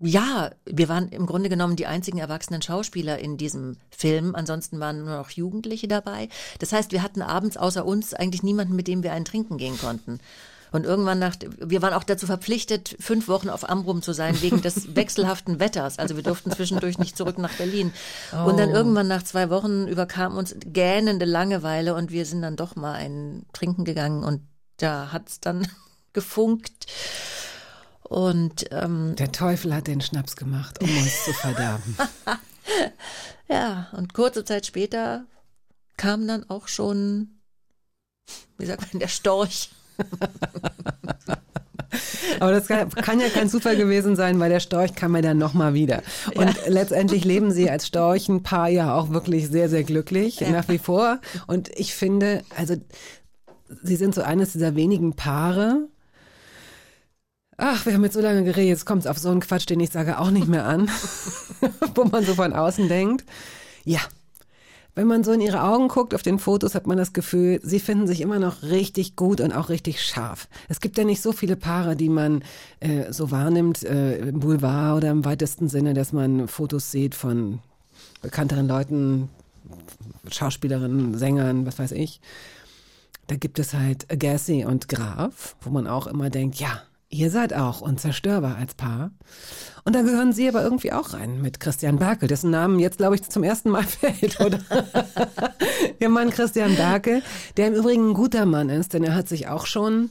[0.00, 4.34] ja, wir waren im Grunde genommen die einzigen erwachsenen Schauspieler in diesem Film.
[4.34, 6.28] Ansonsten waren nur noch Jugendliche dabei.
[6.58, 9.78] Das heißt, wir hatten abends außer uns eigentlich niemanden, mit dem wir einen trinken gehen
[9.78, 10.20] konnten.
[10.76, 14.60] Und irgendwann nach, wir waren auch dazu verpflichtet, fünf Wochen auf Ambrum zu sein, wegen
[14.60, 15.98] des wechselhaften Wetters.
[15.98, 17.94] Also wir durften zwischendurch nicht zurück nach Berlin.
[18.32, 18.50] Oh.
[18.50, 18.74] Und dann oh.
[18.74, 23.46] irgendwann nach zwei Wochen überkam uns gähnende Langeweile und wir sind dann doch mal ein
[23.54, 24.42] Trinken gegangen und
[24.76, 25.66] da hat's dann
[26.12, 26.86] gefunkt.
[28.02, 31.96] Und ähm, der Teufel hat den Schnaps gemacht, um uns zu verderben.
[33.48, 35.24] ja, und kurze Zeit später
[35.96, 37.40] kam dann auch schon,
[38.58, 39.70] wie sagt man, der Storch.
[42.40, 45.38] Aber das kann, kann, ja kein Zufall gewesen sein, weil der Storch kam ja dann
[45.38, 46.02] nochmal wieder.
[46.34, 46.68] Und ja.
[46.68, 50.50] letztendlich leben sie als Storchenpaar ja auch wirklich sehr, sehr glücklich, ja.
[50.50, 51.20] nach wie vor.
[51.46, 52.76] Und ich finde, also
[53.82, 55.88] sie sind so eines dieser wenigen Paare,
[57.58, 59.80] Ach, wir haben jetzt so lange geredet, jetzt kommt es auf so einen Quatsch, den
[59.80, 60.90] ich sage, auch nicht mehr an,
[61.94, 63.24] wo man so von außen denkt.
[63.84, 64.00] Ja,
[64.96, 67.80] wenn man so in ihre Augen guckt auf den Fotos, hat man das Gefühl, sie
[67.80, 70.48] finden sich immer noch richtig gut und auch richtig scharf.
[70.68, 72.42] Es gibt ja nicht so viele Paare, die man
[72.80, 77.60] äh, so wahrnimmt äh, im Boulevard oder im weitesten Sinne, dass man Fotos sieht von
[78.22, 79.28] bekannteren Leuten,
[80.30, 82.20] Schauspielerinnen, Sängern, was weiß ich.
[83.26, 87.54] Da gibt es halt Agassi und Graf, wo man auch immer denkt, ja, Ihr seid
[87.54, 89.12] auch unzerstörbar als Paar.
[89.84, 93.14] Und da gehören Sie aber irgendwie auch rein mit Christian Berkel, dessen Namen jetzt, glaube
[93.14, 94.58] ich, zum ersten Mal fällt, oder?
[96.00, 97.22] Ihr Mann Christian Berkel,
[97.56, 100.10] der im Übrigen ein guter Mann ist, denn er hat sich auch schon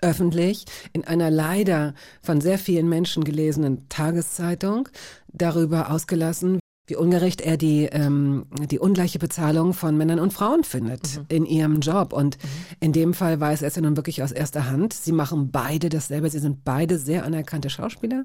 [0.00, 4.88] öffentlich in einer leider von sehr vielen Menschen gelesenen Tageszeitung
[5.28, 11.16] darüber ausgelassen, wie ungerecht er die, ähm, die ungleiche Bezahlung von Männern und Frauen findet
[11.16, 11.24] mhm.
[11.28, 12.12] in ihrem Job.
[12.12, 12.48] Und mhm.
[12.80, 14.92] in dem Fall weiß er es ja nun wirklich aus erster Hand.
[14.92, 16.28] Sie machen beide dasselbe.
[16.28, 18.24] Sie sind beide sehr anerkannte Schauspieler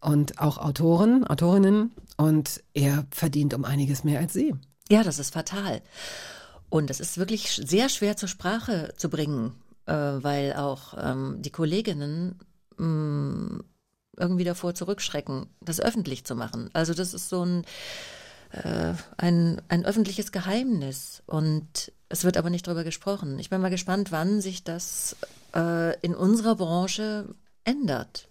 [0.00, 1.92] und auch Autoren, Autorinnen.
[2.16, 4.54] Und er verdient um einiges mehr als sie.
[4.88, 5.82] Ja, das ist fatal.
[6.70, 9.52] Und es ist wirklich sehr schwer zur Sprache zu bringen,
[9.86, 12.38] äh, weil auch ähm, die Kolleginnen
[12.78, 13.64] mh, mm,
[14.16, 16.70] irgendwie davor zurückschrecken, das öffentlich zu machen.
[16.72, 17.64] Also das ist so ein,
[18.52, 23.38] äh, ein, ein öffentliches Geheimnis und es wird aber nicht darüber gesprochen.
[23.38, 25.16] Ich bin mal gespannt, wann sich das
[25.54, 27.34] äh, in unserer Branche
[27.64, 28.28] ändert.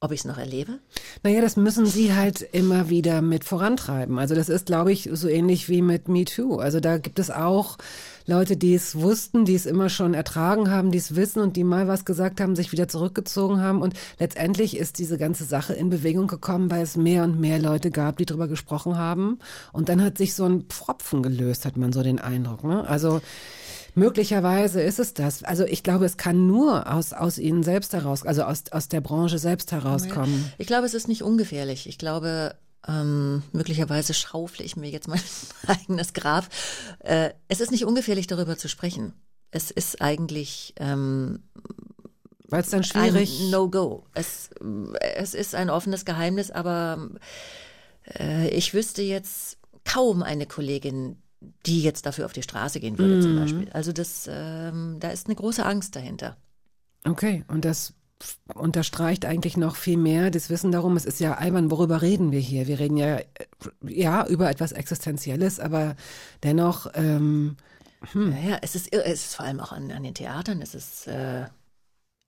[0.00, 0.78] Ob ich es noch erlebe?
[1.22, 4.18] Naja, das müssen Sie halt immer wieder mit vorantreiben.
[4.18, 6.56] Also das ist, glaube ich, so ähnlich wie mit Me Too.
[6.56, 7.78] Also da gibt es auch
[8.26, 11.64] Leute, die es wussten, die es immer schon ertragen haben, die es wissen und die
[11.64, 13.82] mal was gesagt haben, sich wieder zurückgezogen haben.
[13.82, 17.90] Und letztendlich ist diese ganze Sache in Bewegung gekommen, weil es mehr und mehr Leute
[17.90, 19.38] gab, die darüber gesprochen haben.
[19.72, 22.64] Und dann hat sich so ein Pfropfen gelöst, hat man so den Eindruck.
[22.64, 22.86] Ne?
[22.86, 23.20] Also
[23.98, 25.42] Möglicherweise ist es das.
[25.42, 29.00] Also ich glaube, es kann nur aus, aus Ihnen selbst heraus, also aus, aus der
[29.00, 30.52] Branche selbst herauskommen.
[30.58, 31.88] Ich glaube, es ist nicht ungefährlich.
[31.88, 32.56] Ich glaube,
[32.88, 35.20] ähm, möglicherweise schaufle ich mir jetzt mein
[35.66, 36.48] eigenes Grab.
[37.00, 39.12] Äh, es ist nicht ungefährlich, darüber zu sprechen.
[39.50, 41.40] Es ist eigentlich ähm,
[42.48, 44.04] weil es dann schwierig ein No-Go.
[44.14, 44.50] Es,
[45.00, 47.10] es ist ein offenes Geheimnis, aber
[48.18, 51.20] äh, ich wüsste jetzt kaum eine Kollegin,
[51.66, 53.22] die jetzt dafür auf die Straße gehen würde, mm.
[53.22, 53.40] zum mhm.
[53.40, 53.68] Beispiel.
[53.72, 56.36] Also das, ähm, da ist eine große Angst dahinter.
[57.04, 57.94] Okay, und das
[58.54, 62.40] unterstreicht eigentlich noch viel mehr das Wissen darum, es ist ja albern, worüber reden wir
[62.40, 62.66] hier?
[62.66, 63.20] Wir reden ja,
[63.82, 65.96] ja über etwas Existenzielles, aber
[66.42, 66.86] dennoch.
[66.94, 67.56] Ähm,
[68.12, 68.32] hm.
[68.32, 71.06] Ja, ja, es ist, es ist vor allem auch an, an den Theatern, es ist
[71.08, 71.46] äh,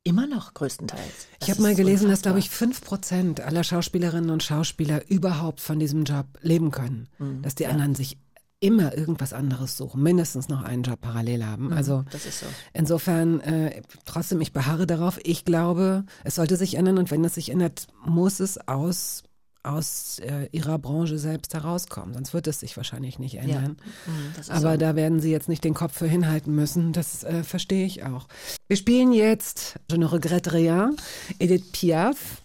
[0.05, 1.29] immer noch größtenteils.
[1.39, 2.11] Das ich habe mal gelesen, unfassbar.
[2.11, 7.09] dass, glaube ich, fünf Prozent aller Schauspielerinnen und Schauspieler überhaupt von diesem Job leben können.
[7.19, 7.43] Mhm.
[7.43, 7.71] Dass die ja.
[7.71, 8.19] anderen sich
[8.61, 11.67] immer irgendwas anderes suchen, mindestens noch einen Job parallel haben.
[11.67, 12.47] Mhm, also so.
[12.73, 15.21] insofern äh, trotzdem, ich beharre darauf.
[15.23, 19.23] Ich glaube, es sollte sich ändern und wenn es sich ändert, muss es aus
[19.65, 22.15] aus äh, ihrer Branche selbst herauskommen.
[22.15, 23.77] Sonst wird es sich wahrscheinlich nicht ändern.
[24.07, 24.13] Ja.
[24.13, 24.79] Mhm, Aber so.
[24.79, 26.93] da werden sie jetzt nicht den Kopf für hinhalten müssen.
[26.93, 28.29] Das äh, verstehe ich auch.
[28.67, 30.97] Wir spielen jetzt Je ne regrette rien,
[31.39, 32.43] Edith Piaf.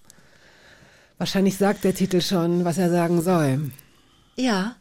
[1.17, 3.71] Wahrscheinlich sagt der Titel schon, was er sagen soll.
[4.35, 4.75] Ja,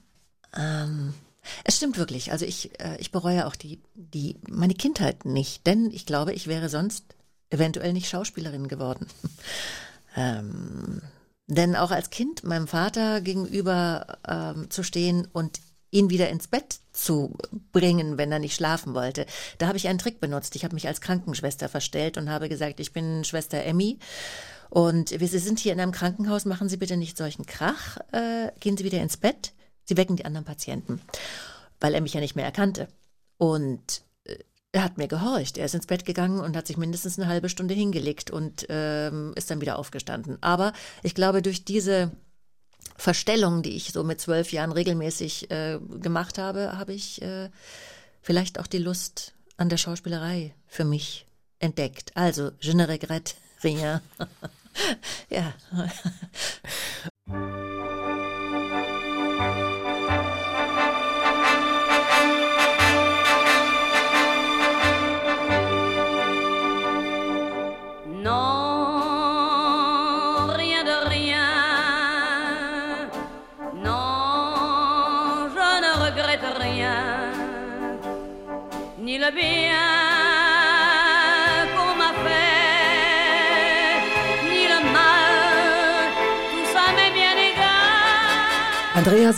[0.56, 1.14] ähm,
[1.64, 2.32] es stimmt wirklich.
[2.32, 6.46] Also ich, äh, ich bereue auch die, die, meine Kindheit nicht, denn ich glaube, ich
[6.46, 7.04] wäre sonst
[7.50, 9.06] eventuell nicht Schauspielerin geworden.
[10.16, 11.02] ähm,
[11.46, 15.60] Denn auch als Kind meinem Vater gegenüber ähm, zu stehen und
[15.90, 17.36] ihn wieder ins Bett zu
[17.72, 19.26] bringen, wenn er nicht schlafen wollte.
[19.58, 20.56] Da habe ich einen Trick benutzt.
[20.56, 23.98] Ich habe mich als Krankenschwester verstellt und habe gesagt, ich bin Schwester Emmy.
[24.70, 28.78] Und wir sind hier in einem Krankenhaus, machen Sie bitte nicht solchen Krach, äh, gehen
[28.78, 29.52] Sie wieder ins Bett.
[29.92, 31.02] Sie wecken die anderen Patienten,
[31.78, 32.88] weil er mich ja nicht mehr erkannte.
[33.36, 34.38] Und äh,
[34.72, 35.58] er hat mir gehorcht.
[35.58, 39.34] Er ist ins Bett gegangen und hat sich mindestens eine halbe Stunde hingelegt und ähm,
[39.36, 40.38] ist dann wieder aufgestanden.
[40.40, 42.10] Aber ich glaube, durch diese
[42.96, 47.50] Verstellung, die ich so mit zwölf Jahren regelmäßig äh, gemacht habe, habe ich äh,
[48.22, 51.26] vielleicht auch die Lust an der Schauspielerei für mich
[51.58, 52.12] entdeckt.
[52.14, 54.00] Also, je ne regrette rien.
[55.28, 55.52] ja.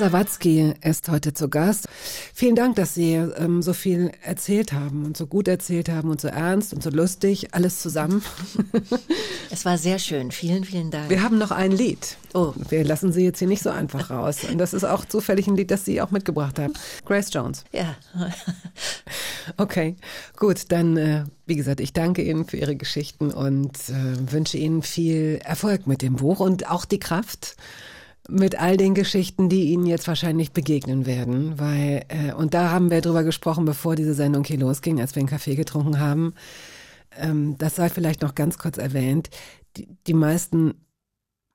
[0.04, 1.88] Sawatzki ist heute zu Gast.
[2.34, 6.20] Vielen Dank, dass Sie ähm, so viel erzählt haben und so gut erzählt haben und
[6.20, 8.22] so ernst und so lustig, alles zusammen.
[9.50, 10.32] Es war sehr schön.
[10.32, 11.10] Vielen, vielen Dank.
[11.10, 12.16] Wir haben noch ein Lied.
[12.32, 12.52] Oh.
[12.68, 14.38] Wir lassen Sie jetzt hier nicht so einfach raus.
[14.50, 16.72] Und das ist auch zufällig ein Lied, das Sie auch mitgebracht haben.
[17.06, 17.64] Grace Jones.
[17.72, 17.94] ja.
[19.58, 19.94] Okay,
[20.38, 24.80] gut, dann, äh, wie gesagt, ich danke Ihnen für Ihre Geschichten und äh, wünsche Ihnen
[24.80, 27.54] viel Erfolg mit dem Buch und auch die Kraft
[28.28, 32.90] mit all den Geschichten, die Ihnen jetzt wahrscheinlich begegnen werden, weil, äh, und da haben
[32.90, 36.34] wir drüber gesprochen, bevor diese Sendung hier losging, als wir einen Kaffee getrunken haben,
[37.18, 39.30] ähm, das sei vielleicht noch ganz kurz erwähnt,
[39.76, 40.74] die, die meisten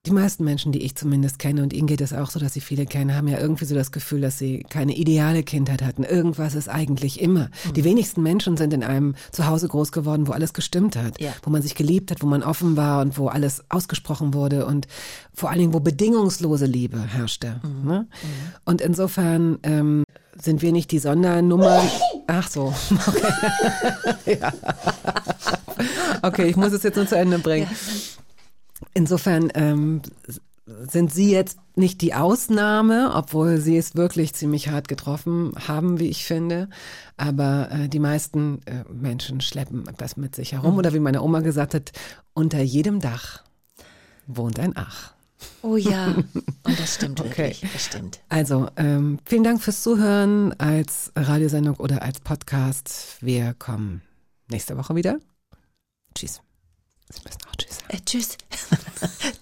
[0.05, 2.61] die meisten Menschen, die ich zumindest kenne, und Ihnen geht es auch so, dass Sie
[2.61, 6.03] viele kennen, haben ja irgendwie so das Gefühl, dass sie keine ideale Kindheit hatten.
[6.03, 7.49] Irgendwas ist eigentlich immer.
[7.75, 11.33] Die wenigsten Menschen sind in einem Zuhause groß geworden, wo alles gestimmt hat, Ja.
[11.43, 14.87] wo man sich geliebt hat, wo man offen war und wo alles ausgesprochen wurde und
[15.33, 17.59] vor allen Dingen, wo bedingungslose Liebe herrschte.
[17.83, 18.07] Ne?
[18.63, 20.03] Und insofern ähm,
[20.41, 21.83] sind wir nicht die Sondernummer.
[22.27, 22.73] Ach so.
[24.25, 24.37] Okay.
[24.41, 24.53] ja.
[26.21, 27.67] okay, ich muss es jetzt nur zu Ende bringen.
[28.93, 30.01] Insofern ähm,
[30.65, 36.09] sind Sie jetzt nicht die Ausnahme, obwohl Sie es wirklich ziemlich hart getroffen haben, wie
[36.09, 36.69] ich finde.
[37.17, 40.77] Aber äh, die meisten äh, Menschen schleppen etwas mit sich herum.
[40.77, 41.91] Oder wie meine Oma gesagt hat,
[42.33, 43.43] unter jedem Dach
[44.27, 45.13] wohnt ein Ach.
[45.61, 46.07] Oh ja.
[46.63, 47.29] Und das stimmt Okay.
[47.29, 47.65] wirklich.
[47.73, 48.19] Das stimmt.
[48.29, 53.17] Also, ähm, vielen Dank fürs Zuhören als Radiosendung oder als Podcast.
[53.21, 54.01] Wir kommen
[54.49, 55.17] nächste Woche wieder.
[56.13, 56.41] Tschüss.
[57.09, 57.89] Sie müssen auch Tschüss sagen.
[57.89, 58.37] Äh, tschüss.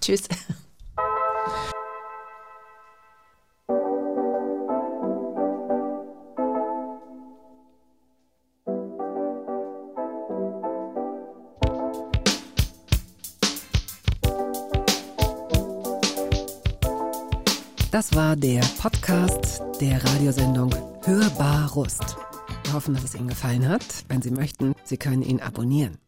[0.00, 0.22] tschüss.
[17.90, 20.72] Das war der Podcast der Radiosendung
[21.04, 22.16] Hörbar Rust.
[22.64, 23.82] Wir hoffen, dass es Ihnen gefallen hat.
[24.08, 25.98] Wenn Sie möchten, Sie können ihn abonnieren.